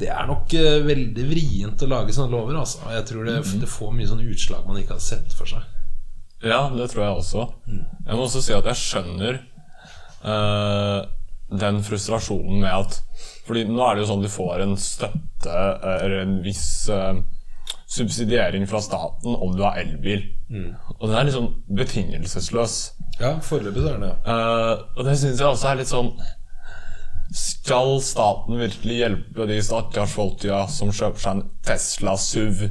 det 0.00 0.08
er 0.10 0.26
nok 0.26 0.54
veldig 0.86 1.26
vrient 1.28 1.82
å 1.84 1.90
lage 1.92 2.16
sånne 2.16 2.32
lover. 2.32 2.56
Altså. 2.64 2.82
Jeg 2.96 3.06
tror 3.12 3.28
det, 3.28 3.42
det 3.60 3.68
får 3.68 3.92
mye 3.94 4.08
sånn 4.10 4.24
utslag 4.26 4.66
man 4.66 4.80
ikke 4.80 4.96
har 4.96 5.04
sett 5.04 5.36
for 5.36 5.46
seg. 5.50 5.62
Ja, 6.42 6.70
det 6.72 6.90
tror 6.90 7.04
jeg 7.04 7.16
også. 7.20 7.46
Jeg 7.68 8.16
må 8.16 8.24
også 8.24 8.42
si 8.44 8.54
at 8.56 8.68
jeg 8.70 8.80
skjønner 8.80 9.40
uh, 10.24 11.02
den 11.60 11.82
frustrasjonen 11.84 12.62
med 12.62 12.70
at 12.70 13.00
Fordi 13.46 13.66
nå 13.68 13.82
er 13.84 13.96
det 13.96 14.04
jo 14.04 14.10
sånn 14.12 14.24
du 14.24 14.30
får 14.30 14.62
en 14.62 14.76
støtte 14.78 15.50
eh, 15.50 15.94
eller 16.04 16.20
en 16.22 16.36
viss 16.44 16.86
uh, 16.92 17.18
subsidiering 17.90 18.68
fra 18.70 18.78
staten 18.84 19.34
om 19.34 19.56
du 19.56 19.64
har 19.66 19.80
elbil. 19.82 20.22
Og 21.00 21.08
den 21.08 21.16
er 21.18 21.26
litt 21.26 21.34
sånn 21.34 21.50
betingelsesløs. 21.74 22.76
Ja, 23.18 23.32
foreløpig 23.42 23.82
så 23.82 23.96
er 23.96 23.98
det 24.04 24.12
ja. 24.12 24.36
Og 24.94 25.02
det 25.08 25.16
syns 25.18 25.42
jeg 25.42 25.48
også 25.50 25.72
er 25.72 25.80
litt 25.80 25.90
sånn 25.90 26.12
Skal 27.30 28.00
staten 28.02 28.58
virkelig 28.58 28.96
hjelpe 28.98 29.46
de 29.46 29.60
stakkars 29.62 30.14
folka 30.16 30.64
som 30.72 30.90
kjøper 30.90 31.22
seg 31.22 31.36
en 31.36 31.44
Tesla 31.62 32.16
SUV? 32.18 32.64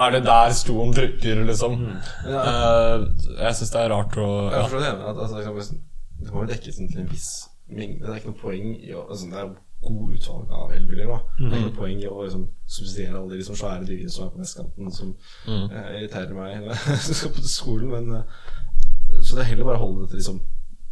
Er 0.00 0.14
det 0.14 0.22
der 0.24 0.54
stoen 0.56 0.94
trykker, 0.96 1.42
liksom? 1.44 1.76
Eh, 2.24 3.04
jeg 3.42 3.58
syns 3.58 3.74
det 3.74 3.82
er 3.82 3.92
rart 3.92 4.16
å 4.16 4.30
Jeg 4.48 4.56
ja. 4.56 4.62
forstår 4.64 4.84
det 4.86 4.94
at 4.94 5.20
altså, 5.26 5.42
liksom, 5.58 5.84
Det 6.22 6.32
må 6.32 6.46
jo 6.46 6.50
dekkes 6.54 6.80
inn 6.80 6.90
til 6.94 7.04
en 7.04 7.12
viss 7.12 7.30
mengde. 7.68 8.00
Det 8.06 8.14
er 8.14 8.20
ikke 8.22 8.32
noe 8.32 8.42
poeng 8.46 8.72
i 8.80 8.96
å 8.96 9.04
altså, 9.10 9.28
Det 9.34 9.42
er 9.42 9.54
god 9.86 10.16
utvalg 10.16 10.56
av 10.62 10.72
elbiler. 10.72 11.12
da 11.12 11.20
Det 11.36 11.46
er 11.50 11.56
ikke 11.58 11.68
noe 11.68 11.78
poeng 11.82 12.00
i 12.00 12.08
å 12.08 12.24
liksom, 12.24 12.48
subsidiere 12.78 13.20
alle 13.20 13.34
de 13.34 13.42
liksom, 13.42 13.60
svære 13.60 13.88
dyrene 13.92 14.16
som 14.16 14.24
er 14.24 14.34
på 14.34 14.44
vestkanten, 14.46 14.92
som 14.92 15.14
eh, 15.52 15.88
irriterer 16.00 16.32
meg 16.32 16.60
når 16.64 16.84
jeg 16.96 17.20
skal 17.20 17.36
på 17.36 17.44
skolen. 17.44 17.92
Men, 17.92 18.24
uh, 18.24 19.20
så 19.20 19.36
det 19.36 19.44
er 19.44 19.52
heller 19.52 19.68
bare 19.68 19.82
å 19.82 19.84
holde 19.84 20.06
det 20.06 20.14
til 20.14 20.22
liksom, 20.24 20.40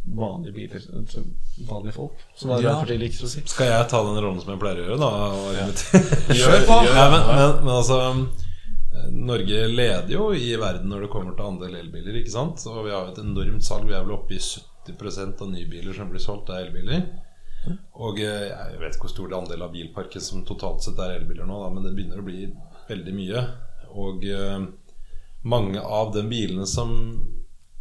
vanlige 0.05 0.53
biler. 0.53 0.87
Vanlige 1.69 1.95
folk, 1.95 2.23
som 2.35 2.53
Arbeiderpartiet 2.55 3.01
liker 3.01 3.27
å 3.27 3.29
si. 3.31 3.43
Skal 3.49 3.71
jeg 3.71 3.87
ta 3.91 4.01
den 4.05 4.19
rollen 4.21 4.41
som 4.43 4.53
jeg 4.53 4.61
pleier 4.61 4.81
å 4.81 4.87
gjøre, 4.87 4.99
da? 5.01 5.11
Og 5.25 5.47
argumentere? 5.51 6.19
Kjør 6.41 6.67
på! 6.69 6.79
Ja, 6.89 7.05
men, 7.13 7.29
men, 7.31 7.55
men 7.65 7.73
altså 7.75 8.01
Norge 9.11 9.67
leder 9.67 10.13
jo 10.13 10.29
i 10.35 10.55
verden 10.59 10.89
når 10.91 11.05
det 11.05 11.11
kommer 11.13 11.35
til 11.35 11.49
andel 11.49 11.75
elbiler. 11.81 12.21
ikke 12.21 12.33
sant? 12.33 12.63
Og 12.71 12.85
vi 12.85 12.93
har 12.93 13.05
jo 13.05 13.13
et 13.13 13.21
enormt 13.23 13.65
salg. 13.65 13.87
Vi 13.89 13.95
er 13.95 14.05
vel 14.05 14.15
oppe 14.15 14.37
i 14.37 14.41
70% 14.41 15.43
av 15.43 15.51
nybiler 15.51 15.97
som 15.97 16.11
blir 16.11 16.23
solgt, 16.23 16.51
er 16.53 16.67
elbiler. 16.67 17.05
Og 18.05 18.19
eh, 18.21 18.47
jeg 18.51 18.79
vet 18.81 18.95
ikke 18.95 19.07
hvor 19.07 19.13
stor 19.13 19.37
andel 19.39 19.65
av 19.65 19.73
bilparken 19.73 20.21
som 20.23 20.45
totalt 20.45 20.83
sett 20.85 20.99
er 21.01 21.15
elbiler 21.17 21.47
nå, 21.49 21.57
da, 21.63 21.71
men 21.73 21.85
det 21.85 21.95
begynner 21.97 22.21
å 22.21 22.27
bli 22.27 22.49
veldig 22.89 23.15
mye. 23.17 23.45
Og 23.95 24.25
eh, 24.29 24.67
mange 25.45 25.81
av 25.81 26.13
de 26.15 26.25
bilene 26.29 26.67
som, 26.69 26.93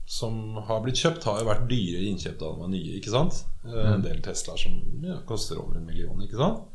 som 0.06 0.56
har 0.66 0.82
blitt 0.84 1.00
kjøpt, 1.00 1.24
har 1.24 1.38
jo 1.40 1.46
vært 1.48 1.68
dyre 1.70 2.02
innkjøpt 2.04 2.10
innkjøp 2.10 2.38
da 2.40 2.50
de 2.52 2.60
var 2.60 2.68
nye. 2.68 2.96
ikke 2.98 3.10
sant? 3.14 3.44
Eh, 3.64 3.92
En 3.94 4.02
del 4.04 4.20
Teslaer 4.22 4.58
som 4.60 4.74
ja, 5.02 5.16
koster 5.26 5.58
over 5.62 5.76
en 5.78 5.86
million. 5.86 6.20
ikke 6.22 6.36
sant? 6.36 6.66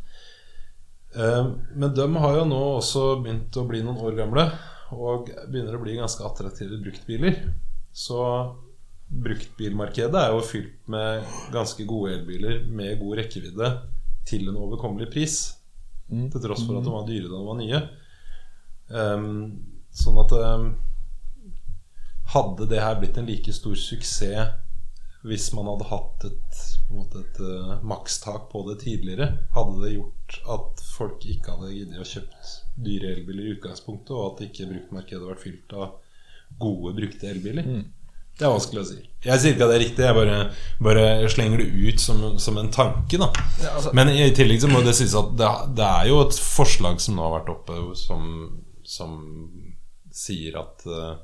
Eh, 1.15 1.51
Men 1.75 1.93
de 1.93 2.07
har 2.15 2.35
jo 2.39 2.45
nå 2.49 2.61
også 2.79 3.03
begynt 3.23 3.55
å 3.61 3.67
bli 3.69 3.83
noen 3.85 3.97
år 4.01 4.17
gamle 4.17 4.47
og 4.91 5.29
begynner 5.51 5.75
å 5.77 5.83
bli 5.83 5.95
ganske 5.99 6.25
attraktive 6.25 6.79
bruktbiler. 6.81 7.37
Så 7.93 8.17
bruktbilmarkedet 9.09 10.17
er 10.21 10.33
jo 10.33 10.41
fylt 10.45 10.75
med 10.89 11.23
ganske 11.53 11.85
gode 11.89 12.13
elbiler 12.17 12.65
med 12.69 12.99
god 13.01 13.17
rekkevidde 13.21 13.69
til 14.29 14.49
en 14.49 14.57
overkommelig 14.61 15.09
pris. 15.13 15.37
Til 16.09 16.41
tross 16.41 16.63
for 16.65 16.77
at 16.79 16.85
de 16.85 16.93
var 16.93 17.05
dyre 17.07 17.29
da 17.29 17.37
de 17.37 17.45
var 17.45 17.57
nye. 17.61 17.79
Ehm, 18.89 19.33
sånn 19.93 20.17
at 20.23 20.33
Hadde 22.33 22.67
det 22.69 22.81
her 22.83 22.99
blitt 23.01 23.17
en 23.17 23.29
like 23.29 23.53
stor 23.55 23.77
suksess 23.79 24.57
hvis 25.27 25.49
man 25.51 25.67
hadde 25.67 25.87
hatt 25.89 26.23
et, 26.29 26.59
måte 26.95 27.19
et 27.19 27.39
uh, 27.43 27.73
makstak 27.83 28.45
på 28.53 28.61
det 28.69 28.77
tidligere, 28.85 29.33
hadde 29.51 29.81
det 29.81 29.89
gjort 29.97 30.37
at 30.55 30.83
folk 30.93 31.25
ikke 31.27 31.57
hadde 31.57 31.73
giddet 31.73 31.99
å 31.99 32.07
kjøpt 32.07 32.53
dyre 32.79 33.09
elbiler 33.17 33.49
i 33.49 33.55
utgangspunktet, 33.57 34.13
og 34.15 34.29
at 34.29 34.45
ikke 34.47 34.69
bruktmarkedet 34.69 35.19
hadde 35.19 35.31
vært 35.33 35.43
fylt 35.43 35.75
av 35.75 35.97
gode, 36.63 36.93
brukte 37.01 37.27
elbiler? 37.33 37.67
Det 38.39 38.47
er 38.47 38.53
vanskelig 38.55 38.79
å 38.79 38.87
si. 38.87 38.99
Jeg 39.25 39.43
sier 39.43 39.57
ikke 39.57 39.65
at 39.65 39.73
det 39.73 39.75
er 39.75 39.83
riktig, 39.83 40.05
jeg 40.07 40.15
bare, 40.15 40.35
bare 40.87 41.31
slenger 41.33 41.59
det 41.59 41.89
ut 41.89 41.99
som, 41.99 42.21
som 42.39 42.59
en 42.61 42.71
tanke. 42.71 43.19
da 43.19 43.27
Ja, 43.59 43.73
altså- 43.75 43.91
Men 43.93 44.13
i 44.15 44.29
tillegg 44.31 44.61
så 44.63 44.71
må 44.71 44.79
det 44.85 44.95
sies 44.95 45.15
at 45.19 45.35
det, 45.35 45.49
det 45.75 45.89
er 45.99 46.07
jo 46.07 46.21
et 46.23 46.39
forslag 46.39 47.01
som 47.03 47.19
nå 47.19 47.27
har 47.27 47.41
vært 47.41 47.51
oppe, 47.57 47.81
som, 47.99 48.63
som 48.87 49.19
sier 50.15 50.55
at 50.63 50.87
eh, 50.87 51.17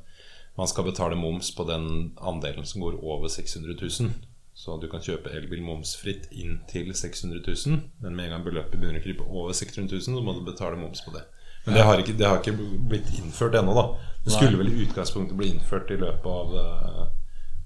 man 0.55 0.67
skal 0.71 0.87
betale 0.87 1.17
moms 1.19 1.51
på 1.55 1.65
den 1.67 1.87
andelen 2.17 2.65
som 2.65 2.81
går 2.81 2.97
over 3.03 3.27
600 3.27 3.75
000. 3.81 4.13
Så 4.55 4.77
du 4.79 4.87
kan 4.87 5.03
kjøpe 5.03 5.33
elbil 5.35 5.63
momsfritt 5.65 6.29
inn 6.31 6.61
til 6.71 6.93
600 6.95 7.41
000, 7.43 7.81
men 7.99 8.15
med 8.15 8.29
en 8.29 8.37
gang 8.37 8.45
beløpet 8.45 8.79
begynner 8.79 9.01
å 9.01 9.03
krype 9.03 9.25
over 9.27 9.51
600 9.51 9.91
000, 9.91 10.05
så 10.05 10.23
må 10.23 10.35
du 10.37 10.45
betale 10.47 10.79
moms 10.79 11.03
på 11.03 11.11
det. 11.11 11.25
Men 11.65 11.75
det 11.75 11.83
har 11.83 11.99
ikke, 11.99 12.13
det 12.15 12.27
har 12.29 12.39
ikke 12.39 12.55
blitt 12.87 13.09
innført 13.17 13.57
ennå, 13.59 13.73
da. 13.75 13.85
Det 14.23 14.31
skulle 14.31 14.61
vel 14.61 14.71
i 14.71 14.85
utgangspunktet 14.85 15.35
bli 15.37 15.49
innført 15.51 15.91
i 15.91 15.97
løpet 15.99 16.29
av 16.31 16.55
eh, 16.61 17.01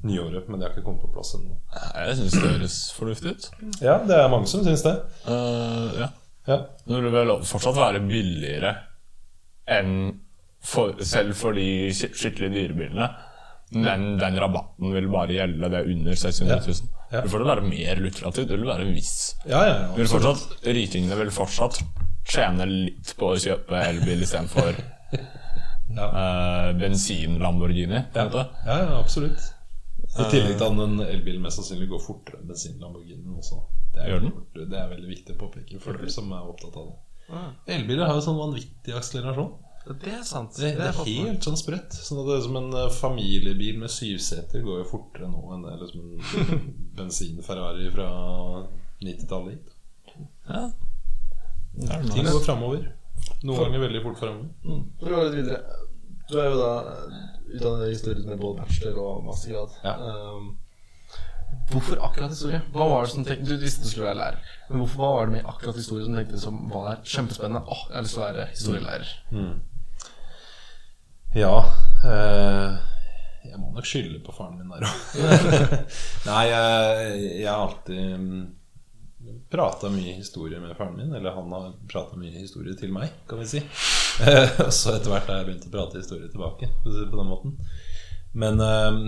nyåret, 0.10 0.48
men 0.50 0.58
det 0.58 0.66
har 0.66 0.74
ikke 0.74 0.86
kommet 0.88 1.04
på 1.04 1.12
plass 1.14 1.36
ennå. 1.38 1.60
Jeg 1.76 2.18
syns 2.18 2.38
det 2.40 2.54
høres 2.56 2.80
fornuftig 2.96 3.36
ut. 3.36 3.50
Ja, 3.84 4.00
det 4.10 4.18
er 4.18 4.32
mange 4.34 4.50
som 4.50 4.64
syns 4.66 4.86
det. 4.88 4.96
Uh, 5.28 5.94
ja. 6.00 6.10
Ja. 6.50 6.58
Det 6.88 7.04
vil 7.04 7.14
vel 7.14 7.36
fortsatt 7.46 7.78
være 7.78 8.02
billigere 8.08 8.74
enn 9.70 9.94
for, 10.62 10.94
selv 11.06 11.34
for 11.40 11.54
de 11.56 11.90
skik- 11.96 12.16
skikkelig 12.20 12.50
dyre 12.54 12.76
bilene. 12.78 13.10
Men 13.72 14.18
den 14.18 14.38
rabatten 14.42 14.92
vil 14.96 15.08
bare 15.14 15.36
gjelde 15.36 15.70
det 15.70 15.84
under 15.92 16.16
600 16.18 16.56
000. 16.66 16.88
Ja. 17.12 17.22
Det 17.22 17.30
får 17.30 17.40
det 17.44 17.48
være 17.52 17.66
mer 17.70 18.00
lukrativt. 18.02 18.48
Det 18.50 18.58
vil 18.58 18.66
være 18.70 18.86
en 18.88 18.94
viss 18.96 19.36
Ja, 19.46 19.60
ja, 19.66 19.76
ja, 19.84 19.92
vil 19.98 20.10
fortsatt, 20.10 20.56
Rikingene 20.66 21.18
vil 21.20 21.30
fortsatt 21.34 21.78
tjene 22.30 22.66
litt 22.70 23.14
på 23.18 23.30
å 23.34 23.38
kjøpe 23.42 23.78
elbil 23.82 24.22
istedenfor 24.26 24.74
Ja. 25.90 26.06
uh, 26.06 26.74
bensin-Lamborghini. 26.78 28.04
Ja. 28.14 28.26
Ja, 28.34 28.46
ja, 28.66 29.00
absolutt. 29.00 29.40
I 30.20 30.26
tillegg 30.34 30.58
til 30.58 30.66
at 30.66 30.82
en 30.86 31.00
elbil 31.06 31.38
mest 31.42 31.60
sannsynlig 31.62 31.88
går 31.92 32.02
fortere 32.02 32.40
enn 32.42 32.50
bensin 32.50 32.78
Lamborghini 32.82 33.38
også. 33.38 33.62
Det 33.94 34.02
er, 34.04 34.12
Gjør 34.14 34.26
den? 34.26 34.34
det 34.70 34.78
er 34.82 34.90
veldig 34.92 35.10
viktig 35.10 35.36
å 35.36 35.40
påpeke 35.46 35.80
for 35.82 35.98
dere 35.98 36.10
som 36.14 36.30
er 36.34 36.46
opptatt 36.50 36.78
av 36.78 36.90
det. 36.92 37.42
Elbiler 37.76 38.10
har 38.10 38.18
jo 38.18 38.24
sånn 38.26 38.38
vanvittig 38.42 38.94
akselerasjon. 38.98 39.52
Det 39.90 40.12
er 40.14 40.22
sant. 40.28 40.54
Det, 40.54 40.76
det 40.78 40.86
er 40.86 40.98
helt 41.08 41.46
sånn 41.46 41.58
sprøtt. 41.58 41.96
Sånn 41.98 42.22
at 42.22 42.28
det 42.30 42.36
er 42.38 42.44
som 42.46 42.60
en 42.60 42.70
eh, 42.78 42.92
familiebil 42.94 43.80
med 43.82 43.90
syv 43.90 44.20
seter 44.22 44.62
går 44.66 44.84
jo 44.84 44.90
fortere 44.92 45.30
nå 45.32 45.42
enn 45.56 45.66
det 45.66 45.72
er 45.74 45.82
liksom 45.82 46.12
en 46.14 46.70
bensin-Ferrari 47.00 47.90
fra 47.96 48.10
90-tallet 49.02 49.56
hit. 49.56 49.74
Ja. 50.50 50.64
Det 51.80 51.90
er 51.96 52.08
Ting 52.12 52.30
går 52.30 52.46
framover. 52.46 52.86
Noen 53.44 53.66
ganger 53.66 53.86
veldig 53.88 54.02
fort 54.06 54.22
framover. 54.22 54.50
Mm. 54.64 54.84
For 55.02 55.12
å 55.12 55.18
gå 55.18 55.28
litt 55.28 55.38
videre 55.42 55.80
Du 56.30 56.38
er 56.40 56.50
jo 56.52 56.60
da 56.60 56.72
utdannet 57.50 57.88
i 57.88 57.94
historie 57.96 58.26
med 58.28 58.42
både 58.42 58.62
bachelor 58.62 59.00
og 59.02 59.24
mastergrad. 59.26 59.78
Ja. 59.82 59.96
Um, 59.98 60.52
hvorfor 61.72 62.04
akkurat 62.06 62.36
historie? 62.36 62.62
Hva 62.76 62.86
var 62.92 63.08
det 63.08 63.14
som 63.16 63.26
tenkte, 63.26 63.50
Du 63.50 63.64
visste 63.64 63.88
du 63.88 63.90
skulle 63.90 64.12
være 64.12 64.20
lærer, 64.22 64.54
men 64.70 64.84
hvorfor, 64.84 65.02
hva 65.02 65.10
var 65.16 65.26
det 65.32 65.38
med 65.40 65.50
akkurat 65.50 65.82
historie 65.82 66.06
som 66.06 66.20
tenkte 66.20 66.42
som 66.46 66.62
var 66.70 67.02
kjempespennende? 67.02 67.64
Åh, 67.66 67.84
jeg 67.90 67.98
har 67.98 68.06
lyst 68.06 68.18
til 68.18 68.22
å 68.22 68.28
være 68.28 68.48
historielærer. 68.54 69.14
Ja 71.36 71.58
eh, 72.06 72.78
Jeg 73.46 73.60
må 73.62 73.70
nok 73.74 73.86
skylde 73.86 74.22
på 74.26 74.34
faren 74.34 74.58
min 74.58 74.72
der 74.74 74.86
òg. 74.88 75.76
Nei, 76.30 76.46
jeg, 76.50 77.20
jeg 77.44 77.50
har 77.50 77.68
alltid 77.68 78.16
mm, 78.18 78.42
prata 79.52 79.92
mye 79.94 80.16
historie 80.18 80.60
med 80.62 80.76
faren 80.78 80.98
min. 80.98 81.14
Eller 81.14 81.36
han 81.38 81.54
har 81.54 81.72
prata 81.90 82.18
mye 82.20 82.34
historie 82.34 82.76
til 82.80 82.94
meg, 82.96 83.14
kan 83.30 83.42
vi 83.42 83.50
si. 83.54 83.64
Eh, 84.26 84.60
og 84.66 84.74
så 84.76 84.98
etter 84.98 85.14
hvert 85.14 85.30
har 85.30 85.42
jeg 85.42 85.50
begynt 85.50 85.70
å 85.70 85.74
prate 85.74 86.02
historie 86.02 86.30
tilbake, 86.34 86.72
på 86.84 86.92
den 86.92 87.30
måten. 87.30 87.56
Men 88.34 88.62
eh, 88.66 89.02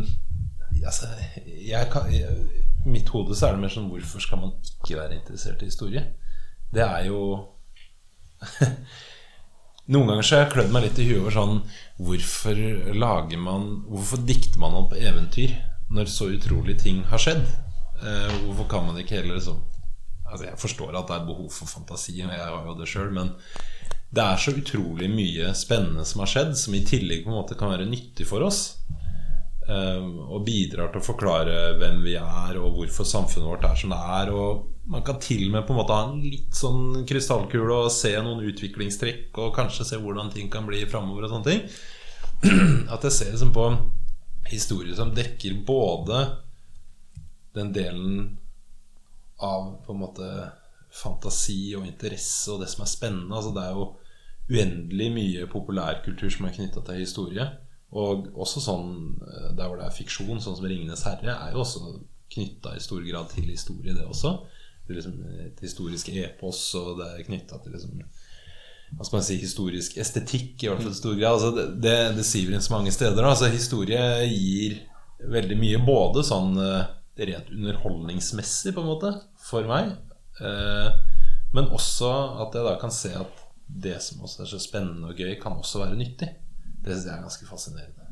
altså, 0.86 1.10
jeg 1.44 1.90
kan, 1.94 2.10
jeg, 2.14 2.38
mitt 2.86 3.10
hode 3.14 3.38
så 3.38 3.50
er 3.50 3.58
det 3.58 3.66
mer 3.66 3.74
sånn 3.74 3.90
Hvorfor 3.92 4.24
skal 4.24 4.42
man 4.42 4.56
ikke 4.66 4.98
være 5.02 5.18
interessert 5.20 5.62
i 5.62 5.70
historie? 5.70 6.06
Det 6.72 6.86
er 6.86 7.10
jo 7.10 7.22
Noen 9.92 10.08
ganger 10.08 10.24
så 10.24 10.38
har 10.38 10.46
jeg 10.46 10.54
klødd 10.54 10.72
meg 10.72 10.86
litt 10.86 11.00
i 11.02 11.06
huet 11.10 11.20
over 11.20 11.34
sånn 11.36 11.58
Hvorfor 12.00 12.62
lager 12.96 13.42
man 13.44 13.66
Hvorfor 13.90 14.24
dikter 14.24 14.62
man 14.62 14.78
opp 14.80 14.96
eventyr 14.96 15.58
når 15.92 16.08
så 16.08 16.30
utrolige 16.32 16.86
ting 16.86 17.02
har 17.12 17.20
skjedd? 17.20 17.44
Eh, 18.00 18.36
hvorfor 18.46 18.70
kan 18.72 18.88
man 18.88 19.02
ikke 19.02 19.18
heller 19.20 19.36
liksom 19.36 19.60
Altså 20.32 20.48
Jeg 20.48 20.62
forstår 20.62 20.96
at 20.96 21.10
det 21.10 21.18
er 21.18 21.28
behov 21.28 21.50
for 21.52 21.68
fantasi, 21.68 22.16
og 22.24 22.32
jeg 22.32 22.40
har 22.40 22.68
jo 22.70 22.76
det 22.80 22.88
sjøl, 22.88 23.10
men 23.12 23.34
det 24.16 24.24
er 24.24 24.40
så 24.40 24.54
utrolig 24.56 25.10
mye 25.12 25.50
spennende 25.60 26.06
som 26.08 26.22
har 26.24 26.32
skjedd, 26.32 26.54
som 26.56 26.76
i 26.76 26.86
tillegg 26.88 27.26
på 27.26 27.34
en 27.34 27.36
måte 27.36 27.58
kan 27.60 27.74
være 27.74 27.90
nyttig 27.90 28.30
for 28.30 28.44
oss. 28.48 28.62
Eh, 29.68 30.02
og 30.02 30.44
bidrar 30.48 30.92
til 30.92 31.02
å 31.02 31.06
forklare 31.06 31.56
hvem 31.80 32.02
vi 32.06 32.18
er, 32.20 32.60
og 32.60 32.78
hvorfor 32.78 33.08
samfunnet 33.08 33.50
vårt 33.50 33.68
er 33.70 33.80
som 33.80 33.94
det 33.94 34.02
er. 34.18 34.34
Og 34.34 34.92
man 34.92 35.06
kan 35.08 35.20
til 35.22 35.48
og 35.48 35.56
med 35.56 35.66
på 35.68 35.76
en 35.76 35.82
måte 35.82 35.98
ha 35.98 36.10
en 36.10 36.22
litt 36.24 36.58
sånn 36.58 37.04
krystallkule 37.10 37.84
og 37.86 37.94
se 37.94 38.14
noen 38.20 38.44
utviklingstrekk, 38.52 39.32
og 39.42 39.56
kanskje 39.58 39.88
se 39.92 40.02
hvordan 40.02 40.32
ting 40.34 40.52
kan 40.54 40.68
bli 40.68 40.84
framover 40.90 41.28
og 41.28 41.36
sånne 41.36 41.50
ting. 41.52 41.66
At 42.94 43.06
jeg 43.06 43.18
ser 43.18 43.34
liksom 43.36 43.54
på 43.56 43.68
historier 44.52 44.98
som 44.98 45.14
dekker 45.16 45.62
både 45.68 46.24
den 47.56 47.72
delen 47.76 48.38
av 49.42 49.84
på 49.86 49.94
en 49.94 50.02
måte 50.02 50.28
fantasi 50.92 51.74
og 51.78 51.88
interesse 51.88 52.52
og 52.52 52.62
det 52.64 52.70
som 52.72 52.84
er 52.86 52.92
spennende. 52.92 53.36
Altså 53.36 53.54
Det 53.56 53.64
er 53.64 53.76
jo 53.76 53.90
uendelig 54.52 55.10
mye 55.16 55.50
populærkultur 55.52 56.32
som 56.34 56.48
er 56.48 56.56
knytta 56.56 56.84
til 56.86 57.02
historie. 57.02 57.48
Og 57.92 58.30
også 58.40 58.64
sånn 58.64 58.92
eh, 59.28 59.52
der 59.58 59.68
hvor 59.68 59.78
det 59.80 59.88
er 59.88 59.96
fiksjon, 59.96 60.40
sånn 60.40 60.58
som 60.58 60.66
'Ringenes 60.66 61.04
herre', 61.08 61.36
er 61.36 61.56
jo 61.56 61.64
også 61.66 62.00
knytta 62.32 62.76
i 62.78 62.84
stor 62.84 63.04
grad 63.04 63.32
til 63.34 63.50
historie, 63.52 63.96
det 63.96 64.08
også. 64.08 64.38
Det 64.86 64.94
er 64.94 65.00
liksom 65.02 65.18
et 65.46 65.60
historisk 65.64 66.10
epos, 66.10 66.62
og 66.80 67.02
det 67.02 67.08
er 67.10 67.26
knytta 67.28 67.60
til 67.64 67.76
liksom 67.76 68.04
hva 68.92 69.06
skal 69.08 69.22
man 69.22 69.24
si, 69.24 69.38
historisk 69.40 69.94
estetikk 70.04 70.64
i 70.64 70.68
hvert 70.68 70.82
fall 70.84 70.92
i 70.92 70.98
stor 70.98 71.14
grad. 71.16 71.38
Altså 71.38 71.52
det, 71.56 71.68
det, 71.84 71.98
det 72.18 72.26
siver 72.28 72.56
inn 72.56 72.64
så 72.64 72.74
mange 72.74 72.92
steder. 72.92 73.24
Altså 73.24 73.48
Historie 73.48 74.02
gir 74.28 74.82
veldig 75.32 75.58
mye, 75.60 75.80
både 75.86 76.26
sånn 76.28 76.58
eh, 76.60 76.90
rent 77.22 77.54
underholdningsmessig, 77.54 78.74
på 78.76 78.84
en 78.84 78.90
måte, 78.90 79.14
for 79.48 79.68
meg. 79.70 79.94
Eh, 80.44 80.90
men 81.56 81.72
også 81.72 82.12
at 82.44 82.56
jeg 82.58 82.68
da 82.68 82.76
kan 82.82 82.94
se 82.96 83.14
at 83.16 83.42
det 83.72 83.98
som 84.04 84.26
også 84.26 84.44
er 84.44 84.52
så 84.52 84.60
spennende 84.60 85.12
og 85.12 85.20
gøy, 85.20 85.38
kan 85.40 85.56
også 85.56 85.86
være 85.86 86.00
nyttig. 86.00 86.28
Det 86.82 86.96
syns 86.96 87.06
jeg 87.06 87.14
er 87.18 87.22
ganske 87.26 87.46
fascinerende. 87.50 88.08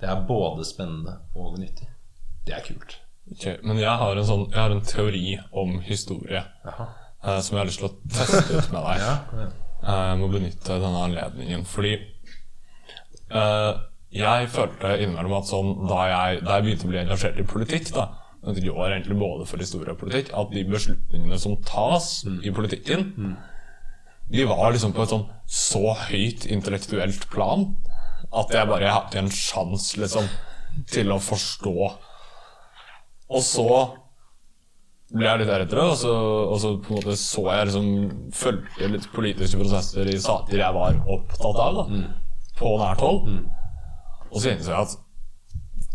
Det 0.00 0.08
er 0.08 0.20
både 0.28 0.64
spennende 0.64 1.16
og 1.36 1.58
nyttig. 1.60 1.88
Det 2.46 2.54
er 2.56 2.62
kult. 2.66 2.96
Ok, 3.30 3.44
men 3.62 3.78
jeg 3.78 3.92
har 4.00 4.16
en 4.18 4.24
sånn 4.26 4.46
Jeg 4.50 4.58
har 4.58 4.72
en 4.74 4.80
teori 4.82 5.24
om 5.52 5.76
historie 5.86 6.40
Jaha. 6.64 6.86
eh, 7.22 7.40
som 7.44 7.56
jeg 7.56 7.60
har 7.60 7.68
lyst 7.68 7.78
til 7.82 7.90
å 7.90 7.96
teste 8.10 8.56
ut 8.56 8.72
med 8.72 8.82
deg. 8.88 9.02
Ja, 9.04 9.12
ja. 9.42 9.48
Eh, 9.82 10.00
Jeg 10.10 10.18
må 10.22 10.30
benytte 10.32 10.78
denne 10.82 11.02
anledningen 11.06 11.62
fordi 11.68 11.92
eh, 13.30 13.72
jeg 14.10 14.48
følte 14.50 14.96
innimellom 14.98 15.36
at 15.38 15.46
sånn 15.50 15.70
da 15.86 16.00
jeg, 16.10 16.40
da 16.46 16.56
jeg 16.58 16.66
begynte 16.66 16.88
å 16.88 16.90
bli 16.90 17.00
engasjert 17.04 17.38
i 17.38 17.46
politikk, 17.46 17.92
da 17.94 18.08
det 18.40 18.62
går 18.64 18.94
egentlig 18.94 19.18
både 19.20 19.44
for 19.46 19.60
historie 19.60 19.92
og 19.92 19.98
politikk, 20.00 20.30
at 20.32 20.48
de 20.54 20.62
beslutningene 20.64 21.36
som 21.38 21.58
tas 21.68 22.06
i 22.40 22.48
politikken, 22.56 23.10
de 24.30 24.44
var 24.46 24.70
liksom 24.70 24.92
på 24.94 25.04
et 25.04 25.12
sånn 25.12 25.26
så 25.50 25.94
høyt 26.06 26.46
intellektuelt 26.46 27.26
plan 27.32 27.66
at 28.30 28.52
jeg 28.54 28.68
bare 28.70 28.92
hadde 28.94 29.18
en 29.18 29.32
sjanse 29.34 29.98
liksom 29.98 30.28
til 30.90 31.10
å 31.10 31.18
forstå. 31.22 31.74
Og 33.30 33.42
så 33.42 33.66
ble 35.10 35.26
jeg 35.26 35.40
litt 35.42 35.50
eldre, 35.50 35.84
og 35.90 35.96
så, 35.98 36.14
og 36.46 36.58
så 36.62 36.72
på 36.78 36.94
en 36.94 37.00
måte 37.00 37.16
så 37.18 37.42
jeg 37.48 37.70
liksom 37.70 37.88
Fulgte 38.36 38.90
litt 38.92 39.08
politiske 39.10 39.58
prosesser 39.58 40.10
i 40.12 40.18
saker 40.22 40.62
jeg 40.62 40.76
var 40.76 41.00
opptatt 41.10 41.58
av, 41.64 41.80
da, 41.80 42.02
på 42.60 42.74
nært 42.78 43.02
hold. 43.02 43.32
Og 44.30 44.38
så 44.38 44.52
innså 44.52 44.70
jeg 44.70 44.86
at 44.86 44.98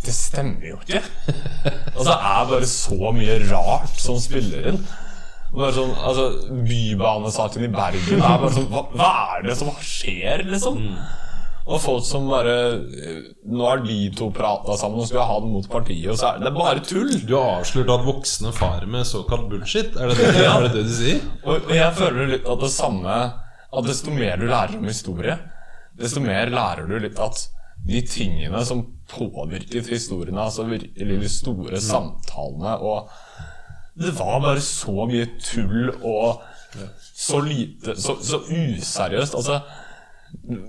det 0.06 0.14
stemmer 0.14 0.68
jo 0.74 0.82
ikke. 0.84 1.02
Altså, 1.96 2.12
det 2.12 2.18
er 2.28 2.48
bare 2.52 2.68
så 2.68 3.12
mye 3.16 3.36
rart 3.48 4.00
som 4.04 4.18
spiller 4.20 4.68
inn. 4.74 4.82
Bare 5.56 5.72
sånn, 5.76 5.92
altså 5.96 6.26
Bybanesaken 6.68 7.64
i 7.68 7.70
Bergen 7.74 8.20
er 8.22 8.42
bare 8.42 8.52
sånn 8.56 8.68
Hva, 8.72 8.82
hva 8.96 9.12
er 9.38 9.46
det 9.48 9.56
som 9.60 9.70
skjer, 9.80 10.44
liksom? 10.50 10.82
Og 11.66 11.80
folk 11.82 12.04
som 12.06 12.28
bare 12.30 12.56
Nå 13.50 13.64
har 13.66 13.80
de 13.86 13.96
to 14.18 14.28
prata 14.36 14.76
sammen 14.78 15.02
og 15.02 15.08
skal 15.10 15.26
ha 15.26 15.40
det 15.42 15.50
mot 15.50 15.70
partiet, 15.72 16.12
og 16.14 16.20
så 16.20 16.34
er 16.36 16.44
det 16.46 16.52
bare 16.54 16.84
tull. 16.86 17.10
Du 17.26 17.34
har 17.40 17.62
avslørt 17.62 17.90
at 17.96 18.04
voksne 18.06 18.52
farer 18.54 18.86
med 18.92 19.08
såkalt 19.10 19.48
bullshit. 19.50 19.96
Er 19.98 20.12
det 20.12 20.20
det, 20.20 20.30
Ja. 20.44 20.58
er 20.60 20.68
det, 20.68 20.74
det 20.76 20.84
du 20.86 20.94
sier? 20.94 21.24
Og 21.44 21.56
og 21.66 21.74
jeg 21.74 21.96
føler 21.98 22.30
litt 22.36 22.46
at 22.54 22.62
det 22.62 22.72
samme 22.76 23.18
At 23.76 23.84
desto 23.90 24.12
mer 24.14 24.38
du 24.38 24.46
lærer 24.48 24.78
om 24.78 24.86
historie, 24.88 25.34
desto 26.00 26.22
mer 26.24 26.48
lærer 26.54 26.88
du 26.88 27.00
litt 27.02 27.18
at 27.20 27.48
de 27.86 28.00
tingene 28.08 28.62
som 28.66 28.86
påvirket 29.12 29.90
historiene, 29.92 30.40
altså 30.42 30.64
virkelig 30.70 31.18
de 31.22 31.30
store 31.30 31.82
samtalene 31.84 32.78
og 32.82 33.10
Det 33.96 34.12
var 34.18 34.42
bare 34.44 34.62
så 34.64 35.06
mye 35.08 35.26
tull 35.40 35.90
og 36.02 36.42
så 37.16 37.40
lite 37.40 37.96
Så, 37.96 38.18
så 38.20 38.42
useriøst. 38.52 39.36
Altså 39.40 39.62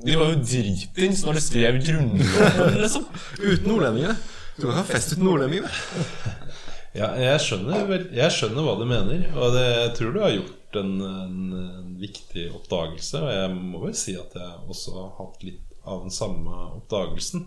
De 0.06 0.14
var 0.14 0.30
jo 0.30 0.42
dritings 0.46 1.24
når 1.26 1.32
de 1.38 1.42
skrev 1.42 1.80
Grunnloven, 1.82 2.76
liksom. 2.84 3.04
Uten 3.42 3.66
nordlendingene. 3.66 4.16
Du 4.56 4.62
kan 4.68 4.78
ha 4.78 4.84
fest 4.86 5.12
uten 5.16 5.26
nordlendinger. 5.26 5.70
Ja, 6.96 7.10
jeg 7.20 7.40
skjønner, 7.44 7.90
jeg 8.14 8.32
skjønner 8.32 8.62
hva 8.64 8.74
du 8.78 8.86
mener, 8.88 9.26
og 9.36 9.52
det, 9.52 9.66
jeg 9.66 9.90
tror 9.98 10.10
du 10.14 10.20
har 10.22 10.32
gjort 10.32 10.78
en, 10.80 10.94
en, 11.04 11.40
en 11.58 11.90
viktig 12.00 12.44
oppdagelse. 12.56 13.20
Og 13.20 13.30
jeg 13.34 13.50
må 13.56 13.82
vel 13.82 13.96
si 13.98 14.14
at 14.16 14.32
jeg 14.38 14.52
også 14.70 14.94
har 14.96 15.10
hatt 15.18 15.44
litt 15.44 15.66
av 15.86 16.06
den 16.06 16.14
samme 16.14 16.50
oppdagelsen. 16.78 17.42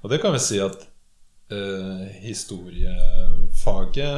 Og 0.00 0.06
det 0.12 0.20
kan 0.22 0.32
vi 0.32 0.40
si 0.40 0.58
at 0.62 0.78
eh, 1.52 2.04
historiefaget 2.22 4.08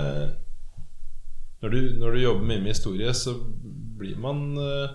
når 1.61 1.73
du, 1.73 1.81
når 2.01 2.15
du 2.15 2.23
jobber 2.23 2.47
mye 2.49 2.61
med 2.63 2.73
historie, 2.73 3.13
så 3.15 3.35
blir 4.01 4.17
man 4.21 4.57
eh, 4.57 4.95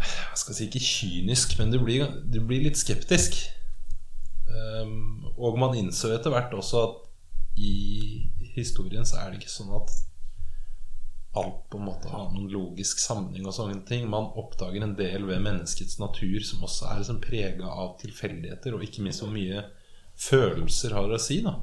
Jeg 0.00 0.42
skal 0.42 0.56
si 0.56 0.68
ikke 0.68 0.84
kynisk, 0.86 1.56
men 1.58 1.72
du 1.74 1.80
blir, 1.82 2.06
du 2.30 2.38
blir 2.46 2.62
litt 2.64 2.78
skeptisk. 2.78 3.36
Um, 4.50 5.26
og 5.36 5.58
man 5.58 5.76
innså 5.78 6.12
etter 6.14 6.32
hvert 6.32 6.54
også 6.56 6.84
at 6.84 7.02
i 7.60 7.74
historien 8.54 9.06
så 9.06 9.20
er 9.20 9.30
det 9.30 9.40
ikke 9.40 9.52
sånn 9.52 9.74
at 9.76 9.92
alt 11.38 11.66
på 11.70 11.78
en 11.78 11.86
måte 11.86 12.10
har 12.10 12.30
noen 12.32 12.48
logisk 12.50 13.02
sammenheng 13.02 13.46
og 13.46 13.54
sånne 13.54 13.82
ting. 13.86 14.08
Man 14.10 14.30
oppdager 14.40 14.82
en 14.82 14.96
del 14.98 15.26
ved 15.28 15.42
menneskets 15.44 16.00
natur 16.02 16.38
som 16.46 16.64
også 16.66 16.88
er 16.90 17.02
liksom 17.02 17.20
prega 17.22 17.70
av 17.70 17.98
tilfeldigheter, 18.00 18.74
og 18.74 18.86
ikke 18.86 19.04
minst 19.04 19.22
hvor 19.22 19.34
mye 19.34 19.66
følelser 20.18 20.96
har 20.96 21.12
å 21.12 21.20
si. 21.22 21.42
da 21.44 21.58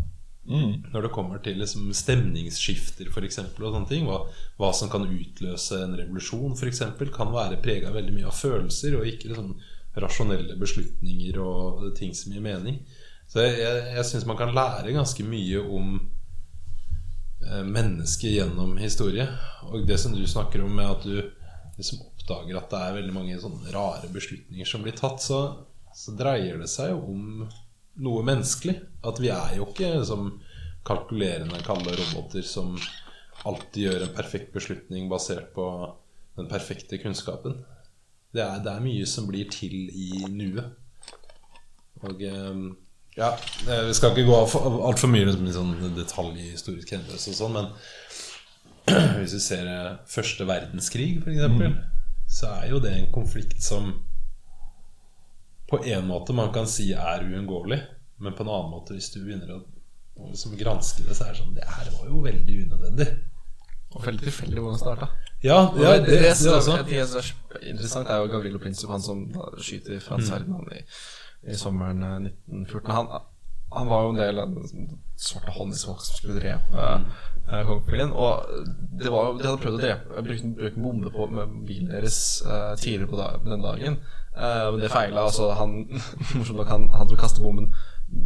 Når 0.93 1.04
det 1.04 1.14
kommer 1.16 1.41
til 1.43 1.58
liksom 1.60 1.89
stemningsskifter 1.95 3.10
for 3.12 3.28
eksempel, 3.28 3.68
og 3.68 3.76
sånne 3.76 3.89
ting. 3.89 4.06
Hva, 4.08 4.22
hva 4.60 4.70
som 4.76 4.91
kan 4.91 5.08
utløse 5.08 5.82
en 5.84 5.98
revolusjon, 6.00 6.56
f.eks., 6.56 6.84
kan 7.16 7.34
være 7.34 7.60
prega 7.64 7.91
veldig 7.95 8.16
mye 8.16 8.30
av 8.30 8.38
følelser, 8.38 8.95
og 9.00 9.10
ikke 9.10 9.34
liksom 9.34 9.56
rasjonelle 9.98 10.56
beslutninger 10.62 11.39
og 11.41 11.89
ting 11.98 12.14
som 12.16 12.34
gir 12.34 12.43
mening. 12.45 12.80
Så 13.28 13.43
jeg, 13.43 13.58
jeg, 13.60 13.88
jeg 13.98 14.08
syns 14.08 14.28
man 14.30 14.39
kan 14.39 14.54
lære 14.56 14.95
ganske 14.95 15.24
mye 15.28 15.64
om 15.64 15.95
eh, 17.43 17.64
mennesket 17.66 18.38
gjennom 18.38 18.78
historie. 18.80 19.28
Og 19.68 19.88
det 19.89 20.00
som 20.00 20.16
du 20.16 20.24
snakker 20.28 20.64
om 20.64 20.78
med 20.80 20.88
at 20.88 21.04
du 21.04 21.18
liksom 21.78 22.06
oppdager 22.06 22.60
at 22.60 22.72
det 22.72 22.84
er 22.84 23.00
veldig 23.02 23.16
mange 23.16 23.39
sånne 23.41 23.74
rare 23.76 24.08
beslutninger 24.14 24.70
som 24.70 24.86
blir 24.86 24.95
tatt, 24.98 25.20
så, 25.24 25.41
så 25.95 26.16
dreier 26.18 26.62
det 26.62 26.70
seg 26.72 26.93
jo 26.93 27.04
om 27.12 27.48
noe 28.04 28.24
menneskelig. 28.26 28.78
At 29.08 29.22
vi 29.22 29.32
er 29.34 29.58
jo 29.60 29.68
ikke 29.72 29.91
som 30.08 30.32
kalkulerende 30.88 31.60
kalde 31.66 31.95
roboter 32.00 32.45
som 32.48 32.78
alltid 33.48 33.84
gjør 33.84 34.06
en 34.06 34.16
perfekt 34.18 34.54
beslutning 34.56 35.10
basert 35.12 35.52
på 35.56 35.68
den 36.38 36.50
perfekte 36.50 37.00
kunnskapen. 37.02 37.62
Det 38.34 38.43
er, 38.43 38.60
det 38.64 38.74
er 38.74 38.84
mye 38.84 39.06
som 39.10 39.28
blir 39.30 39.50
til 39.52 39.88
i 39.89 40.28
nuet. 40.30 40.68
Og 42.06 42.22
eh, 42.22 42.60
ja, 43.18 43.32
eh, 43.66 43.88
vi 43.88 43.93
skal 43.98 44.14
ikke 44.14 44.28
gå 44.28 44.36
altfor 44.38 45.10
mye 45.10 45.26
i 45.34 45.54
sånn 45.56 45.74
detaljhistorisk 45.98 46.93
hendelse 46.93 47.34
og 47.34 47.39
sånn, 47.39 47.56
men 47.58 47.72
hvis 49.18 49.34
vi 49.38 49.43
ser 49.43 49.70
eh, 49.72 49.95
første 50.10 50.45
verdenskrig, 50.48 51.16
f.eks., 51.24 51.80
så 52.28 52.52
er 52.60 52.74
jo 52.74 52.82
det 52.84 52.91
en 52.91 53.10
konflikt 53.16 53.64
som 53.64 53.93
på 55.70 55.80
en 55.84 56.07
måte 56.07 56.36
man 56.36 56.51
kan 56.55 56.68
si 56.70 56.91
er 56.93 57.26
uunngåelig, 57.28 57.80
men 58.24 58.36
på 58.36 58.43
en 58.43 58.51
annen 58.51 58.72
måte, 58.72 58.95
hvis 58.95 59.09
du 59.13 59.20
begynner 59.24 59.57
å, 59.57 59.61
liksom 60.30 60.55
granske 60.57 61.05
det, 61.05 61.15
så 61.15 61.28
er 61.28 61.36
det 61.36 61.41
sånn 61.41 61.57
Det 61.57 61.65
her 61.70 61.89
var 61.93 62.07
jo 62.09 62.22
veldig 62.24 62.59
unødvendig. 62.65 63.07
Og 63.95 64.03
veldig 64.05 64.26
tilfeldig 64.28 64.61
hvordan 64.61 64.78
det 64.78 64.84
starta. 64.84 65.09
Ja, 65.43 65.59
ja 65.78 65.91
det, 65.97 66.05
det, 66.07 66.20
det, 66.24 66.34
det 66.43 66.53
også. 66.53 66.78
det 66.88 67.07
som 67.07 67.22
er 67.22 67.68
interessant, 67.70 68.09
er 68.09 68.24
jo 68.24 68.32
Gavrilo 68.32 68.61
Princip, 68.61 68.89
han 68.89 69.03
som 69.03 69.28
skyter 69.61 69.99
Frans 70.03 70.32
Ferdinand 70.32 70.72
i, 70.74 70.82
i 71.51 71.57
sommeren 71.59 72.03
eh, 72.03 72.32
1914. 72.32 72.95
Han, 72.95 73.28
han 73.78 73.91
var 73.91 74.03
jo 74.03 74.13
en 74.15 74.22
del 74.22 74.41
av 74.41 74.55
den 74.55 74.89
svarte 75.20 75.53
hånd 75.53 75.76
som 75.78 75.97
skulle 76.01 76.39
drepe 76.39 76.88
eh, 76.88 77.63
kongefamilien. 77.68 78.13
Og 78.15 78.47
det 78.97 79.11
var, 79.13 79.34
de 79.38 79.49
hadde 79.49 79.61
prøvd 79.63 79.80
å 79.80 79.84
drepe 79.84 80.24
bruke, 80.26 80.53
bruke 80.57 80.74
en 80.74 80.88
bombe 80.88 81.13
på 81.13 81.28
med 81.38 81.59
bilen 81.68 81.91
deres 81.93 82.22
eh, 82.45 82.74
tidligere 82.82 83.11
på 83.11 83.20
da, 83.22 83.34
den 83.45 83.65
dagen. 83.65 83.99
Eh, 84.38 84.72
men 84.72 84.82
det 84.82 84.92
feila. 84.94 85.28
Altså, 85.28 85.52
han, 85.58 85.78
morsomt 86.38 86.58
nok, 86.58 86.68
han, 86.68 86.90
han 86.94 87.10
som 87.10 87.20
kastet 87.20 87.44
bomben, 87.44 87.72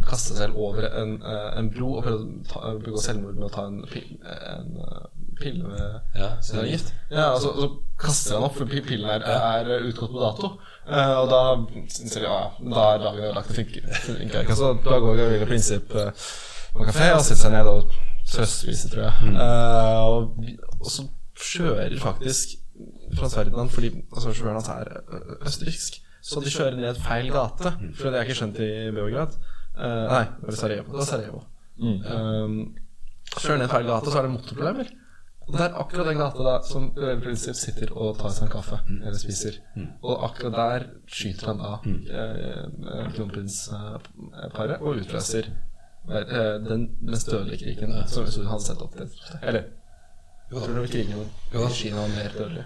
kastet 0.06 0.38
selv 0.38 0.58
over 0.62 0.84
en, 0.86 1.16
uh, 1.24 1.58
en 1.58 1.70
bro 1.74 1.96
og 1.98 2.04
prøvde 2.04 2.26
å 2.28 2.44
ta, 2.46 2.74
begå 2.84 3.00
selvmord 3.02 3.34
med 3.34 3.48
å 3.48 3.50
ta 3.50 3.64
en, 3.66 3.80
pil, 3.90 4.12
en 4.22 4.76
uh, 4.78 5.08
pille 5.40 5.66
med 5.66 6.20
Ja, 6.20 6.28
er 6.38 6.68
gift. 6.70 6.92
Ja, 7.10 7.32
altså, 7.32 7.50
så 7.56 7.68
kaster 7.98 8.38
han 8.38 8.46
opp, 8.46 8.60
for 8.60 8.70
pillen 8.70 9.10
er, 9.10 9.26
er 9.26 9.88
utgått 9.88 10.14
på 10.14 10.22
dato. 10.22 10.52
Og 10.86 11.26
da 11.30 11.42
syns 11.90 12.14
jeg 12.14 12.24
ja, 12.28 12.38
ja, 12.44 12.70
da 12.76 12.86
er 12.92 13.02
dagen 13.02 13.26
ødelagt. 13.26 13.50
Det 13.50 13.58
funker, 13.58 13.90
funker 14.06 14.46
ikke. 14.46 14.58
Så 14.58 14.72
da 14.86 15.02
går 15.02 15.18
Gavrila 15.18 15.50
Prinsipp 15.50 15.98
uh, 15.98 16.30
på 16.72 16.86
kafé 16.88 17.10
og 17.16 17.24
setter 17.26 17.42
seg 17.42 17.54
ned 17.56 17.70
og 17.70 17.90
trøstviser, 18.30 18.92
tror 18.92 19.08
jeg. 19.08 19.34
Eh, 19.34 20.00
og, 20.06 20.78
og 20.80 20.90
så 20.90 21.06
kjører 21.42 21.96
faktisk 22.00 22.56
Frans 23.18 23.34
Ferdinand, 23.38 23.72
fordi 23.74 23.90
altså, 24.12 24.32
sjåføren 24.32 24.58
hans 24.60 24.70
er 24.72 24.92
ø, 25.02 25.20
østerriksk, 25.48 26.00
så 26.22 26.40
de 26.44 26.52
kjører 26.54 26.78
ned 26.78 27.00
feil 27.02 27.32
gate. 27.34 27.74
For 27.98 28.10
det 28.10 28.20
er 28.20 28.28
ikke 28.28 28.38
skjønt 28.40 28.60
i 28.62 28.70
Beograd. 28.94 29.36
Uh, 29.72 30.06
nei, 30.12 30.24
det 30.38 30.48
var 30.50 30.58
Sarajevo. 30.60 30.90
Det 30.92 31.00
var 31.00 31.08
Sarajevo. 31.08 31.44
Um, 31.82 32.58
kjører 33.36 33.62
ned 33.64 33.72
feil 33.72 33.88
gate, 33.90 34.12
så 34.12 34.20
er 34.20 34.28
det 34.28 34.34
motorproblemer. 34.36 34.92
Og 35.42 35.56
det 35.56 35.64
er 35.64 35.74
akkurat 35.82 36.06
den 36.06 36.20
gata 36.20 36.44
da 36.46 36.52
som 36.66 36.84
Prinsipp 36.94 37.56
sitter 37.58 37.90
og 37.98 38.14
tar 38.20 38.30
seg 38.34 38.46
en 38.46 38.52
kaffe 38.52 38.78
eller 38.92 39.18
spiser. 39.18 39.58
Og 40.00 40.24
akkurat 40.28 40.54
der 40.54 40.84
skyter 41.10 41.50
han 41.50 41.58
da 41.62 41.72
eh, 42.22 43.08
kronprinsparet 43.16 44.76
og 44.78 45.02
utløser 45.02 45.48
eh, 45.50 46.56
den 46.62 46.86
mest 47.02 47.30
dødelige 47.30 47.64
krigen 47.64 47.96
som 48.06 48.28
han 48.28 48.52
hadde 48.52 48.66
sett 48.68 48.84
opp 48.86 48.94
til. 49.00 49.10
Eller 49.42 49.66
tror 50.60 50.86
krigen 50.86 51.20
i 51.22 51.74
Kina 51.74 52.00
var 52.02 52.08
mer 52.12 52.32
dårlig. 52.36 52.64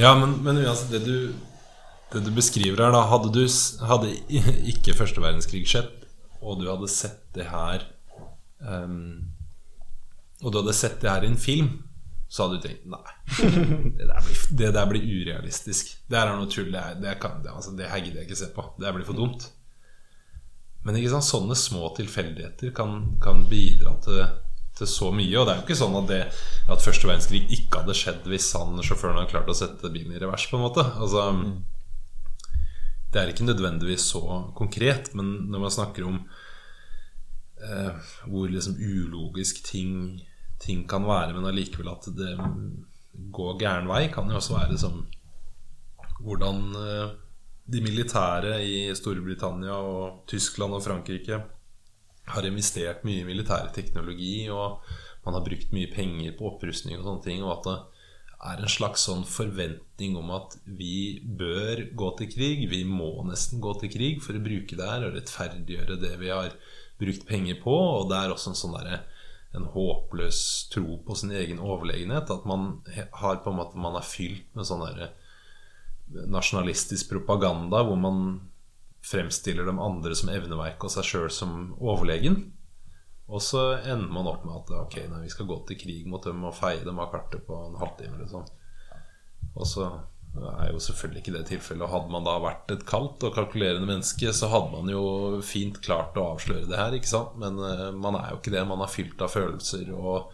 Ja, 0.00 0.14
men, 0.18 0.32
men 0.42 0.58
altså, 0.66 0.88
det 0.90 1.04
du, 1.04 1.34
det 2.12 2.24
du 2.26 2.30
beskriver 2.34 2.80
her, 2.84 2.94
da 2.94 3.04
Hadde, 3.10 3.30
du, 3.34 3.44
hadde 3.86 4.10
ikke 4.72 4.96
første 4.98 5.22
verdenskrig 5.22 5.62
skjedd, 5.68 5.92
og 6.40 6.58
du 6.60 6.66
hadde 6.70 6.90
sett 6.90 7.22
det 7.36 7.46
her 7.52 7.84
um, 8.66 9.30
Og 10.42 10.50
du 10.50 10.58
hadde 10.58 10.74
sett 10.74 10.98
det 11.04 11.10
her 11.12 11.22
i 11.22 11.30
en 11.30 11.38
film, 11.38 11.70
så 12.32 12.46
hadde 12.46 12.58
du 12.58 12.66
tenkt 12.66 12.88
Nei, 12.90 13.16
det 13.98 14.08
der 14.08 14.26
blir, 14.26 14.44
det 14.58 14.74
der 14.74 14.90
blir 14.90 15.04
urealistisk. 15.06 15.94
Det 16.08 16.18
her 16.18 16.32
er 16.32 16.40
noe 16.40 16.50
tull. 16.50 16.72
Det, 16.72 16.84
det, 17.04 17.18
kan, 17.22 17.42
det, 17.44 17.52
altså, 17.52 17.76
det 17.78 17.90
her 17.92 18.02
gidder 18.02 18.22
jeg 18.22 18.30
ikke 18.30 18.40
se 18.42 18.48
på. 18.56 18.70
Det 18.78 18.88
her 18.88 18.96
blir 18.96 19.06
for 19.06 19.18
dumt. 19.18 19.50
Men 20.82 20.98
ikke 20.98 21.12
sant, 21.12 21.28
sånne 21.28 21.54
små 21.58 21.92
tilfeldigheter 21.94 22.72
kan, 22.74 23.12
kan 23.22 23.44
bidra 23.50 23.94
til, 24.02 24.24
til 24.78 24.88
så 24.88 25.10
mye. 25.14 25.34
Og 25.38 25.46
det 25.46 25.52
er 25.52 25.60
jo 25.60 25.66
ikke 25.66 25.78
sånn 25.78 25.98
at, 26.00 26.08
det, 26.10 26.22
at 26.72 26.84
første 26.84 27.08
verdenskrig 27.08 27.42
ikke 27.56 27.82
hadde 27.82 27.96
skjedd 27.98 28.26
hvis 28.30 28.48
han 28.58 28.80
sjåføren 28.84 29.20
hadde 29.20 29.32
klart 29.34 29.52
å 29.52 29.56
sette 29.56 29.92
bilen 29.92 30.14
i 30.14 30.22
revers. 30.22 30.48
på 30.48 30.58
en 30.58 30.66
måte 30.66 30.84
Altså 30.96 31.26
Det 33.12 33.20
er 33.20 33.32
ikke 33.32 33.48
nødvendigvis 33.48 34.08
så 34.14 34.22
konkret, 34.56 35.12
men 35.18 35.50
når 35.52 35.66
man 35.66 35.74
snakker 35.74 36.08
om 36.08 36.20
eh, 37.60 38.12
hvor 38.24 38.48
liksom 38.48 38.78
ulogisk 38.80 39.60
ting, 39.66 40.22
ting 40.62 40.86
kan 40.88 41.04
være, 41.04 41.34
men 41.36 41.50
allikevel 41.50 41.92
at 41.92 42.08
det 42.16 42.36
går 43.36 43.58
gæren 43.60 43.90
vei, 43.90 44.06
kan 44.08 44.30
jo 44.30 44.38
også 44.40 44.56
være 44.56 44.78
som 44.80 45.02
hvordan 46.22 46.62
eh, 46.78 47.10
de 47.72 47.82
militære 47.84 48.56
i 48.64 48.76
Storbritannia 48.96 49.76
og 49.76 50.22
Tyskland 50.30 50.74
og 50.78 50.82
Frankrike 50.84 51.42
har 52.30 52.46
investert 52.46 53.02
mye 53.06 53.22
i 53.22 53.26
militær 53.26 53.72
teknologi, 53.74 54.46
og 54.52 54.82
man 55.26 55.38
har 55.38 55.46
brukt 55.46 55.74
mye 55.74 55.90
penger 55.92 56.36
på 56.38 56.52
opprustning 56.52 56.98
og 56.98 57.06
sånne 57.06 57.26
ting, 57.26 57.42
og 57.42 57.56
at 57.56 57.66
det 57.68 57.78
er 58.42 58.62
en 58.62 58.74
slags 58.74 59.04
sånn 59.06 59.22
forventning 59.28 60.16
om 60.18 60.32
at 60.34 60.56
vi 60.66 61.22
bør 61.22 61.84
gå 61.98 62.08
til 62.18 62.30
krig, 62.32 62.64
vi 62.70 62.82
må 62.88 63.14
nesten 63.28 63.62
gå 63.62 63.74
til 63.78 63.92
krig 63.92 64.22
for 64.24 64.34
å 64.34 64.42
bruke 64.42 64.78
det 64.78 64.88
her 64.88 65.06
og 65.06 65.14
rettferdiggjøre 65.18 65.98
det 66.02 66.16
vi 66.22 66.32
har 66.34 66.56
brukt 67.02 67.26
penger 67.28 67.60
på, 67.62 67.74
og 67.74 68.08
det 68.10 68.18
er 68.18 68.34
også 68.34 68.52
en 68.52 68.58
sånn 68.58 68.78
derre 68.78 69.02
en 69.52 69.66
håpløs 69.68 70.68
tro 70.72 70.96
på 71.04 71.16
sin 71.18 71.32
egen 71.36 71.60
overlegenhet. 71.60 72.30
At 72.32 72.46
man 72.48 72.80
har 73.20 73.42
på 73.44 73.52
en 73.52 73.58
måte 73.58 73.76
Man 73.76 73.98
er 73.98 74.06
fylt 74.06 74.48
med 74.56 74.68
sånn 74.68 74.84
derre 74.84 75.12
nasjonalistisk 76.12 77.08
propaganda 77.12 77.82
hvor 77.86 77.96
man 77.96 78.16
fremstiller 79.02 79.66
de 79.66 79.74
andre 79.82 80.14
som 80.18 80.30
evneveike 80.32 80.86
og 80.86 80.94
seg 80.94 81.08
sjøl 81.08 81.30
som 81.34 81.72
overlegen. 81.80 82.44
Og 83.32 83.42
så 83.42 83.62
ender 83.78 84.10
man 84.12 84.28
opp 84.30 84.44
med 84.46 84.58
at 84.60 84.72
ok, 84.82 84.96
nei, 85.10 85.24
vi 85.24 85.32
skal 85.32 85.48
gå 85.48 85.58
til 85.66 85.78
krig 85.80 86.08
mot 86.10 86.24
dem 86.24 86.42
og 86.44 86.56
feie 86.56 86.82
dem 86.84 87.00
av 87.00 87.12
kartet 87.14 87.46
på 87.46 87.56
en 87.68 87.78
halvtime. 87.80 88.18
Liksom. 88.20 88.44
Og 89.52 89.68
så 89.68 89.88
er 90.32 90.70
jo 90.72 90.80
selvfølgelig 90.80 91.22
ikke 91.22 91.34
det 91.34 91.44
tilfellet. 91.50 91.84
Og 91.86 91.92
hadde 91.92 92.12
man 92.12 92.26
da 92.26 92.36
vært 92.42 92.72
et 92.72 92.84
kaldt 92.88 93.24
og 93.26 93.34
kalkulerende 93.36 93.88
menneske, 93.88 94.32
så 94.36 94.48
hadde 94.52 94.72
man 94.72 94.90
jo 94.92 95.04
fint 95.44 95.80
klart 95.84 96.16
å 96.16 96.32
avsløre 96.34 96.68
det 96.68 96.78
her, 96.78 96.96
ikke 96.96 97.10
sant? 97.10 97.34
Men 97.40 97.58
eh, 97.68 97.88
man 97.96 98.16
er 98.20 98.32
jo 98.32 98.40
ikke 98.40 98.54
det. 98.54 98.64
Man 98.68 98.84
er 98.84 98.92
fylt 98.92 99.24
av 99.24 99.32
følelser, 99.34 99.92
og 99.96 100.32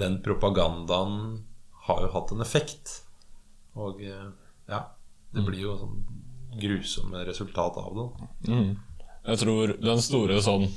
den 0.00 0.20
propagandaen 0.24 1.44
har 1.86 2.02
jo 2.04 2.12
hatt 2.14 2.34
en 2.34 2.44
effekt. 2.44 3.00
Og 3.78 4.02
eh, 4.02 4.28
ja, 4.70 4.82
det 5.34 5.46
blir 5.46 5.62
jo 5.68 5.76
sånn 5.78 6.00
grusomme 6.60 7.24
resultat 7.28 7.78
av 7.80 7.96
det. 7.98 8.08
Jeg 9.26 9.40
tror 9.42 9.74
den 9.82 10.02
store 10.04 10.40
sånn 10.44 10.68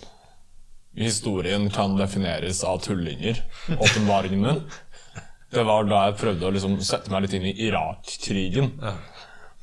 historien 0.98 1.70
kan 1.72 1.94
defineres 2.00 2.64
av 2.66 2.82
tullinger, 2.84 3.44
åpenbaringen 3.78 4.42
min, 4.42 4.64
det 5.50 5.64
var 5.66 5.86
da 5.90 6.04
jeg 6.08 6.18
prøvde 6.20 6.46
å 6.46 6.54
liksom 6.54 6.76
sette 6.86 7.10
meg 7.14 7.26
litt 7.26 7.36
inn 7.38 7.48
i 7.50 7.56
Irak-krigen. 7.66 8.74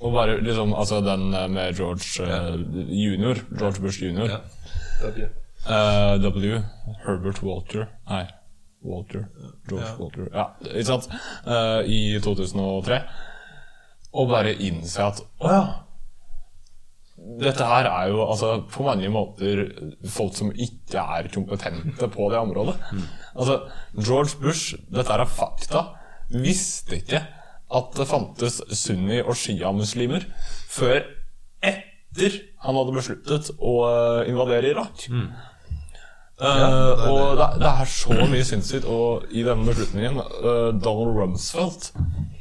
Og 0.03 0.13
bare 0.13 0.41
liksom 0.45 0.75
Altså 0.77 0.99
den 1.01 1.31
med 1.31 1.79
George 1.79 2.27
eh, 2.27 2.57
junior. 2.91 3.39
George 3.59 3.81
Bush 3.81 4.03
junior. 4.03 4.29
Ja. 4.29 4.41
Uh, 5.67 6.17
W. 6.23 6.59
Herbert 7.05 7.43
Walter 7.43 7.89
Nei, 8.09 8.23
Walter. 8.87 9.27
George 9.69 9.95
Walter. 9.99 10.29
Ja, 10.33 10.45
ikke 10.69 10.85
sant? 10.89 11.09
Uh, 11.47 11.83
I 11.87 12.21
2003. 12.23 13.01
Og 14.17 14.31
bare 14.31 14.55
innse 14.55 15.07
at 15.07 15.23
Å 15.23 15.53
ja. 15.53 15.65
Dette 17.41 17.67
her 17.67 17.89
er 17.91 18.11
jo 18.13 18.21
altså 18.25 18.53
på 18.71 18.85
mange 18.87 19.09
måter 19.13 19.65
folk 20.09 20.37
som 20.37 20.53
ikke 20.53 21.03
er 21.03 21.31
kompetente 21.35 22.09
på 22.13 22.29
det 22.33 22.39
området. 22.39 22.77
Altså, 23.35 23.61
George 23.99 24.39
Bush, 24.41 24.77
dette 24.95 25.13
er 25.13 25.27
fakta, 25.27 25.83
visste 26.31 27.01
ikke 27.01 27.25
at 27.77 27.99
det 27.99 28.07
fantes 28.07 28.61
sunni- 28.79 29.25
og 29.25 29.35
sjiamuslimer 29.39 30.29
før 30.71 31.03
etter 31.67 32.41
han 32.63 32.79
hadde 32.79 32.95
besluttet 32.95 33.51
å 33.59 33.75
eh, 33.91 34.31
invadere 34.31 34.71
Irak. 34.71 35.07
Eh, 36.37 37.09
og 37.09 37.39
det, 37.39 37.47
det 37.63 37.71
er 37.71 37.91
så 37.91 38.17
mye 38.29 38.45
sinnssykt. 38.47 38.87
Og 38.87 39.27
i 39.33 39.45
denne 39.47 39.67
beslutningen 39.69 40.21
uh, 40.21 40.71
Donald 40.77 41.17
Rumsfeldt, 41.17 41.91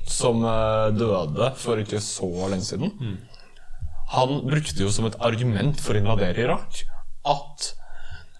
som 0.10 0.44
uh, 0.46 0.92
døde 0.96 1.52
for 1.60 1.82
ikke 1.82 2.02
så 2.04 2.30
lenge 2.52 2.68
siden, 2.68 2.92
han 4.16 4.42
brukte 4.48 4.84
jo 4.86 4.92
som 4.94 5.08
et 5.10 5.18
argument 5.24 5.82
for 5.82 5.96
å 5.96 6.02
invadere 6.04 6.46
Irak 6.48 6.84
at 7.26 7.74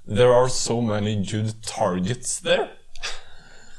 There 0.06 0.34
are 0.36 0.50
so 0.50 0.82
many 0.86 1.16
good 1.26 1.56
targets 1.66 2.40
there. 2.46 2.68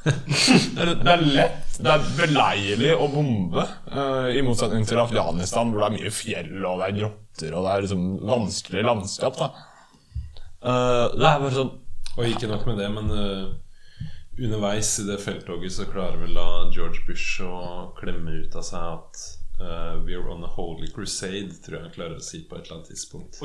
Det 0.07 0.83
er, 0.83 0.91
det 1.03 1.13
er 1.13 1.23
lett, 1.23 1.77
det 1.83 1.91
er 1.91 2.03
beleilig 2.19 2.93
å 2.95 3.07
bombe, 3.11 3.63
uh, 3.91 4.29
i 4.31 4.43
motsetning 4.47 4.85
til 4.87 5.01
Afghanistan, 5.03 5.71
hvor 5.71 5.83
det 5.83 5.87
er 5.89 5.95
mye 5.97 6.13
fjell 6.15 6.53
og 6.61 6.79
det 6.83 6.89
er 6.89 6.99
grotter 7.01 7.55
og 7.55 7.67
det 7.67 7.73
er 7.73 7.87
liksom 7.87 8.05
vanskelig 8.27 8.85
landskap. 8.87 9.41
Eh, 9.43 11.07
Det 11.15 11.27
er 11.27 11.43
bare 11.43 11.55
sånn 11.55 11.73
Og 12.17 12.31
ikke 12.31 12.49
nok 12.51 12.67
med 12.67 12.79
det, 12.81 12.87
men 12.95 13.11
uh, 13.13 14.07
underveis 14.39 14.95
i 15.03 15.09
det 15.09 15.19
felttoget 15.23 15.75
så 15.75 15.87
klarer 15.91 16.23
vel 16.23 16.39
da 16.39 16.47
George 16.73 17.03
Bush 17.07 17.43
å 17.45 17.91
klemme 17.99 18.39
ut 18.43 18.57
av 18.57 18.65
seg 18.67 18.87
at 18.95 19.27
eh, 19.61 19.97
We're 20.05 20.29
on 20.29 20.45
a 20.45 20.53
holy 20.57 20.91
crusade, 20.95 21.57
tror 21.65 21.79
jeg 21.79 21.89
han 21.89 21.97
klarer 21.97 22.21
å 22.21 22.25
si 22.25 22.43
på 22.47 22.59
et 22.59 22.67
eller 22.67 22.79
annet 22.79 22.93
tidspunkt. 22.93 23.41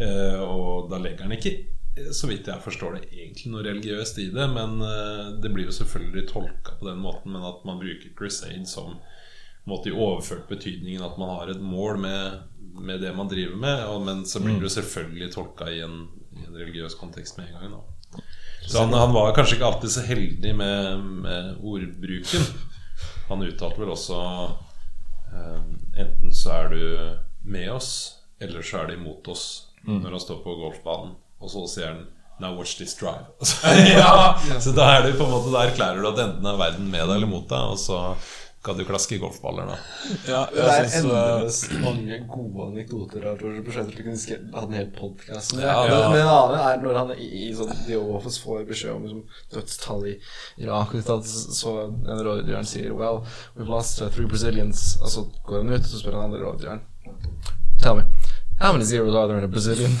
Eh, 0.00 0.40
og 0.40 0.90
da 0.92 1.00
legger 1.02 1.26
han 1.26 1.36
ikke, 1.36 1.54
eh, 1.96 2.10
så 2.16 2.30
vidt 2.30 2.50
jeg 2.50 2.64
forstår 2.64 2.98
det, 2.98 3.08
egentlig 3.12 3.52
noe 3.52 3.66
religiøst 3.66 4.20
i 4.22 4.28
det. 4.34 4.46
Men 4.54 4.78
uh, 4.82 5.40
det 5.42 5.52
blir 5.54 5.68
jo 5.68 5.76
selvfølgelig 5.80 6.28
tolka 6.30 6.78
på 6.80 6.88
den 6.88 7.02
måten, 7.02 7.34
men 7.34 7.46
at 7.46 7.64
man 7.68 7.80
bruker 7.82 8.14
crusade 8.16 8.66
som 8.70 8.98
måte 9.68 9.90
i 9.90 9.92
overført 9.92 10.48
betydningen 10.48 11.04
at 11.04 11.18
man 11.20 11.34
har 11.36 11.50
et 11.52 11.60
mål 11.62 11.98
med, 12.00 12.40
med 12.80 13.02
det 13.04 13.12
man 13.16 13.28
driver 13.28 13.58
med. 13.60 13.84
Og, 13.92 14.04
men 14.06 14.24
så 14.26 14.42
blir 14.42 14.56
det 14.58 14.70
jo 14.70 14.76
selvfølgelig 14.78 15.32
tolka 15.34 15.68
i 15.70 15.82
en, 15.84 16.06
i 16.36 16.46
en 16.46 16.56
religiøs 16.56 16.96
kontekst 16.98 17.38
med 17.38 17.50
en 17.50 17.58
gang. 17.58 17.76
Da. 17.76 18.24
Så 18.66 18.80
han, 18.82 18.94
han 18.94 19.12
var 19.12 19.34
kanskje 19.34 19.58
ikke 19.58 19.66
alltid 19.66 19.92
så 19.92 20.06
heldig 20.06 20.56
med, 20.56 21.04
med 21.26 21.62
ordbruken. 21.62 22.48
Han 23.28 23.44
uttalte 23.46 23.80
vel 23.80 23.92
også 23.94 24.18
Enten 26.00 26.32
så 26.34 26.52
er 26.56 26.72
du 26.72 26.80
med 27.42 27.70
oss, 27.72 27.90
eller 28.40 28.62
så 28.62 28.82
er 28.82 28.90
du 28.90 28.94
imot 28.98 29.28
oss. 29.28 29.44
Når 29.86 30.10
han 30.10 30.20
står 30.20 30.42
på 30.44 30.54
golfbanen. 30.60 31.14
Og 31.40 31.52
så 31.52 31.66
sier 31.72 31.92
han 31.94 32.02
Now 32.40 32.56
watch 32.56 32.76
this 32.76 32.94
drive. 32.96 33.28
ja, 33.96 34.38
Så 34.60 34.72
da 34.72 34.86
er 34.96 35.02
det 35.04 35.16
på 35.18 35.26
en 35.26 35.32
måte 35.34 35.52
Da 35.52 35.66
erklærer 35.68 36.00
du 36.00 36.08
at 36.08 36.22
enten 36.22 36.46
er 36.48 36.56
verden 36.60 36.86
med 36.88 37.04
deg 37.04 37.18
eller 37.18 37.28
mot 37.28 37.44
deg, 37.48 37.74
og 37.74 37.80
så 37.80 37.98
kan 38.62 38.76
du 38.78 38.84
klaske 38.84 39.18
golfballer, 39.18 39.66
da. 39.66 39.76
Ja, 40.28 40.48
Det 40.52 40.60
er 40.60 40.88
synes, 40.88 40.94
eh, 40.94 41.00
endeløst 41.00 41.72
mange 41.80 42.18
gode 42.28 42.66
anekdoter 42.66 43.24
av 43.30 43.38
George 43.40 43.62
Bush. 43.64 43.78
Jeg 43.78 43.86
ikke 43.88 44.04
vi 44.04 44.66
en 44.68 44.74
hel 44.76 44.90
podkast 44.98 45.54
med 45.54 45.62
det. 45.62 45.68
Ja, 45.70 45.86
ja. 45.88 46.10
men 46.10 46.20
en 46.20 46.28
annen 46.28 46.60
er 46.60 46.82
når 46.82 46.98
han 46.98 47.12
i, 47.16 47.28
i 47.46 47.54
sånn 47.56 47.72
The 47.86 47.96
Office 47.96 48.42
får 48.44 48.66
beskjed 48.68 48.92
om 48.92 49.06
liksom, 49.06 49.22
dødstall 49.54 50.06
i 50.12 50.14
Irak, 50.60 50.92
så 51.24 51.74
en 51.88 52.24
rådgiveren 52.26 52.68
sier 52.68 52.92
Well, 52.92 53.24
we've 53.56 53.70
lost 53.70 54.02
uh, 54.02 54.10
three 54.12 54.28
Brazilians. 54.28 54.98
Og 55.00 55.08
så 55.08 55.24
går 55.48 55.64
han 55.64 55.72
ut, 55.72 55.80
og 55.80 55.90
så 55.94 56.02
spør 56.02 56.18
han 56.18 56.28
andre 56.28 56.44
rådgiveren 56.44 56.80
Tell 57.80 57.96
me, 57.96 58.04
how 58.60 58.72
many 58.72 58.84
zeros 58.84 59.14
are 59.16 59.26
there 59.26 59.38
in 59.38 59.44
a 59.44 59.48
Brazilian? 59.48 59.96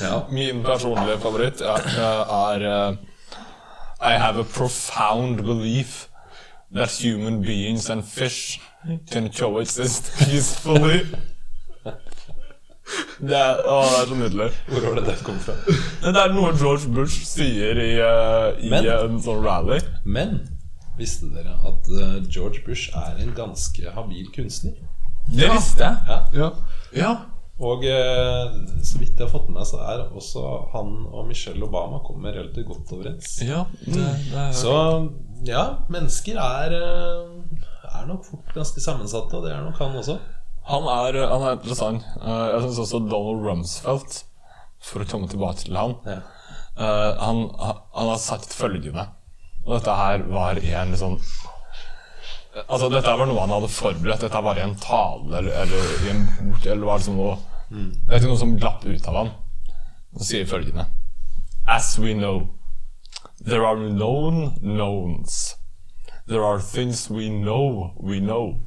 Ja. 0.00 0.26
Min 0.30 0.64
personlige 0.64 1.18
favoritt 1.18 1.60
er, 1.60 1.86
er 2.28 2.64
eh, 2.68 2.96
I 4.00 4.18
have 4.18 4.36
a 4.38 4.44
profound 4.44 5.42
belief 5.44 6.08
that 6.72 6.90
human 6.90 7.40
beings 7.42 7.88
and 7.90 8.04
fish 8.04 8.60
can 9.10 9.30
coexist 9.30 10.12
peacefully. 10.18 11.06
Det 13.18 13.34
er, 13.34 13.62
å, 13.66 13.78
det 13.82 13.96
er 13.98 14.10
så 14.10 14.16
nydelig. 14.18 14.50
Hvor 14.68 14.84
var 14.84 14.98
det 15.00 15.04
det 15.08 15.14
kom 15.26 15.38
fra? 15.42 15.54
Det 16.04 16.12
er 16.20 16.34
noe 16.36 16.52
George 16.60 16.90
Bush 16.94 17.24
sier 17.26 17.80
i, 17.82 17.94
uh, 17.98 18.52
i 18.62 18.68
Men- 18.70 18.86
en 18.92 19.16
sånn 19.24 19.40
rally. 19.42 19.80
Men 20.04 20.36
visste 21.00 21.30
dere 21.34 21.56
at 21.66 21.88
uh, 21.90 22.20
George 22.28 22.62
Bush 22.66 22.92
er 22.96 23.16
en 23.24 23.32
ganske 23.36 23.90
habil 23.96 24.28
kunstner? 24.36 24.76
Det 25.26 25.48
visste 25.50 25.82
jeg. 25.82 25.96
Ja. 26.06 26.20
ja. 26.36 26.50
Ja. 26.94 27.10
Og 27.56 27.84
eh, 27.88 28.56
så 28.84 28.98
vidt 29.00 29.16
jeg 29.16 29.24
har 29.24 29.30
fått 29.32 29.46
med 29.48 29.56
meg, 29.56 29.64
så 29.68 29.78
er 29.80 30.02
også 30.12 30.42
han 30.74 30.90
og 31.08 31.22
Michelle 31.28 31.64
Obama 31.64 32.02
kommer 32.04 32.34
relativt 32.36 32.68
godt 32.68 32.92
overens. 32.92 33.38
ja 33.40 33.62
det, 33.80 33.94
det 33.96 34.36
er, 34.42 34.52
Så 34.52 34.74
ja, 35.48 35.62
mennesker 35.88 36.36
er, 36.42 36.74
eh, 36.76 37.64
er 37.96 38.06
nok 38.10 38.26
fort 38.28 38.52
ganske 38.54 38.82
sammensatte, 38.84 39.38
og 39.38 39.46
det 39.46 39.54
er 39.54 39.64
nok 39.64 39.80
han 39.80 39.96
også. 39.96 40.18
han, 40.68 40.84
er, 40.98 41.20
han 41.32 41.42
er 41.48 41.56
interessant. 41.56 42.04
Eh, 42.20 42.46
jeg 42.52 42.62
syns 42.66 42.82
også 42.84 43.00
Donald 43.08 43.48
Rumsfeldt, 43.48 44.18
for 44.84 45.00
å 45.02 45.08
komme 45.08 45.28
tilbake 45.32 45.64
til 45.64 45.80
han 45.80 45.96
Ja. 46.04 46.20
Eh, 46.76 47.12
han, 47.24 47.46
han 47.56 48.10
har 48.12 48.18
sagt 48.20 48.52
følgende 48.52 49.06
Og 49.64 49.78
dette 49.78 49.94
her 49.96 50.26
var 50.28 50.58
i 50.60 50.74
en 50.76 50.92
sånn 51.00 51.14
Altså 52.64 52.88
dette 52.88 53.12
var 53.18 53.28
noe 53.28 53.42
han 53.42 53.52
hadde 53.52 53.68
forberedt. 53.68 54.22
Dette 54.24 54.40
var 54.42 54.56
i 54.56 54.64
en 54.64 54.76
tale 54.80 55.42
eller, 55.44 55.90
i 56.06 56.12
en 56.12 56.22
bok 56.40 56.66
Eller 56.66 56.88
var 56.88 57.00
det 57.00 57.04
som 57.04 57.18
noe 57.18 57.36
Det 57.68 58.14
er 58.14 58.20
ikke 58.20 58.30
noe 58.30 58.40
som 58.40 58.54
glapp 58.56 58.86
ut 58.86 59.08
av 59.10 59.18
han. 59.20 59.32
Så 60.16 60.28
sier 60.30 60.48
følgende. 60.48 60.86
As 61.68 61.98
we 62.00 62.14
know 62.14 62.46
There 63.44 63.66
are 63.66 63.76
known 63.76 64.56
knowns. 64.62 65.56
There 66.26 66.44
are 66.44 66.60
things 66.60 67.10
we 67.10 67.28
know 67.28 67.92
we 68.00 68.20
know. 68.20 68.60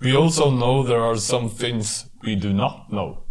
We 0.00 0.16
also 0.16 0.50
know 0.50 0.82
there 0.82 1.02
are 1.02 1.16
some 1.16 1.50
things 1.50 2.06
we 2.22 2.34
do 2.34 2.52
not 2.54 2.88
know. 2.88 3.24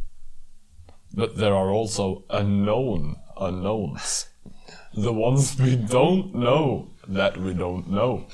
But 1.12 1.38
there 1.38 1.56
are 1.56 1.72
also 1.72 2.24
unknown 2.30 3.16
unknowns. 3.36 4.28
The 4.94 5.12
ones 5.12 5.58
we 5.60 5.76
don't 5.76 6.36
know 6.36 6.90
that 7.08 7.38
we 7.38 7.54
don't 7.54 7.90
know. 7.90 8.28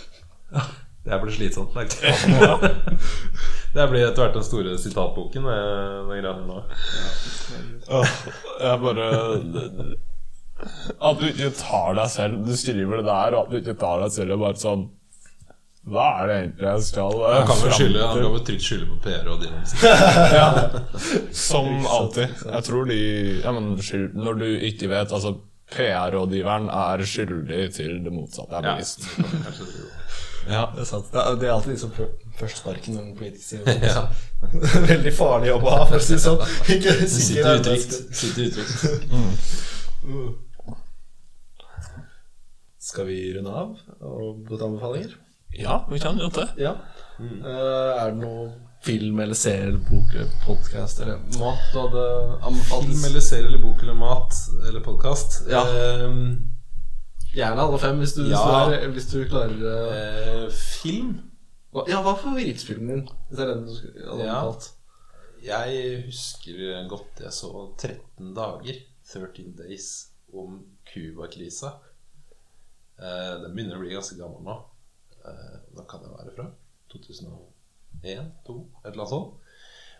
Det 1.06 1.20
blir 1.22 1.32
slitsomt. 1.32 1.76
Det 3.76 3.88
blir 3.91 4.06
etter 4.08 4.24
hvert 4.24 4.34
den 4.34 4.43
store 4.47 4.78
sitatboken. 4.82 5.43
den 5.45 6.08
greia 6.10 6.34
nå. 6.47 6.64
Jeg 8.62 8.80
bare 8.82 9.08
At 11.03 11.20
du 11.20 11.26
ikke 11.28 11.49
tar 11.60 11.97
deg 11.99 12.10
selv 12.10 12.45
Du 12.47 12.53
skriver 12.58 13.01
det 13.01 13.08
der, 13.10 13.36
og 13.36 13.41
at 13.43 13.51
du 13.51 13.58
ikke 13.60 13.76
tar 13.78 13.99
deg 14.06 14.14
selv 14.16 14.38
og 14.38 14.45
bare 14.45 14.58
sånn 14.62 14.86
Hva 15.91 16.06
er 16.22 16.30
det 16.32 16.38
egentlig 16.39 16.70
jeg 16.70 16.86
skal 16.88 17.18
eh, 17.20 17.36
Han 17.36 17.49
kan 17.49 17.60
vel 17.62 17.76
skylde, 17.76 18.06
han 18.08 18.22
kan 18.24 18.34
vel 18.38 18.45
trygt 18.47 18.66
skylde 18.70 18.88
på 18.93 18.97
PR 19.03 19.28
og 19.34 19.43
dine 19.43 19.60
Ja, 20.39 20.47
som 21.36 21.70
alltid. 21.84 22.39
Jeg 22.47 22.68
tror 22.70 22.89
de 22.89 23.01
ja, 23.43 23.51
men, 23.60 23.76
skyld, 23.84 24.16
Når 24.16 24.41
du 24.41 24.47
ikke 24.72 24.89
vet 24.95 25.12
Altså, 25.12 25.36
PR-rådgiveren 25.76 26.72
er 26.72 27.06
skyldig 27.10 27.62
til 27.76 27.99
det 28.06 28.12
motsatte 28.14 28.56
er 28.56 28.72
bevist. 28.72 29.08
Ja. 29.20 29.53
Det 30.46 30.82
er 30.82 30.86
sant. 30.86 31.08
Det 31.12 31.20
er, 31.22 31.36
det 31.41 31.48
er 31.48 31.54
alltid 31.56 31.72
de 31.74 31.80
som 31.82 31.91
først 32.38 32.58
sparken 32.62 32.93
når 32.98 33.04
en 33.04 33.18
politiker 33.18 33.46
sier 33.46 33.62
det. 33.66 33.93
Veldig 34.91 35.14
farlig 35.18 35.48
jobb 35.50 35.64
å 35.66 35.74
ha, 35.74 35.84
for 35.89 35.98
å 35.98 36.04
si 36.06 36.14
det 36.14 36.24
sånn. 36.26 36.41
Ikke 36.76 36.93
Sitter 37.10 37.60
utrygt. 37.60 37.93
Sitter 38.16 38.41
utrygt. 38.52 38.74
Skal 42.86 43.08
vi 43.10 43.18
runde 43.34 43.50
av 43.50 43.70
og 44.06 44.43
gå 44.46 44.54
til 44.58 44.68
anbefalinger? 44.70 45.12
ja, 45.56 45.86
vi 45.88 46.00
kan 46.04 46.18
gjøre 46.20 46.32
det. 46.36 46.48
Ja. 46.66 46.74
Mm. 47.16 47.46
er 47.48 48.10
det 48.12 48.18
noe 48.20 48.50
film 48.84 49.20
eller 49.24 49.38
serie 49.39 49.70
eller 49.70 49.80
bok 49.88 50.10
eller 50.14 50.32
podkast 50.43 51.00
eller 51.00 51.22
mat 51.39 51.62
du 51.72 51.78
hadde 51.80 52.02
anbefalt? 52.50 52.89
Film 52.89 53.06
eller 53.08 53.24
serie 53.24 53.48
eller 53.48 53.62
bok 53.64 53.80
eller 53.82 53.98
mat 53.98 54.36
eller 54.68 54.84
podkast. 54.84 55.39
Ja. 55.50 55.64
Eh, 55.64 56.12
Gjerne 57.36 57.62
alle 57.66 57.80
fem, 57.82 57.98
hvis 58.00 58.14
du, 58.16 58.22
Ja. 58.30 58.42
du, 58.70 58.74
er, 58.78 58.88
hvis 58.96 59.08
du 59.12 59.18
klarer 59.28 59.60
eh, 59.72 60.46
eh, 60.46 60.50
film 60.52 61.14
hva- 61.74 61.88
Ja, 61.90 62.02
hva 62.02 62.14
er 62.16 62.22
favorittfilmen 62.24 62.88
din? 62.94 63.08
Hvis 63.28 63.38
det 63.38 63.44
er 63.44 63.54
den 63.54 63.66
du 63.68 63.76
skulle- 63.76 64.06
hadde 64.10 64.24
Ja. 64.24 64.36
anbefalt? 64.40 64.72
Jeg 65.44 66.04
husker 66.08 66.88
godt 66.90 67.20
jeg 67.22 67.32
så 67.34 67.50
13 67.78 68.34
dager, 68.34 68.80
13 69.06 69.56
Days, 69.58 70.08
om 70.34 70.64
Cuba-krisa. 70.94 71.74
Eh, 73.00 73.42
den 73.44 73.54
begynner 73.56 73.76
å 73.78 73.84
bli 73.84 73.94
ganske 73.94 74.18
gammel 74.18 74.42
nå. 74.48 74.56
Eh, 75.26 75.58
hva 75.76 75.86
kan 75.88 76.00
det 76.06 76.12
være 76.16 76.36
fra? 76.36 76.48
2001? 76.90 78.32
2002? 78.46 78.70
Et 78.86 78.92
eller 78.92 79.04
annet 79.04 79.10
sånt. 79.10 79.34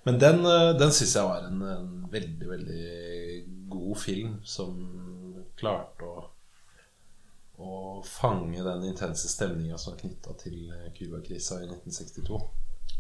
Men 0.06 0.20
den, 0.20 0.40
eh, 0.46 0.74
den 0.80 0.92
syns 0.92 1.16
jeg 1.16 1.24
var 1.28 1.48
en, 1.48 1.62
en 1.62 2.08
veldig, 2.12 2.48
veldig 2.48 3.70
god 3.70 3.98
film 3.98 4.40
som 4.46 5.46
klarte 5.58 6.06
å 6.06 6.26
å 7.62 8.02
fange 8.04 8.64
den 8.64 8.84
intense 8.90 9.30
stemninga 9.32 9.78
som 9.80 9.94
er 9.94 10.02
knytta 10.04 10.36
til 10.42 10.70
eh, 10.74 10.92
Cuba-krisa 10.98 11.62
i 11.64 11.70
1962. 11.70 12.40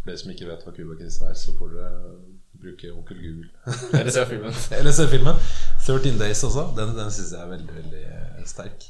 For 0.06 0.10
dere 0.10 0.22
som 0.22 0.32
ikke 0.34 0.48
vet 0.50 0.66
hva 0.66 0.74
Cuba-krisa 0.76 1.30
er, 1.30 1.38
så 1.40 1.56
får 1.58 1.76
dere 1.76 2.16
bruke 2.62 2.92
onkel 2.94 3.22
Google. 3.22 3.50
Eller 4.00 4.14
se 4.16 4.26
filmen. 4.30 4.60
Eller 4.80 4.96
se 4.96 5.08
filmen. 5.12 5.40
13 5.86 6.20
Days 6.22 6.44
også. 6.48 6.70
Den, 6.78 6.96
den 6.98 7.12
syns 7.14 7.34
jeg 7.36 7.42
er 7.42 7.52
veldig, 7.52 7.78
veldig 7.82 8.04
eh, 8.14 8.44
sterk. 8.50 8.88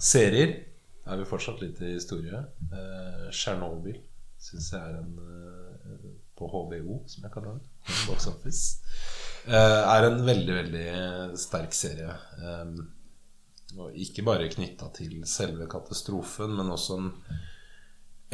Serier 0.00 0.56
er 1.04 1.20
vi 1.20 1.28
fortsatt 1.28 1.62
litt 1.62 1.80
i 1.84 1.94
historie. 1.94 2.40
Eh, 2.70 3.28
Tsjernobyl 3.32 4.00
syns 4.44 4.72
jeg 4.74 4.80
er 4.80 4.98
en 5.00 5.14
eh, 5.24 6.10
På 6.34 6.48
HBO, 6.50 6.98
som 7.06 7.24
jeg 7.24 7.32
kaller 7.32 7.54
den. 7.54 7.64
Box 8.08 8.26
Office. 8.26 8.80
Eh, 9.46 9.80
er 9.94 10.08
en 10.08 10.24
veldig, 10.26 10.54
veldig 10.60 10.88
sterk 11.38 11.76
serie. 11.76 12.10
Eh, 12.42 12.74
ikke 13.74 14.24
bare 14.26 14.50
knytta 14.52 14.90
til 14.94 15.22
selve 15.28 15.66
katastrofen, 15.70 16.54
men 16.58 16.72
også 16.74 16.98
en, 17.00 17.08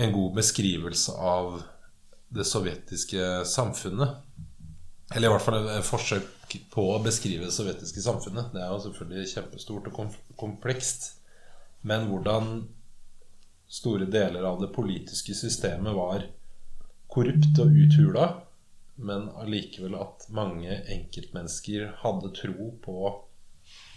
en 0.01 0.13
god 0.15 0.35
beskrivelse 0.41 1.15
av 1.17 1.63
det 2.31 2.47
sovjetiske 2.47 3.45
samfunnet. 3.49 4.21
Eller 5.15 5.27
i 5.29 5.33
hvert 5.33 5.43
fall 5.43 5.71
et 5.73 5.87
forsøk 5.87 6.59
på 6.71 6.85
å 6.93 7.01
beskrive 7.03 7.47
det 7.49 7.55
sovjetiske 7.55 8.03
samfunnet. 8.05 8.53
Det 8.55 8.63
er 8.63 8.71
jo 8.71 8.83
selvfølgelig 8.85 9.33
kjempestort 9.33 9.89
og 9.91 10.19
komplekst. 10.39 11.09
Men 11.87 12.07
hvordan 12.11 12.69
store 13.71 14.07
deler 14.11 14.47
av 14.47 14.61
det 14.63 14.71
politiske 14.75 15.35
systemet 15.35 15.97
var 15.97 16.27
korrupt 17.11 17.59
og 17.63 17.75
uthula, 17.75 18.29
men 19.01 19.31
allikevel 19.41 19.97
at 19.99 20.27
mange 20.35 20.75
enkeltmennesker 20.93 21.89
hadde 22.03 22.33
tro 22.37 22.71
på 22.85 22.97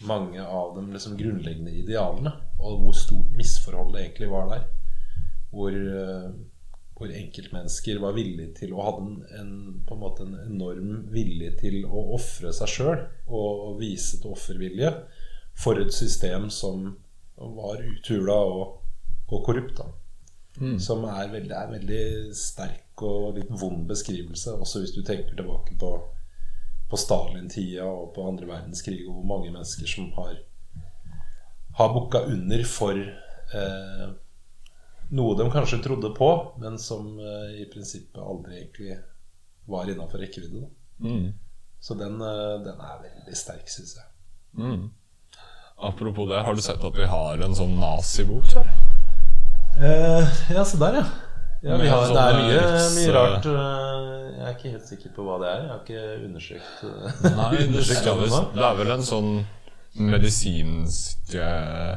mange 0.07 0.43
av 0.43 0.75
de 0.75 0.85
liksom 0.93 1.17
grunnleggende 1.19 1.73
idealene, 1.83 2.33
og 2.59 2.81
hvor 2.83 2.97
stort 2.97 3.35
misforhold 3.37 3.93
det 3.95 4.03
egentlig 4.03 4.31
var 4.31 4.49
der. 4.51 4.65
Hvor, 5.53 5.73
eh, 5.73 6.29
hvor 6.97 7.13
enkeltmennesker 7.13 7.99
var 8.01 8.15
villige 8.17 8.53
til 8.61 8.73
å 8.73 8.85
hadde 8.87 9.39
en, 9.39 9.53
på 9.87 9.95
en 9.95 10.01
måte 10.01 10.25
en 10.25 10.37
enorm 10.45 10.93
vilje 11.13 11.51
til 11.61 11.83
å 11.85 12.07
ofre 12.17 12.53
seg 12.55 12.71
sjøl 12.73 13.03
og 13.27 13.77
vise 13.81 14.21
til 14.21 14.33
offervilje 14.33 14.93
for 15.59 15.79
et 15.81 15.93
system 15.93 16.49
som 16.53 16.95
var 17.37 17.83
uthula 17.83 18.37
og, 18.49 18.79
og 19.29 19.45
korrupt. 19.45 19.77
da 19.81 19.89
Som 20.81 21.05
er 21.09 21.31
veldig, 21.33 21.53
er 21.57 21.71
veldig 21.71 22.03
sterk 22.37 23.01
og 23.01 23.37
litt 23.37 23.49
vond 23.49 23.87
beskrivelse, 23.89 24.53
også 24.53 24.83
hvis 24.83 24.93
du 24.93 25.01
tenker 25.01 25.33
tilbake 25.37 25.77
på 25.81 25.95
på 26.93 26.99
Stalin-tida 27.01 27.87
og 27.89 28.11
på 28.13 28.27
andre 28.29 28.45
verdenskrig, 28.51 28.99
og 29.07 29.15
hvor 29.17 29.29
mange 29.31 29.49
mennesker 29.49 29.89
som 29.89 30.11
har 30.19 30.35
har 31.73 31.89
bukka 31.89 32.19
under 32.29 32.61
for 32.69 32.99
eh, 32.99 34.09
noe 35.17 35.37
de 35.39 35.47
kanskje 35.55 35.81
trodde 35.81 36.11
på, 36.13 36.29
men 36.61 36.77
som 36.77 37.15
eh, 37.17 37.63
i 37.63 37.65
prinsippet 37.71 38.21
aldri 38.21 38.59
egentlig 38.59 38.99
var 39.65 39.89
innafor 39.89 40.21
rekkevidde. 40.21 40.67
Mm. 41.01 41.31
Så 41.81 41.97
den, 41.97 42.21
eh, 42.21 42.59
den 42.67 42.77
er 42.77 43.01
veldig 43.07 43.37
sterk, 43.41 43.65
syns 43.73 43.95
jeg. 43.97 44.05
Mm. 44.61 44.91
Apropos 45.89 46.29
det, 46.29 46.43
har 46.45 46.53
du 46.53 46.61
sett 46.61 46.85
at 46.85 46.97
vi 46.97 47.09
har 47.09 47.41
en 47.41 47.57
sånn 47.57 47.73
nazibok 47.81 48.53
her? 48.53 48.69
ja, 50.53 50.61
se 50.61 50.77
der, 50.77 51.01
ja. 51.01 51.32
Ja 51.63 51.77
har, 51.77 52.07
det 52.11 52.23
er 52.23 52.39
mye, 52.43 52.61
mye 52.97 53.11
rart. 53.15 53.45
eh, 53.45 54.13
Jeg 54.37 54.45
er 54.49 54.55
ikke 54.57 54.71
helt 54.75 54.87
sikker 54.89 55.11
på 55.15 55.23
hva 55.27 55.35
det 55.41 55.49
er. 55.49 55.59
Jeg 55.63 55.71
har 55.71 55.81
ikke 55.83 56.01
undersøkt 56.27 56.83
eh, 56.83 57.35
Nei, 57.39 57.51
undersøkt 57.67 58.03
det 58.07 58.15
vel- 58.23 58.49
det 58.57 58.65
er 58.69 58.79
vel 58.81 58.91
en 58.97 59.05
sånn 59.07 59.29
medisinsk 60.23 61.35
eh, 61.37 61.93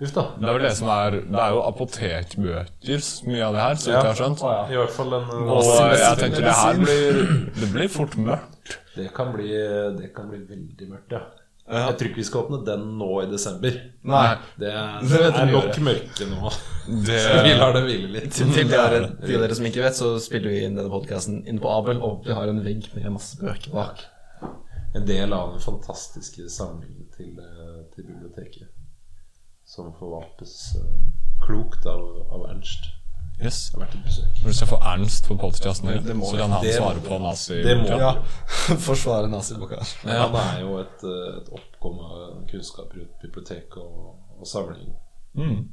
Uff 0.00 0.14
da. 0.16 0.22
Det 0.40 0.48
er 0.48 0.54
vel 0.56 0.62
det 0.64 0.70
som 0.78 0.88
er 0.94 1.16
Det 1.28 1.40
er 1.44 1.50
jo 1.52 1.58
apotekbøker, 1.68 3.02
mye 3.28 3.42
av 3.44 3.56
det 3.56 3.60
her, 3.66 3.74
så 3.82 3.90
vidt 3.90 3.98
jeg 3.98 4.06
har 4.08 4.20
skjønt. 4.20 4.44
I 4.72 4.78
hvert 4.78 4.94
fall 4.96 5.16
en 5.18 5.26
Og 5.52 5.68
jeg 5.92 6.20
tenkte 6.22 6.44
det 6.46 6.54
her 6.56 6.80
blir 6.80 7.18
Det 7.60 7.68
blir 7.74 7.90
fort 7.92 8.16
mørkt. 8.16 8.78
Det 8.96 9.10
kan 9.16 9.34
bli, 9.34 9.50
det 9.98 10.08
kan 10.16 10.30
bli 10.32 10.40
veldig 10.48 10.88
mørkt, 10.94 11.12
ja. 11.12 11.20
Jeg 11.70 11.96
tror 11.98 12.08
ikke 12.08 12.18
vi 12.18 12.26
skal 12.26 12.40
åpne 12.44 12.58
den 12.66 12.86
nå 12.98 13.08
i 13.22 13.26
desember. 13.30 13.76
Nei. 14.10 14.24
Det 14.58 14.70
er, 14.74 15.04
Det 15.06 15.20
er 15.28 15.50
nok 15.52 15.76
mørke 15.86 16.26
nå. 16.26 16.52
Det, 17.06 17.18
Vi 17.46 17.52
lar 17.60 17.74
det 17.76 17.82
hvile 17.86 18.10
litt. 18.16 18.30
Til, 18.34 18.50
til, 18.56 18.70
dere, 18.72 19.02
til 19.22 19.38
dere 19.38 19.58
som 19.58 19.68
ikke 19.68 19.84
vet, 19.84 19.98
så 19.98 20.14
spiller 20.22 20.50
vi 20.50 20.64
inn 20.66 20.78
denne 20.78 20.90
podkasten 20.90 21.44
inne 21.44 21.62
på 21.62 21.70
Abel, 21.70 22.02
og 22.02 22.26
vi 22.26 22.34
har 22.34 22.50
en 22.50 22.58
vegg 22.64 22.88
med 22.96 23.06
masse 23.14 23.38
bøker 23.38 23.70
bak. 23.76 24.02
En 24.98 25.06
del 25.06 25.30
av 25.36 25.52
den 25.54 25.62
fantastiske 25.62 26.48
samlingen 26.50 27.06
til, 27.14 27.36
eh, 27.38 27.76
til 27.94 28.08
biblioteket. 28.08 28.72
Som 29.70 29.92
forvaltes 29.94 30.56
eh, 30.80 30.96
klokt 31.46 31.86
av, 31.86 32.02
av 32.34 32.48
Ernst. 32.50 32.89
Yes. 33.44 33.58
Det 33.70 33.78
har 33.78 33.84
vært 33.86 33.96
et 33.98 34.04
besøk. 34.06 34.38
Du 34.40 34.48
jeg 34.50 34.68
få 34.70 34.78
Ernst 34.92 35.28
på 35.28 35.36
podkasten, 35.40 35.90
så 35.90 36.36
kan 36.36 36.54
han 36.56 36.64
Det 36.64 36.76
svare 36.76 37.02
på 37.04 37.18
nazi 37.22 37.60
Det 37.64 37.76
må 37.80 37.98
Ja. 38.00 38.12
Forsvare 38.88 39.28
naziboka. 39.32 39.80
Ja. 40.04 40.28
Han 40.28 40.38
er 40.42 40.62
jo 40.64 40.78
et, 40.82 41.04
eh, 41.04 41.40
et 41.40 41.52
oppkom 41.58 42.00
av 42.06 42.46
kunnskap 42.50 42.94
rundt 42.96 43.20
bibliotek 43.22 43.76
og, 43.76 44.16
og 44.38 44.46
samling. 44.46 44.94
Mm. 45.34 45.68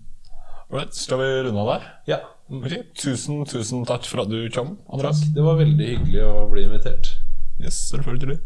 Right, 0.74 0.96
skal 0.96 1.22
vi 1.22 1.28
runde 1.48 1.62
av 1.64 1.70
der? 1.74 1.88
Ja. 2.08 2.20
Okay. 2.52 2.84
Tusen, 2.96 3.46
tusen 3.48 3.86
takk 3.88 4.08
for 4.08 4.24
at 4.26 4.32
du 4.32 4.40
kom, 4.52 4.78
Andreas. 4.92 5.22
Det 5.36 5.44
var 5.44 5.60
veldig 5.60 5.88
hyggelig 5.94 6.24
å 6.28 6.48
bli 6.52 6.66
invitert. 6.68 7.14
Yes, 7.60 7.80
selvfølgelig. 7.92 8.40